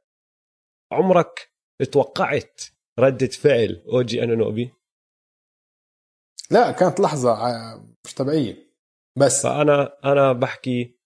[0.93, 1.52] عمرك
[1.93, 2.60] توقعت
[2.98, 4.73] ردة فعل اوجي انونوبي
[6.51, 8.73] لا كانت لحظة ع- مش طبيعية.
[9.19, 10.98] بس فأنا أنا بحكي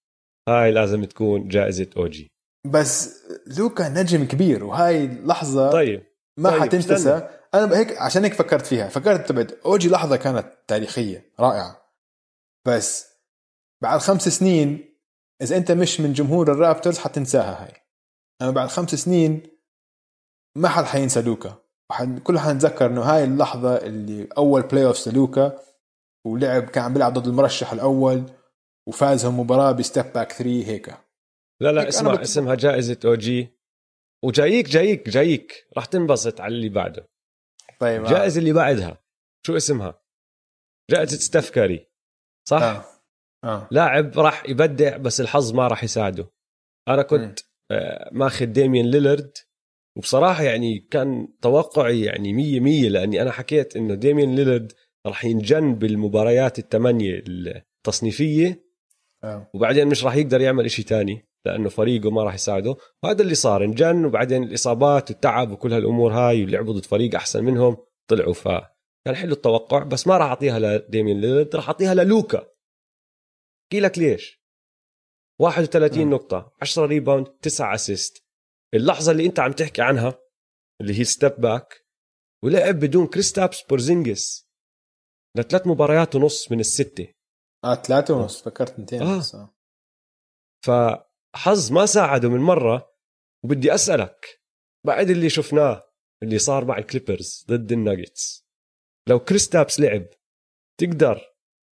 [0.49, 2.29] هاي لازم تكون جائزة اوجي
[2.75, 3.23] بس
[3.59, 6.07] لوكا نجم كبير وهاي لحظة طيب
[6.39, 6.95] ما طيب، حتنتسى.
[6.95, 7.36] استنى.
[7.65, 8.89] أنا هيك عشان هيك فكرت فيها.
[8.89, 11.93] فكرت تبعت أوجي لحظة كانت تاريخية رائعة.
[12.67, 13.07] بس
[13.83, 14.97] بعد خمس سنين
[15.43, 17.73] إذا أنت مش من جمهور الرابترز حتنساها هاي.
[18.43, 19.43] أما بعد خمس سنين
[20.57, 21.63] ما حد حينسى لوكا.
[22.25, 25.59] كل حنتذكر إنه هاي اللحظة اللي أول playoff لوكا
[26.27, 28.25] ولعب كان عم بيلعب ضد المرشح الأول
[28.89, 30.95] وفازهم مباراة ب step back 3 هيك
[31.61, 32.21] لا لا اسمع بت...
[32.21, 33.49] اسمها جائزة OG
[34.25, 35.67] وجايك جايك جايك.
[35.77, 37.09] راح تنبسط على اللي بعده.
[37.81, 39.03] طيب الجائزه اللي بعدها
[39.47, 40.03] شو اسمها؟
[40.91, 41.91] جائزة ستيف كاري
[42.49, 42.85] صح؟ آه.
[43.45, 43.69] آه.
[43.71, 46.31] لاعب راح يبدع بس الحظ ما راح يساعده
[46.89, 47.41] أنا كنت
[47.71, 49.33] آه ماخذ ديمين ليلرد
[49.97, 54.73] وبصراحة يعني كان توقعي يعني مية مية لأني أنا حكيت إنه ديمين ليلرد
[55.07, 58.67] راح ينجن بالمباريات الثمانية التصنيفية
[59.25, 59.51] آه.
[59.55, 62.77] وبعدين مش راح يقدر يعمل إشي تاني لأنه فريقه ما راح يساعده.
[63.03, 67.77] وهذا اللي صار انجن وبعدين الإصابات والتعب وكل هالأمور هاي ولعبوا ضد فريق أحسن منهم
[68.11, 68.33] طلعوا.
[68.33, 68.49] ف
[69.07, 74.43] كان حلو التوقع بس ما راح أعطيها لديمين ليلرد راح أعطيها للوكا احكي لك ليش؟
[75.41, 76.11] 31 م.
[76.11, 78.25] نقطة 10 rebound 9 assist
[78.75, 80.19] اللحظة اللي أنت عم تحكي عنها
[80.81, 81.87] اللي هي step back
[82.45, 84.49] ولعب بدون كريستابس بورزينجس
[85.37, 87.09] لثلاث مباريات ونص من الستة.
[87.65, 89.23] آه ثلاثة ونص فكرت اثنتين آه.
[90.69, 91.07] آه.
[91.37, 92.93] فحظ ما ساعده من مرة
[93.45, 94.41] وبدي أسألك
[94.87, 95.83] بعد اللي شفناه
[96.23, 98.47] اللي صار مع الكليبرز ضد الناجتس
[99.09, 100.07] لو كريستابس لعب
[100.81, 101.21] تقدر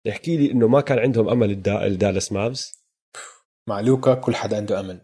[0.07, 2.85] تحكي لي إنه ما كان عندهم أمل الدالاس مافز؟
[3.69, 5.01] مع لوكا كل حدا عنده أمل.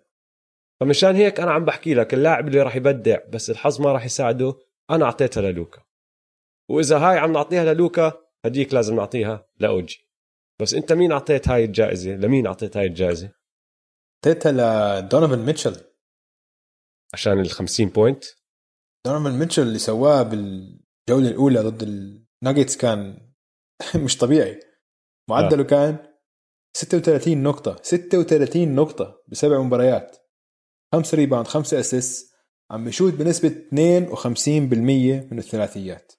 [0.80, 4.56] فمشان هيك أنا عم بحكي لك اللاعب اللي راح يبدع بس الحظ ما راح يساعده
[4.90, 5.84] أنا أعطيتها للوكا.
[6.70, 8.14] وإذا هاي عم نعطيها للوكا
[8.46, 10.10] هديك لازم نعطيها لأوجي.
[10.62, 13.39] بس أنت مين أعطيت هاي الجائزة؟ لمين أعطيت هاي الجائزة؟
[14.28, 14.52] اعطيتها
[15.02, 15.86] لدونيفن ميتشل.
[17.14, 18.24] عشان ال 50 point
[19.06, 23.32] دونيفن ميتشل اللي سواه بالجولة الأولى ضد الناجتس كان
[24.06, 24.60] مش طبيعي.
[25.30, 26.16] معدله كان
[26.78, 30.18] 36 نقطة 36 نقطة بسبع مباريات.
[30.94, 32.34] خمس rebound خمسة assist
[32.72, 36.12] عم بشوت بنسبة 52% من الثلاثيات.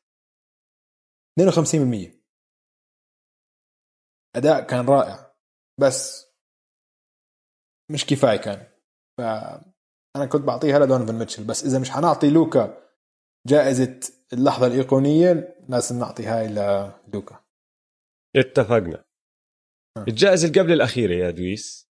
[1.41, 2.21] 52%
[4.37, 5.35] أداء كان رائع.
[5.81, 6.30] بس
[7.91, 8.67] مش كفاية كان.
[9.19, 11.45] فأنا كنت بعطيها لدونيفن ميتشل.
[11.45, 12.91] بس إذا مش حنعطي لوكا
[13.47, 14.01] جائزة
[14.33, 17.45] اللحظة الأيقونية لازم نعطي هاي للوكا
[18.37, 19.05] اتفقنا.
[20.09, 21.91] الجائزة اللي قبل الأخيرة يا دويس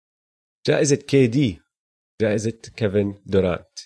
[0.66, 1.62] جائزة كي دي
[2.22, 3.78] جائزة كيفن دورانت.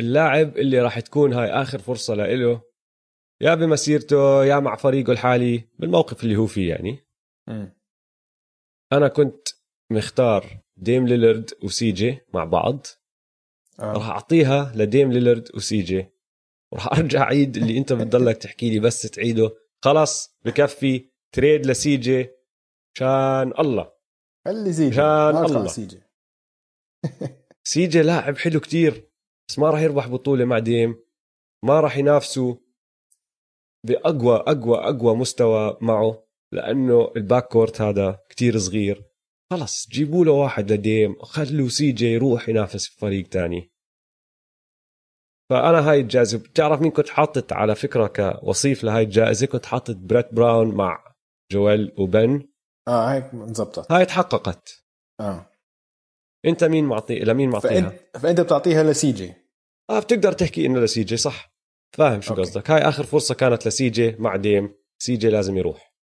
[0.00, 2.62] اللاعب اللي راح تكون هاي آخر فرصة له
[3.42, 6.98] يا بمسيرته يا مع فريقه الحالي بالموقف اللي هو فيه يعني.
[7.48, 7.66] م.
[8.92, 9.48] أنا كنت
[9.92, 12.86] مختار ديم ليلرد وسي جي مع بعض.
[13.80, 13.92] آه.
[13.92, 16.06] راح أعطيها لديم ليلرد وسي جي.
[16.72, 19.50] وراح أرجع أعيد اللي أنت بتضلك تحكي لي بس تعيده.
[19.84, 21.10] خلص بكفي.
[21.32, 22.30] trade لسي جي.
[22.98, 23.92] شان الله.
[24.44, 24.96] خلي سي جي.
[24.96, 25.66] شان الله.
[25.66, 26.02] سي جي.
[27.64, 29.10] سي جي لاعب حلو كتير
[29.48, 31.04] بس ما راح يربح بطولة مع ديم.
[31.64, 32.54] ما راح ينافسوا
[33.86, 39.11] بأقوى أقوى أقوى مستوى معه لأنه ال backcourt هذا كتير صغير.
[39.52, 43.72] خلص جيبوا له واحد لديم خلوا سي جي يروح ينافس في فريق تاني.
[45.50, 50.34] فأنا هاي الجائزة بتعرف مين كنت حاطط على فكرة كوصيف لهاي الجائزة؟ كنت حاطط بريت
[50.34, 51.14] براون مع
[51.52, 52.48] جويل وبن.
[52.88, 54.84] آه هاي انزبطت هاي تحققت.
[55.20, 55.50] آه.
[56.44, 59.34] أنت مين معطي لمين معطيها؟ فانت, فأنت بتعطيها لسي جي.
[59.90, 61.54] آه بتقدر تحكي إنه لسي جي صح.
[61.96, 62.70] فاهم شو قصدك.
[62.70, 64.74] هاي آخر فرصة كانت لسي جي مع ديم.
[65.02, 65.94] سي جي لازم يروح.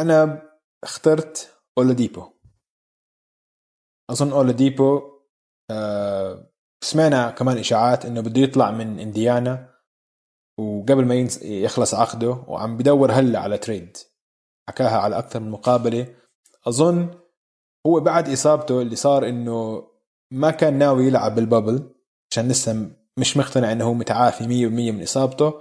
[0.00, 0.42] أنا
[0.84, 2.24] اخترت اولاديبو
[4.10, 5.02] أظن اولاديبو
[5.70, 6.50] آه
[6.84, 9.70] سمعنا كمان إشاعات إنه بده يطلع من إنديانا
[10.58, 13.96] وقبل ما يخلص عقده وعم بدور هلأ على trade
[14.68, 16.14] حكاها على أكثر من مقابلة.
[16.66, 17.08] أظن
[17.86, 19.88] هو بعد إصابته اللي صار إنه
[20.32, 21.94] ما كان ناوي يلعب بالبابل
[22.32, 25.54] عشان لسه مش مقتنع إنه هو متعافي 100% من إصابته.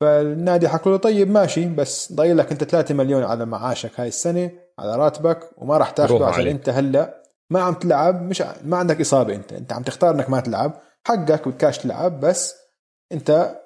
[0.00, 4.50] فالنادي حكوا له طيب ماشي بس ضايل لك أنت 3 مليون على معاشك هاي السنة.
[4.80, 6.54] على راتبك وما راح تاخذه عشان عليك.
[6.54, 10.40] انت هلا ما عم تلعب مش ما عندك إصابة انت انت عم تختار انك ما
[10.40, 12.54] تلعب حقك بدكاش تلعب بس
[13.12, 13.60] انت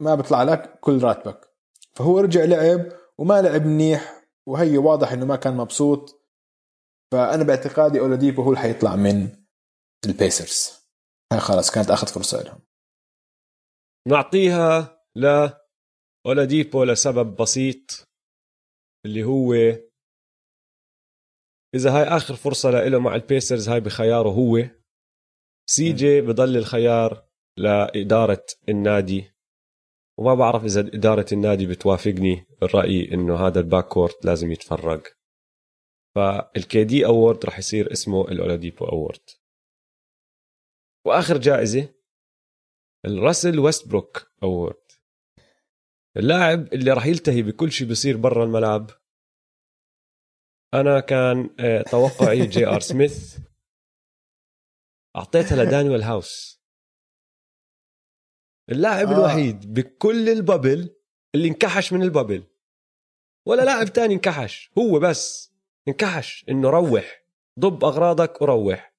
[0.00, 1.48] ما بيطلع لك كل راتبك.
[1.94, 6.22] فهو رجع لعب وما لعب منيح وهي واضح إنه ما كان مبسوط.
[7.12, 9.28] فأنا باعتقادي أولاديبو هو اللي حيطلع من
[10.06, 10.72] البيسرز.
[11.32, 12.60] هاي خلاص كانت آخذ فرصة لهم.
[14.08, 15.48] نعطيها ل
[16.26, 18.08] أولاديبو لسبب بسيط
[19.06, 19.54] اللي هو
[21.76, 24.64] إذا هاي آخر فرصة له مع البيسرز هاي بخياره هو.
[25.66, 27.24] سي جي بضل الخيار
[27.56, 29.24] لإدارة النادي.
[30.18, 35.16] وما بعرف إذا إدارة النادي بتوافقني الرأي إنه هذا ال backcourt لازم يتفرق.
[36.16, 39.20] فال KD award راح يصير اسمه الأولاديبو award
[41.06, 41.88] وآخر جائزة
[43.04, 44.82] الراسل ويستبروك award
[46.16, 48.90] اللاعب اللي راح يلتهي بكل شيء بيصير برا الملعب
[50.80, 53.38] أنا كان آه، توقعي جي ار سميث
[55.16, 56.60] أعطيتها لدانيال هاوس
[58.70, 59.12] اللاعب آه.
[59.12, 60.96] الوحيد بكل ال bubble
[61.34, 62.44] اللي انكحش من ال bubble.
[63.46, 64.70] ولا لاعب تاني انكحش.
[64.78, 65.52] هو بس.
[65.88, 66.44] انكحش.
[66.48, 67.24] إنه روح.
[67.60, 68.94] ضب أغراضك وروح.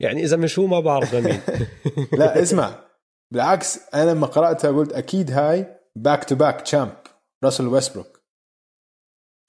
[0.00, 1.40] يعني إذا مش هو ما بعرف مين.
[2.18, 2.84] لا اسمع.
[3.32, 6.96] بالعكس أنا لما قرأتها قلت أكيد هاي back to back champ
[7.44, 8.11] راسل ويستبروك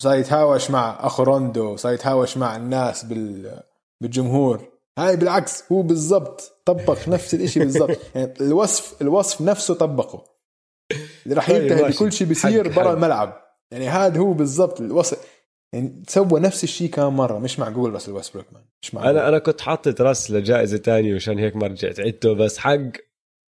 [0.04, 3.60] صار يتهاوش مع أخو روندو صار يتهاوش مع الناس بال
[4.02, 4.70] بالجمهور.
[5.00, 7.98] هاي بالعكس هو بالضبط طبق نفس الإشي بالضبط.
[8.16, 10.24] يعني الوصف الوصف نفسه طبقه.
[11.28, 11.92] راح طيب، ينتهي.
[11.92, 12.94] بكل شيء بيصير برا.
[12.94, 13.42] الملعب.
[13.72, 15.18] يعني هذا هو بالضبط الوصف.
[15.74, 19.10] يعني سوى نفس الشيء كم مرة مش معقول راسل ويستبروك man مش معقول.
[19.10, 22.92] أنا أنا كنت حاطط راس لجائزة تانية مشان هيك ما رجعت عدته بس حق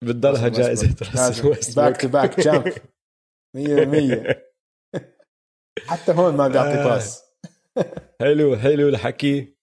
[0.04, 2.74] بتضلها جائزة راسل back to back champ
[3.58, 4.46] 100%
[5.88, 6.84] حتى هون ما بيعطي آه.
[6.84, 7.24] باس
[8.20, 9.56] حلو حلو الحكي.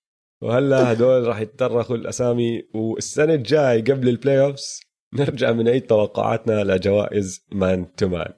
[0.43, 2.69] وهلا هدول راح يتطرقوا الأسامي.
[2.75, 4.81] والسنة الجاي قبل ال playoffs
[5.15, 8.33] نرجع من عيد توقعاتنا لجوائز man to man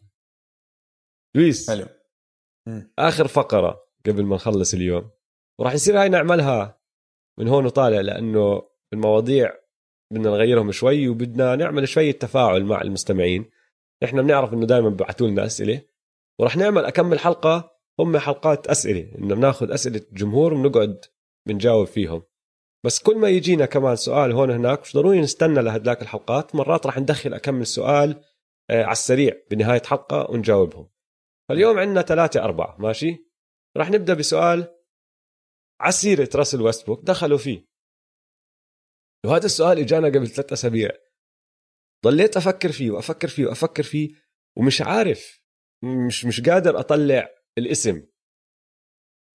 [1.34, 1.86] لويس حلو.
[2.98, 5.10] آخر فقرة قبل ما نخلص اليوم.
[5.60, 6.80] وراح يصير هاي نعملها
[7.38, 9.52] من هون وطالع لأنه المواضيع
[10.12, 13.51] بدنا نغيرهم شوي وبدنا نعمل شوية تفاعل مع المستمعين.
[14.05, 15.93] إحنا بنعرف إنه دائما ببعثوا لنا أسئلة.
[16.40, 21.05] وراح نعمل أكمل حلقة هم حلقات أسئلة إنه بناخذ أسئلة الجمهور وبنقعد
[21.48, 22.23] بنجاوب فيهم.
[22.85, 26.98] بس كل ما يجينا كمان سؤال هون هناك مش ضروري نستنى لهدلاك الحلقات مرات راح
[26.98, 28.24] ندخل أكمل سؤال
[28.70, 30.90] آه على السريع بنهاية حلقة ونجاوبهم.
[31.48, 33.31] فاليوم عندنا ثلاثة أربعة ماشي؟
[33.77, 34.74] راح نبدأ بسؤال
[35.81, 37.69] عسيرة راسل ويستبروك دخلوا فيه.
[39.27, 40.90] وهذا السؤال إجانا قبل ثلاث أسابيع.
[42.05, 44.15] ضليت أفكر فيه وأفكر فيه وأفكر فيه
[44.56, 45.43] ومش عارف
[45.85, 47.28] مش مش قادر أطلع
[47.59, 48.06] الاسم.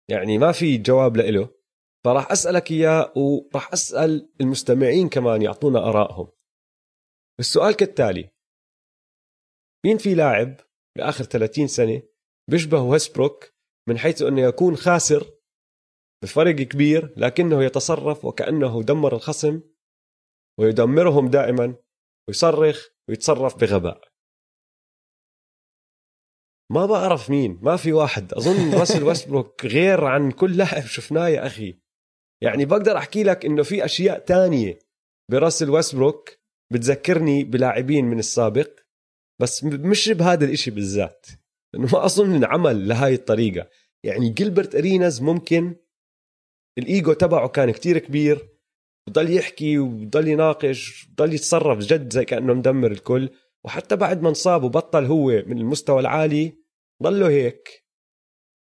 [0.10, 1.58] يعني ما في جواب لإله.
[2.06, 6.32] فراح أسألك إياه وراح أسأل المستمعين كمان يعطونا آرائهم.
[7.40, 8.30] السؤال كالتالي.
[9.86, 10.56] مين في لاعب
[10.98, 12.02] بآخر 30 سنة
[12.50, 13.54] بيشبه ويسبروك
[13.90, 15.38] من حيث أنه يكون خاسر
[16.24, 19.62] بفرق كبير لكنه يتصرف وكأنه دمر الخصم
[20.60, 21.76] ويدمرهم دائما
[22.28, 24.17] ويصرخ ويتصرف بغباء؟
[26.72, 28.34] ما بعرف مين ما في واحد.
[28.34, 31.80] أظن راسل ويسبروك غير عن كل لاعب شفناه يا أخي.
[32.44, 34.80] يعني بقدر أحكي لك إنه في أشياء تانية
[35.32, 36.38] براسل ويستبروك
[36.74, 38.80] بتذكرني بلاعبين من السابق
[39.42, 41.26] بس مش بهذا الإشي بالذات.
[41.74, 43.70] لأنه ما أظن انعمل لهاي الطريقة.
[44.06, 45.76] يعني جيلبرت اريناز ممكن
[46.78, 48.50] الإيجو تبعه كان كتير كبير
[49.10, 53.30] بضل يحكي وبضل يناقش بضل يتصرف جد زي كأنه مدمر الكل.
[53.68, 56.58] وحتى بعد ما انصاب وبطل هو من المستوى العالي
[57.04, 57.86] ضله هيك.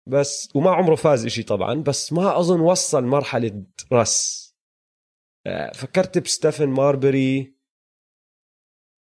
[0.10, 4.44] بس وما عمره فاز إشي طبعا بس ما أظن وصل مرحلة راس.
[5.48, 7.56] آه، فكرت بستيفن ماربري.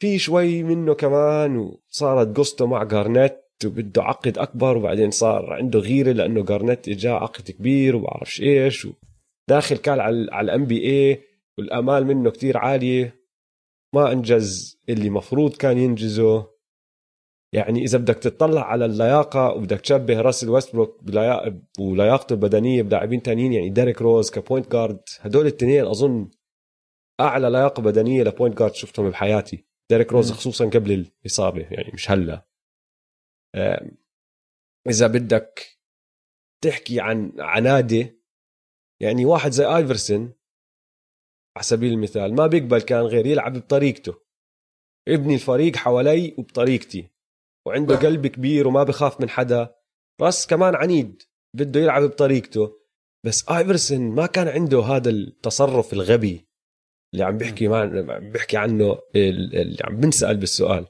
[0.01, 6.11] في شوي منه كمان وصارت قصته مع جارنيت وبده عقد أكبر وبعدين صار عنده غيرة
[6.11, 11.23] لأنه جارنيت اجاه عقد كبير وبعرفش إيش وداخل كان على ال NBA
[11.57, 13.20] والأمال منه كتير عالية.
[13.95, 16.51] ما أنجز اللي مفروض كان ينجزه.
[17.53, 21.01] يعني إذا بدك تطلع على اللياقة وبدك تشبه راسل ويستبروك
[21.79, 26.29] ولياقته البدنية بلاعبين تانيين يعني ديريك روز ك point guard هدول الاثنين أظن
[27.19, 29.65] أعلى لياقة بدنية ل point guard شفتهم بحياتي.
[29.89, 30.37] ديريك روز مم.
[30.37, 32.47] خصوصا قبل الإصابة يعني مش هلأ.
[34.87, 35.79] إذا بدك
[36.63, 38.17] تحكي عن عنادة
[39.01, 40.33] يعني واحد زي آيفرسون
[41.57, 44.15] على سبيل المثال ما بيقبل كان غير يلعب بطريقته.
[45.07, 47.07] ابني الفريق حوالي وبطريقتي
[47.67, 49.75] وعنده قلب كبير وما بخاف من حدا.
[50.21, 51.23] راس كمان عنيد
[51.55, 52.81] بده يلعب بطريقته.
[53.25, 56.47] بس آيفرسون ما كان عنده هذا التصرف الغبي
[57.13, 60.87] اللي عم بيحكي مع عم بيحكي عنه ال- اللي عم بنسأل بالسؤال.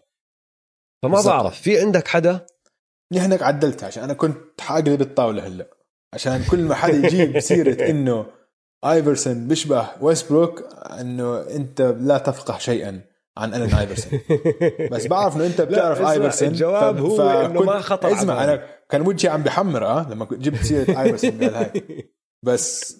[1.03, 1.33] فما بالضبط.
[1.33, 2.45] بعرف في عندك حدا؟
[3.11, 5.77] منيح انك عدلتها عشان أنا كنت حاقلب الطاوله هلأ.
[6.13, 8.25] عشان كل ما حدا يجيب سيره إنه
[8.86, 10.64] آيفرسون بيشبه ويستبروك
[10.99, 13.02] إنه أنت لا تفقه شيئا
[13.38, 14.20] عن ألين آيفرسون.
[14.91, 18.44] بس بعرف إنه أنت بتعرف آيفرسون الجواب هو إنه ما خطر اسمع.
[18.44, 21.72] أنا كان وجهي عم بحمر آه لما جبت سيرة آيفرسون بهالهاي
[22.44, 22.98] بس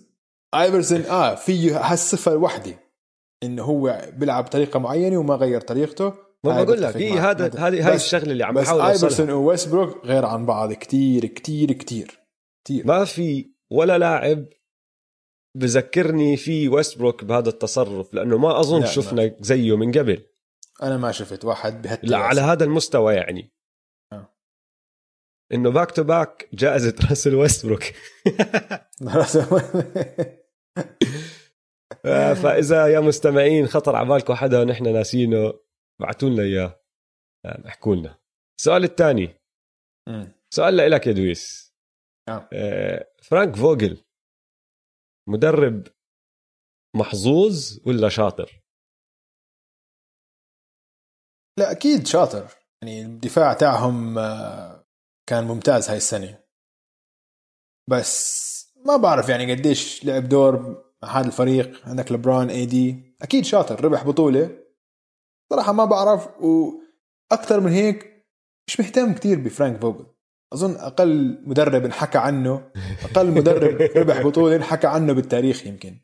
[0.56, 2.72] آيفرسون آه فيه هالصفة الوحدة
[3.44, 6.14] إنه هو بيلعب بطريقه معينة وما غير طريقته.
[6.44, 7.20] ما هاي بقول لك هي معك.
[7.20, 10.74] هذا هذه هاي بس- الشغلة اللي عم بس بحاول آيفرسون اوصلها وويستبروك غير عن بعض
[10.74, 12.20] كتير كتير كتير
[12.66, 12.88] كتير.
[12.88, 14.46] ما في ولا لاعب
[15.58, 20.26] بذكرني في ويستبروك بهذا التصرف لأنه ما أظن لا، شفنا زيه من قبل.
[20.84, 23.54] أنا ما شفت واحد بهالتوازن لا على هذا المستوى يعني.
[24.14, 24.38] آه.
[25.54, 27.84] إنه back to back جائزة راسل ويستبروك
[32.06, 35.54] آه، فإذا يا مستمعين خطر على بالكم حدا نحن ناسينه
[36.02, 36.82] ابعتوا لنا إياه.
[37.46, 38.20] آه، احكوا لنا.
[38.60, 39.30] السؤال الثاني.
[40.54, 41.74] سؤال لك يا لويس.
[42.30, 42.50] آه.
[42.54, 43.98] آه، فرانك فوجل
[45.30, 45.88] مدرب
[46.96, 48.62] محظوظ ولا شاطر؟
[51.60, 52.48] لا أكيد شاطر.
[52.82, 54.86] يعني الدفاع تاعهم آه،
[55.30, 56.44] كان ممتاز هاي السنة.
[57.90, 58.52] بس
[58.86, 61.88] ما بعرف يعني قديش لعب دور مع هذا الفريق.
[61.88, 63.16] عندك لبران إي دي.
[63.22, 64.66] أكيد شاطر ربح بطولة.
[65.54, 68.12] صراحة ما بعرف وأكثر من هيك
[68.68, 70.06] مش مهتم كتير بفرانك فوجل
[70.54, 72.72] أظن أقل مدرب انحكى عنه
[73.04, 76.00] أقل مدرب ربح بطولة انحكى عنه بالتاريخ يمكن.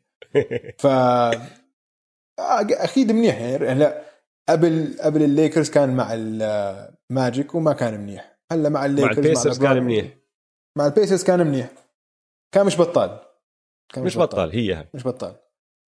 [0.78, 4.04] ف آه، أكيد منيح يعني هلا
[4.48, 8.38] قبل قبل الليكرز كان مع الماجيك وما كان منيح.
[8.52, 10.06] هلا مع مع الليكرز البيسرز لبران- كان منيح.
[10.78, 11.70] مع البيسرز كان منيح.
[12.54, 13.20] كان مش بطال.
[13.94, 14.52] كان مش بطال.
[14.52, 15.36] هي هاي مش بطال.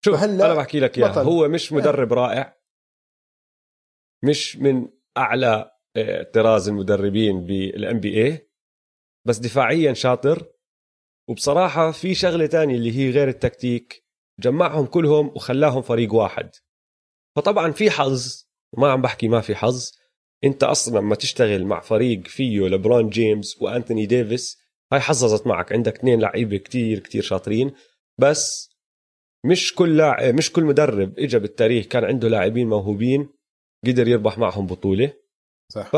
[0.05, 1.21] شوف وهلأ أنا بحكي لك إياها.
[1.21, 2.59] هو مش مدرب رائع.
[4.23, 5.78] مش من أعلى آه،
[6.33, 8.49] طراز المدربين بال NBA
[9.27, 10.51] بس دفاعيا شاطر.
[11.29, 14.05] وبصراحة في شغلة تانية اللي هي غير التكتيك
[14.39, 16.49] جمعهم كلهم وخلاهم فريق واحد.
[17.35, 18.43] فطبعا في حظ
[18.77, 19.91] ما عم بحكي ما في حظ.
[20.43, 24.57] انت أصلا لما تشتغل مع فريق فيه لبرون جيمس وأنتوني ديفيس
[24.93, 25.73] هاي حظظت معك.
[25.73, 27.71] عندك اثنين لعيبة كتير كتير شاطرين.
[28.17, 28.69] بس
[29.45, 33.29] مش كل لاعب مش كل مدرب اجى بالتاريخ كان عنده لاعبين موهوبين
[33.85, 35.13] قدر يربح معهم بطولة.
[35.71, 35.91] صح.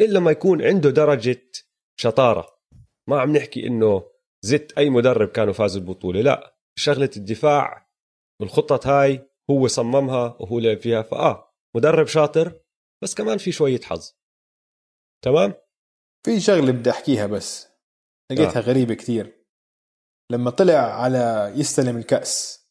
[0.00, 1.50] الا ما يكون عنده درجة
[2.00, 2.58] شطارة
[3.08, 4.10] ما عم نحكي إنه
[4.44, 6.58] زت أي مدرب كانوا فازوا البطولة لا.
[6.78, 7.90] شغلة الدفاع
[8.40, 12.60] والخطط هاي هو صممها وهو لعب فيها فآه مدرب شاطر
[13.02, 14.12] بس كمان في شوية حظ.
[15.24, 15.54] تمام؟
[16.26, 17.68] في شغلة بدي أحكيها بس
[18.32, 18.62] لقيتها آه.
[18.62, 19.44] غريبة كتير
[20.32, 22.66] لما طلع على يستلم الكأس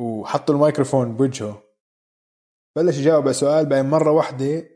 [0.00, 1.63] وحطوا الميكروفون بوجهه
[2.76, 4.68] بلش يجاوب على سؤال بعدين مرة واحدة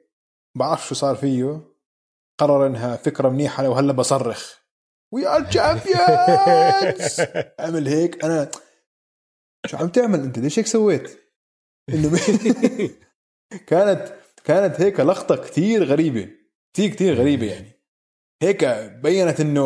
[0.55, 1.61] بعرف شو صار فيه
[2.41, 4.59] قرر إنها فكرة منيحة لو هلا بصرخ.
[5.13, 7.21] We are champions
[7.61, 8.25] عمل هيك.
[8.25, 8.51] أنا
[9.67, 11.21] شو عم تعمل أنت؟ ليش هيك سويت؟
[11.89, 12.19] إنه
[13.69, 14.15] كانت
[14.45, 16.29] كانت هيك لقطة كتير غريبة.
[16.73, 17.73] كتير كتير غريبة يعني.
[18.43, 18.65] هيك
[19.03, 19.63] بينت إنه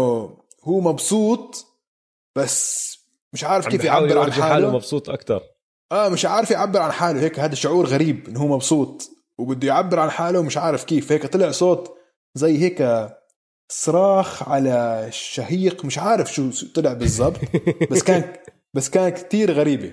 [0.65, 1.67] هو مبسوط
[2.37, 2.93] بس
[3.33, 4.71] مش عارف كيف يعبر عن حاله حاله.
[4.71, 5.43] مبسوط أكثر
[5.93, 7.21] آه مش عارف يعبر عن حاله.
[7.21, 11.13] هيك هذا شعور غريب إنه هو مبسوط وبده يعبر عن حاله ومش عارف كيف.
[11.13, 11.97] هيك طلع صوت
[12.35, 13.09] زي هيك
[13.69, 15.85] صراخ على شهيق.
[15.85, 17.41] مش عارف شو طلع بالضبط.
[17.91, 18.33] بس كان
[18.75, 19.93] بس كان كتير غريبة.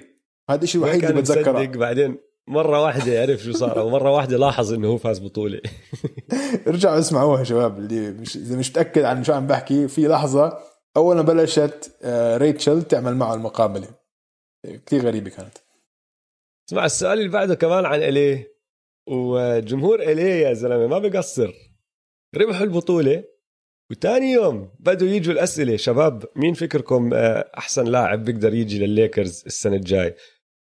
[0.50, 1.66] هذا الشيء الوحيد اللي بتذكره.
[1.66, 2.18] بعدين
[2.48, 5.62] مرة واحدة عرف شو صار ومره واحدة لاحظ إنه هو فاز بطولة.
[6.68, 7.80] ارجعوا اسمعوها شباب.
[7.80, 10.58] اللي مش إذا مش متأكد عن شو عم بحكي في لحظة
[10.98, 13.88] اول ما بلشت آه، ريتشل تعمل معه المقابلة.
[14.86, 15.58] كثير غريبة كانت.
[16.70, 18.54] اسمع السؤال اللي بعده كمان عن اليه
[19.08, 21.54] وجمهور اليه يا زلمة ما بقصر.
[22.36, 23.24] ربحوا البطولة
[23.92, 25.78] وتاني يوم بدوا يجوا الأسئلة.
[25.78, 30.16] شباب مين فكركم آه، أحسن لاعب بيقدر يجي للليكرز السنة الجاي؟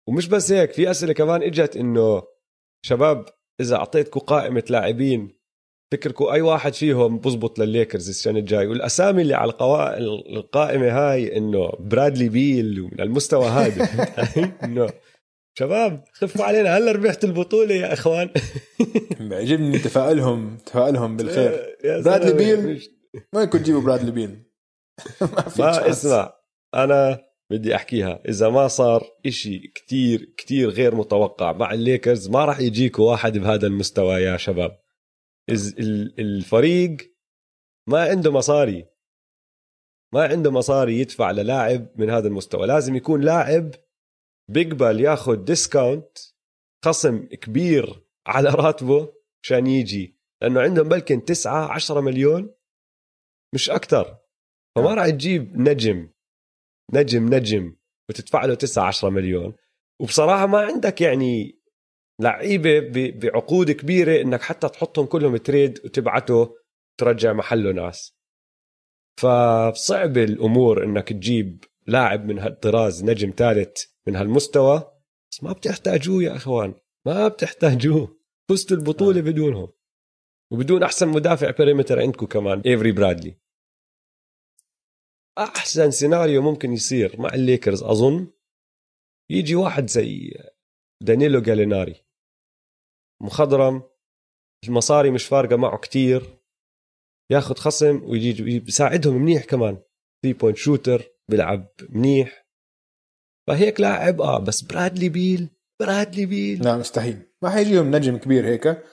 [0.07, 2.23] ومش بس هيك في أسئلة كمان إجت إنه
[2.85, 3.25] شباب
[3.61, 5.37] إذا اعطيتكم قائمة لاعبين
[5.91, 9.53] فكركم أي واحد فيهم بزبط للليكرز السنة الجاي؟ والأسامي اللي على.
[10.29, 13.85] القائمة هاي إنه برادلي بيل المستوى هذا.
[14.63, 14.89] إنه
[15.57, 16.77] شباب خفوا علينا.
[16.77, 18.29] هلا ربحت البطولة يا إخوان.
[19.29, 21.75] بيعجبني تفاؤلهم تفاؤلهم بالخير.
[21.83, 22.89] برادلي بيل؟
[23.33, 24.29] ما كنت تجيبوا برادلي بيل.
[25.21, 25.89] ما في ما.
[25.89, 26.33] اسمع.
[26.75, 27.19] أنا
[27.51, 28.21] بدي أحكيها.
[28.29, 33.67] إذا ما صار إشي كتير كتير غير متوقع مع الليكرز ما راح يجيكوا واحد بهذا
[33.67, 34.79] المستوى يا شباب.
[36.19, 36.97] الفريق
[37.89, 38.85] ما عنده مصاري.
[40.13, 42.67] ما عنده مصاري يدفع للاعب من هذا المستوى.
[42.67, 43.71] لازم يكون لاعب
[44.49, 46.17] بيقبل ياخذ discount
[46.85, 49.13] خصم كبير على راتبه
[49.43, 52.53] عشان يجي لأنه عندهم بلكي 9 10 مليون
[53.55, 54.17] مش أكثر
[54.75, 56.09] فما راح تجيب نجم
[56.93, 57.75] نجم نجم
[58.09, 59.55] وتدفع له 9 10 مليون.
[60.01, 61.59] وبصراحة ما عندك يعني
[62.21, 62.79] لعيبة
[63.09, 66.55] بعقود كبيرة إنك حتى تحطهم كلهم تريد وتبعته
[66.99, 68.17] ترجع محله ناس.
[69.19, 74.93] فصعب الأمور إنك تجيب لاعب من هالطراز نجم ثالث من هالمستوى.
[75.31, 76.73] بس ما بتحتاجوه يا إخوان.
[77.05, 78.17] ما بتحتاجوه.
[78.49, 79.73] فزتوا البطولة بدونهم.
[80.53, 83.37] وبدون أحسن مدافع perimeter عندكم كمان ايفري برادلي
[85.37, 88.27] أحسن سيناريو ممكن يصير مع الليكرز أظن.
[89.31, 90.37] يجي واحد زي
[91.03, 92.05] دانيلو جاليناري
[93.21, 93.83] مخضرم.
[94.67, 96.39] المصاري مش فارقة معه كتير.
[97.31, 99.83] ياخذ خصم ويجي بيساعدهم منيح كمان.
[100.23, 102.47] 3 point shooter بيلعب منيح.
[103.47, 105.49] فهيك لاعب آه بس برادلي بيل
[105.79, 106.63] برادلي بيل.
[106.63, 107.19] لا مستحيل.
[107.41, 108.83] ما حيجيهم نجم كبير هيك.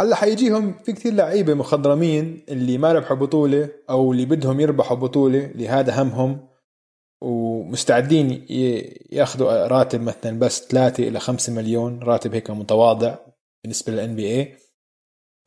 [0.00, 5.44] هلأ حيجيهم في كثير لعيبة مخضرمين اللي ما ربحوا بطولة أو اللي بدهم يربحوا بطولة
[5.44, 6.48] اللي هذا همهم
[7.22, 8.46] ومستعدين
[9.12, 13.18] ياخذوا راتب مثلا بس 3 إلى 5 مليون راتب هيك متواضع
[13.64, 14.56] بالنسبة لل NBA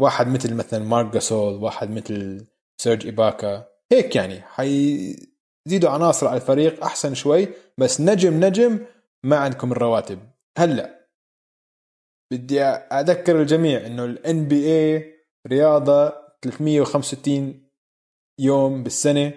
[0.01, 3.67] واحد مثل مثلا مارك جاسول واحد مثل سيرج إيباكا.
[3.91, 4.41] هيك يعني
[5.67, 7.47] حيزيدوا عناصر على الفريق أحسن شوي
[7.77, 8.85] بس نجم نجم
[9.25, 10.19] ما عندكم الرواتب.
[10.57, 11.09] هلا
[12.33, 15.15] بدي أذكر الجميع إنه ال NBA
[15.47, 16.09] رياضة
[16.41, 17.69] 365
[18.39, 19.33] يوم بالسنة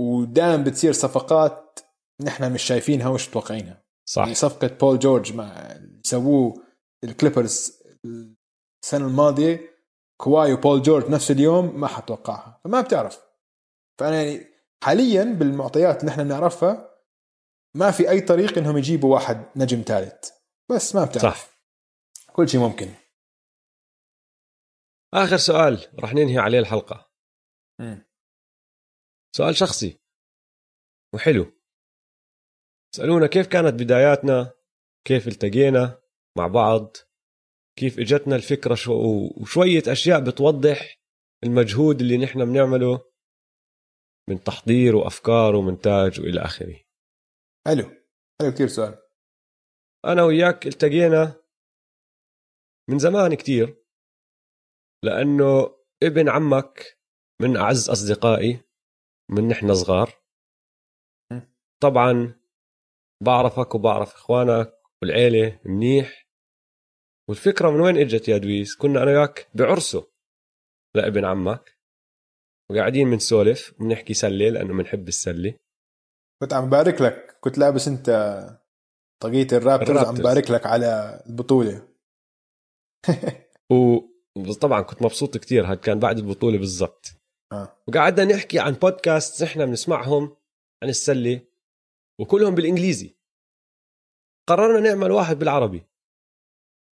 [0.00, 1.80] ودائما بتصير صفقات
[2.20, 3.84] نحن مش شايفينها ومش متوقعينها.
[4.08, 4.22] صح.
[4.22, 6.62] يعني صفقة بول جورج مع سووه
[7.04, 7.82] ال Clippers
[8.84, 9.60] السنة الماضية
[10.20, 13.20] كواي وبول جورج نفس اليوم ما حتوقعها فما بتعرف.
[14.00, 14.49] فأنا يعني
[14.84, 16.90] حاليا بالمعطيات اللي إحنا بنعرفها
[17.76, 20.30] ما في أي طريق إنهم يجيبوا واحد نجم ثالث.
[20.70, 21.22] بس ما بتعرف.
[21.22, 21.50] صح.
[22.32, 22.94] كل شيء ممكن.
[25.14, 27.10] آخر سؤال رح ننهي عليه الحلقة.
[27.80, 27.96] م.
[29.36, 30.00] سؤال شخصي.
[31.14, 31.52] وحلو.
[32.96, 34.52] سألونا كيف كانت بداياتنا؟
[35.06, 36.02] كيف التقينا
[36.38, 36.96] مع بعض؟
[37.78, 38.92] كيف إجتنا الفكرة؟ شو
[39.36, 41.00] وشوية أشياء بتوضح
[41.44, 43.09] المجهود اللي نحن بنعمله.
[44.28, 46.80] من تحضير وأفكار ومونتاج وإلى آخره.
[47.66, 47.84] حلو.
[48.40, 49.02] حلو كثير سؤال.
[50.04, 51.42] أنا وياك التقينا
[52.90, 53.84] من زمان كتير
[55.04, 57.00] لأنه ابن عمك
[57.40, 58.60] من أعز أصدقائي
[59.30, 60.20] من نحن صغار.
[61.82, 62.40] طبعا
[63.22, 64.72] بعرفك وبعرف إخوانك
[65.02, 66.28] والعيلة منيح.
[67.28, 70.12] والفكرة من وين إجت يا دويس؟ كنا أنا وياك بعرسه
[70.96, 71.79] لابن عمك.
[72.70, 75.54] وقاعدين بنسولف وبنحكي سلة لأنه بنحب السلة.
[76.42, 77.38] كنت عم بارك لك.
[77.40, 78.06] كنت لابس انت
[79.22, 81.88] طاقية الرابترز عم بارك لك على البطولة.
[84.36, 85.66] وطبعا كنت مبسوط كتير.
[85.66, 87.12] هاد كان بعد البطولة بالضبط.
[87.52, 87.82] آه.
[87.88, 90.36] وقعدنا نحكي عن بودكاست نحن بنسمعهم
[90.82, 91.40] عن السلة
[92.20, 93.16] وكلهم بالإنجليزي.
[94.48, 95.86] قررنا نعمل واحد بالعربي.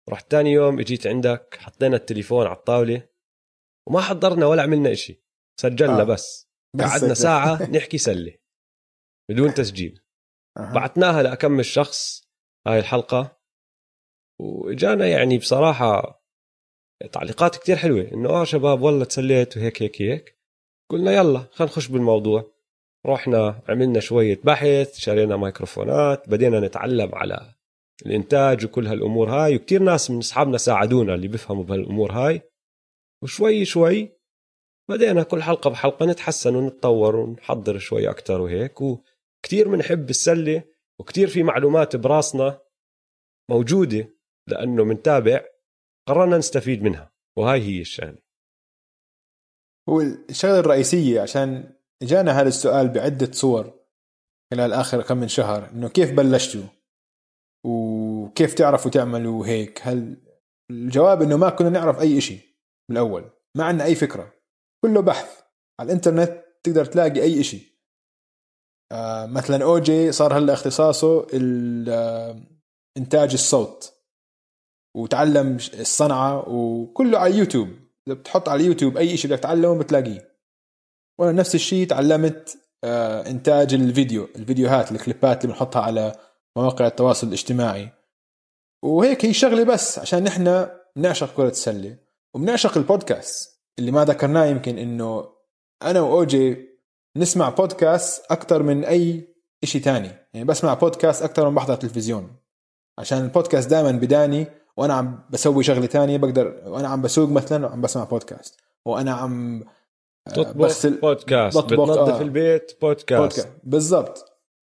[0.09, 3.09] رحت تاني يوم إجيت عندك حطينا التليفون على الطاولة
[3.87, 5.26] وما حضرنا ولا عملنا إشي.
[5.59, 6.03] سجلنا آه.
[6.03, 6.47] بس.
[6.79, 8.34] قعدنا ساعة نحكي سلة
[9.29, 10.01] بدون تسجيل.
[10.57, 10.73] أه.
[10.73, 12.27] بعتناها لأكم الشخص
[12.67, 13.38] هاي الحلقة
[14.41, 16.21] وإجانا يعني بصراحة
[17.11, 20.39] تعليقات كتير حلوة إنه آه شباب والله تسليت وهيك هيك هيك.
[20.91, 22.51] قلنا يلا خلينا نخش بالموضوع.
[23.05, 27.53] رحنا عملنا شوية بحث شرينا ميكروفونات بدينا نتعلم على
[28.05, 32.41] الإنتاج وكل هالأمور هاي وكتير ناس من أصحابنا ساعدونا اللي بيفهموا بهالأمور هاي.
[33.23, 34.16] وشوي شوي
[34.89, 38.81] بدينا كل حلقة بحلقة نتحسن ونتطور ونحضر شوي أكتر وهيك.
[38.81, 40.64] وكتير بنحب السلة
[40.99, 42.61] وكتير في معلومات براسنا
[43.49, 44.14] موجودة
[44.47, 45.45] لأنه منتابع
[46.07, 48.27] قررنا نستفيد منها وهاي هي الشغلة.
[49.89, 53.80] هو الشغلة الرئيسية عشان إجانا هذا السؤال بعدة صور
[54.53, 56.64] خلال آخر كم من شهر إنه كيف بلشتوا؟
[57.65, 60.18] وكيف تعرفوا تعملوا هيك؟ هل
[60.72, 62.39] الجواب إنه ما كنا نعرف أي إشي
[62.89, 64.36] بالأول ما عندنا أي فكرة.
[64.81, 65.41] كله بحث
[65.79, 67.77] على الإنترنت تقدر تلاقي أي إشي.
[68.91, 71.27] آه مثلا أوجي صار هلا اختصاصه
[71.89, 72.43] آه،
[72.97, 73.93] إنتاج الصوت
[74.95, 77.69] وتعلم الصنعة وكله على يوتيوب.
[78.07, 80.37] إذا بتحط على اليوتيوب أي شيء بدك تتعلمه بتلاقيه.
[81.19, 86.15] وأنا نفس الشيء تعلمت آه، إنتاج الفيديو الفيديوهات الكليبات اللي بنحطها على
[86.57, 87.89] مواقع التواصل الاجتماعي.
[88.83, 91.97] وهيك هي شغلة بس عشان نحن بنعشق كرة السلة
[92.35, 93.56] وبنعشق البودكاست.
[93.79, 95.29] اللي ما ذكرناه يمكن إنه
[95.83, 96.67] أنا وأوجي
[97.17, 99.27] نسمع بودكاست أكثر من أي
[99.63, 100.11] شيء تاني.
[100.33, 102.35] يعني بسمع بودكاست أكثر من بحضر تلفزيون.
[102.99, 104.47] عشان البودكاست دائما بداني
[104.77, 109.63] وأنا عم بسوي شغلة تانية بقدر وأنا عم بسوق مثلا عم بسمع بودكاست وأنا عم
[110.27, 112.21] آه، بغسل بودكاست بتنظف آه.
[112.21, 113.49] البيت بودكاست, بودكاست.
[113.63, 114.25] بالضبط.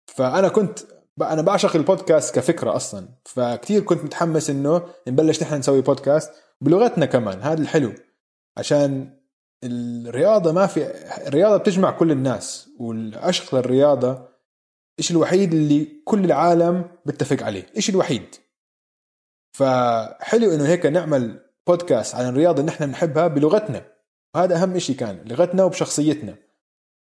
[0.07, 0.80] فأنا كنت
[1.22, 3.07] أنا بعشق البودكاست كفكرة أصلا.
[3.26, 6.31] فكتير كنت متحمس إنه نبلش نحن نسوي بودكاست
[6.61, 7.41] بلغتنا كمان.
[7.41, 7.91] هذا الحلو.
[8.60, 9.19] عشان
[9.64, 10.86] الرياضة ما في
[11.27, 14.30] الرياضة بتجمع كل الناس والعشق للرياضة
[14.99, 18.36] الشيء الوحيد اللي كل العالم بيتفق عليه الشيء الوحيد؟
[19.57, 23.86] فحلو إنه هيك نعمل بودكاست عن الرياضة اللي نحن بنحبها بلغتنا
[24.36, 26.36] هذا أهم شيء كان لغتنا وبشخصيتنا.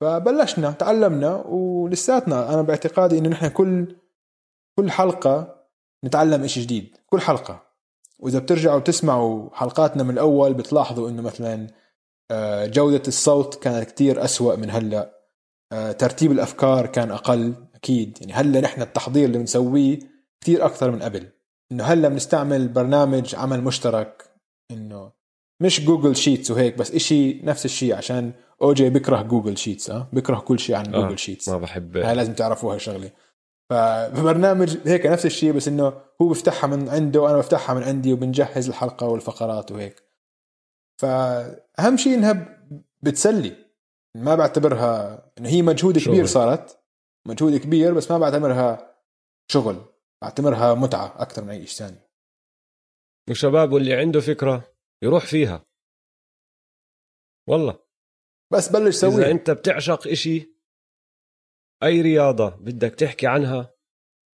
[0.02, 3.96] فبلشنا تعلمنا ولساتنا أنا باعتقادي إنه نحن كل
[4.80, 5.66] كل حلقة
[6.06, 7.69] نتعلم شيء جديد كل حلقة.
[8.20, 11.68] وإذا بترجعوا تسمعوا حلقاتنا من الأول بتلاحظوا إنه مثلا
[12.32, 15.20] آه، جودة الصوت كانت كتير أسوأ من هلأ.
[15.74, 18.18] آه، ترتيب الأفكار كان أقل أكيد.
[18.22, 20.00] يعني هلأ نحن التحضير اللي بنسويه
[20.42, 21.30] كتير أكثر من قبل.
[21.72, 24.24] إنه هلأ بنستعمل برنامج عمل مشترك.
[24.72, 25.12] إنه
[25.62, 28.32] مش Google Sheets وهيك بس إشي نفس الشيء عشان
[28.62, 31.98] اوجي بيكره Google Sheets آه؟ بيكره كل شيء عن جوجل آه Sheets ما بحب.
[31.98, 33.10] هاي لازم تعرفوا هالشغله
[33.70, 38.68] فبرنامج هيك نفس الشيء بس إنه هو بيفتحها من عنده وأنا بفتحها من عندي وبنجهز
[38.68, 40.04] الحلقة والفقرات وهيك.
[41.02, 42.66] فأهم شيء إنها
[43.02, 43.66] بتسلي.
[44.18, 46.14] ما بعتبرها إنه هي مجهود شغل.
[46.14, 46.84] كبير صارت.
[47.28, 48.96] مجهود كبير بس ما بعتبرها
[49.52, 49.86] شغل.
[50.22, 52.00] بعتبرها متعة أكثر من أي شيء ثاني.
[53.30, 55.66] وشباب واللي عنده فكرة يروح فيها.
[57.50, 57.80] والله.
[58.54, 59.32] بس بلش إذا سويها.
[59.32, 60.59] أنت بتعشق إشي
[61.84, 63.74] أي رياضة بدك تحكي عنها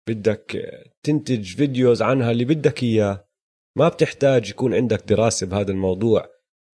[0.10, 0.58] بدك
[1.04, 3.30] تنتج فيديوز عنها اللي بدك إياه
[3.78, 6.30] ما بتحتاج يكون عندك دراسة بهذا الموضوع.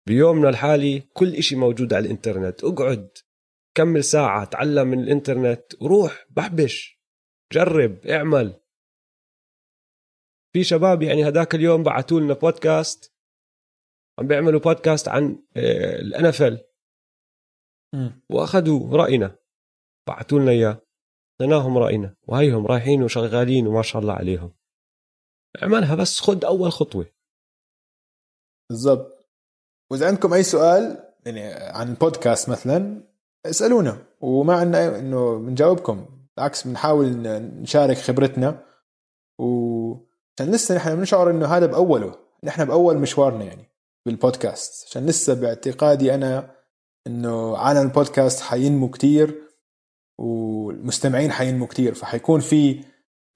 [0.09, 2.65] بيومنا الحالي كل إشي موجود على الإنترنت.
[2.65, 3.11] اقعد
[3.77, 7.01] كمل ساعة تعلم من الإنترنت وروح بحبش
[7.53, 8.61] جرب اعمل.
[10.53, 13.15] في شباب يعني هداك اليوم بعثوا لنا بودكاست
[14.19, 16.65] عم بيعملوا بودكاست عن الانفل
[17.95, 18.23] مم.
[18.31, 19.39] وأخذوا رأينا.
[20.09, 20.82] بعثوا لنا إياه.
[21.40, 24.55] اعطيناهم رأينا وهيهم رايحين وشغالين وما شاء الله عليهم.
[25.62, 27.06] اعملها بس خد أول خطوة.
[28.70, 29.28] بالضبط.
[29.90, 33.02] وإذا عندكم أي سؤال يعني عن بودكاست مثلا
[33.47, 34.06] اسألونا.
[34.20, 36.06] وما عندنا إنه بنجاوبكم.
[36.36, 37.06] بالعكس بنحاول
[37.62, 38.66] نشارك خبرتنا.
[39.39, 42.18] وعشان لسه نحن بنشعر إنه هذا بأوله.
[42.44, 43.70] نحن بأول مشوارنا يعني
[44.06, 44.86] بالبودكاست.
[44.89, 46.55] عشان لسه باعتقادي أنا
[47.06, 49.44] إنه عالم البودكاست حينمو كتير.
[50.19, 52.85] والمستمعين حينمو كتير فحيكون في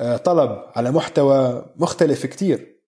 [0.01, 2.83] آه، طلب على محتوى مختلف كتير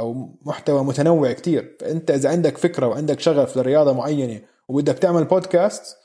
[0.00, 1.76] أو محتوى متنوع كتير.
[1.80, 5.96] فأنت إذا عندك فكرة وعندك شغف لرياضة معينة وبدك تعمل بودكاست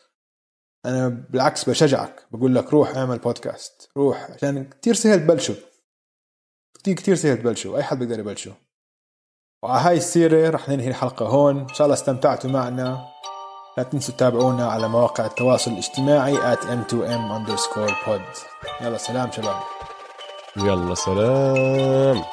[0.85, 2.27] أنا بالعكس بشجعك.
[2.31, 5.55] بقول لك روح اعمل بودكاست روح عشان كتير سهل تبلشوا
[6.73, 8.53] كتير كتير سهل تبلشوا أي حد بيقدر يبلشوا
[9.63, 11.59] وعلى هاي السيرة رح ننهي الحلقة هون.
[11.59, 13.10] إن شاء الله استمتعتوا معنا.
[13.77, 18.21] لا تنسوا تتابعونا على مواقع التواصل الاجتماعي at m2m underscore pod.
[18.81, 19.55] يلا سلام شباب.
[20.57, 22.23] يلا سلام.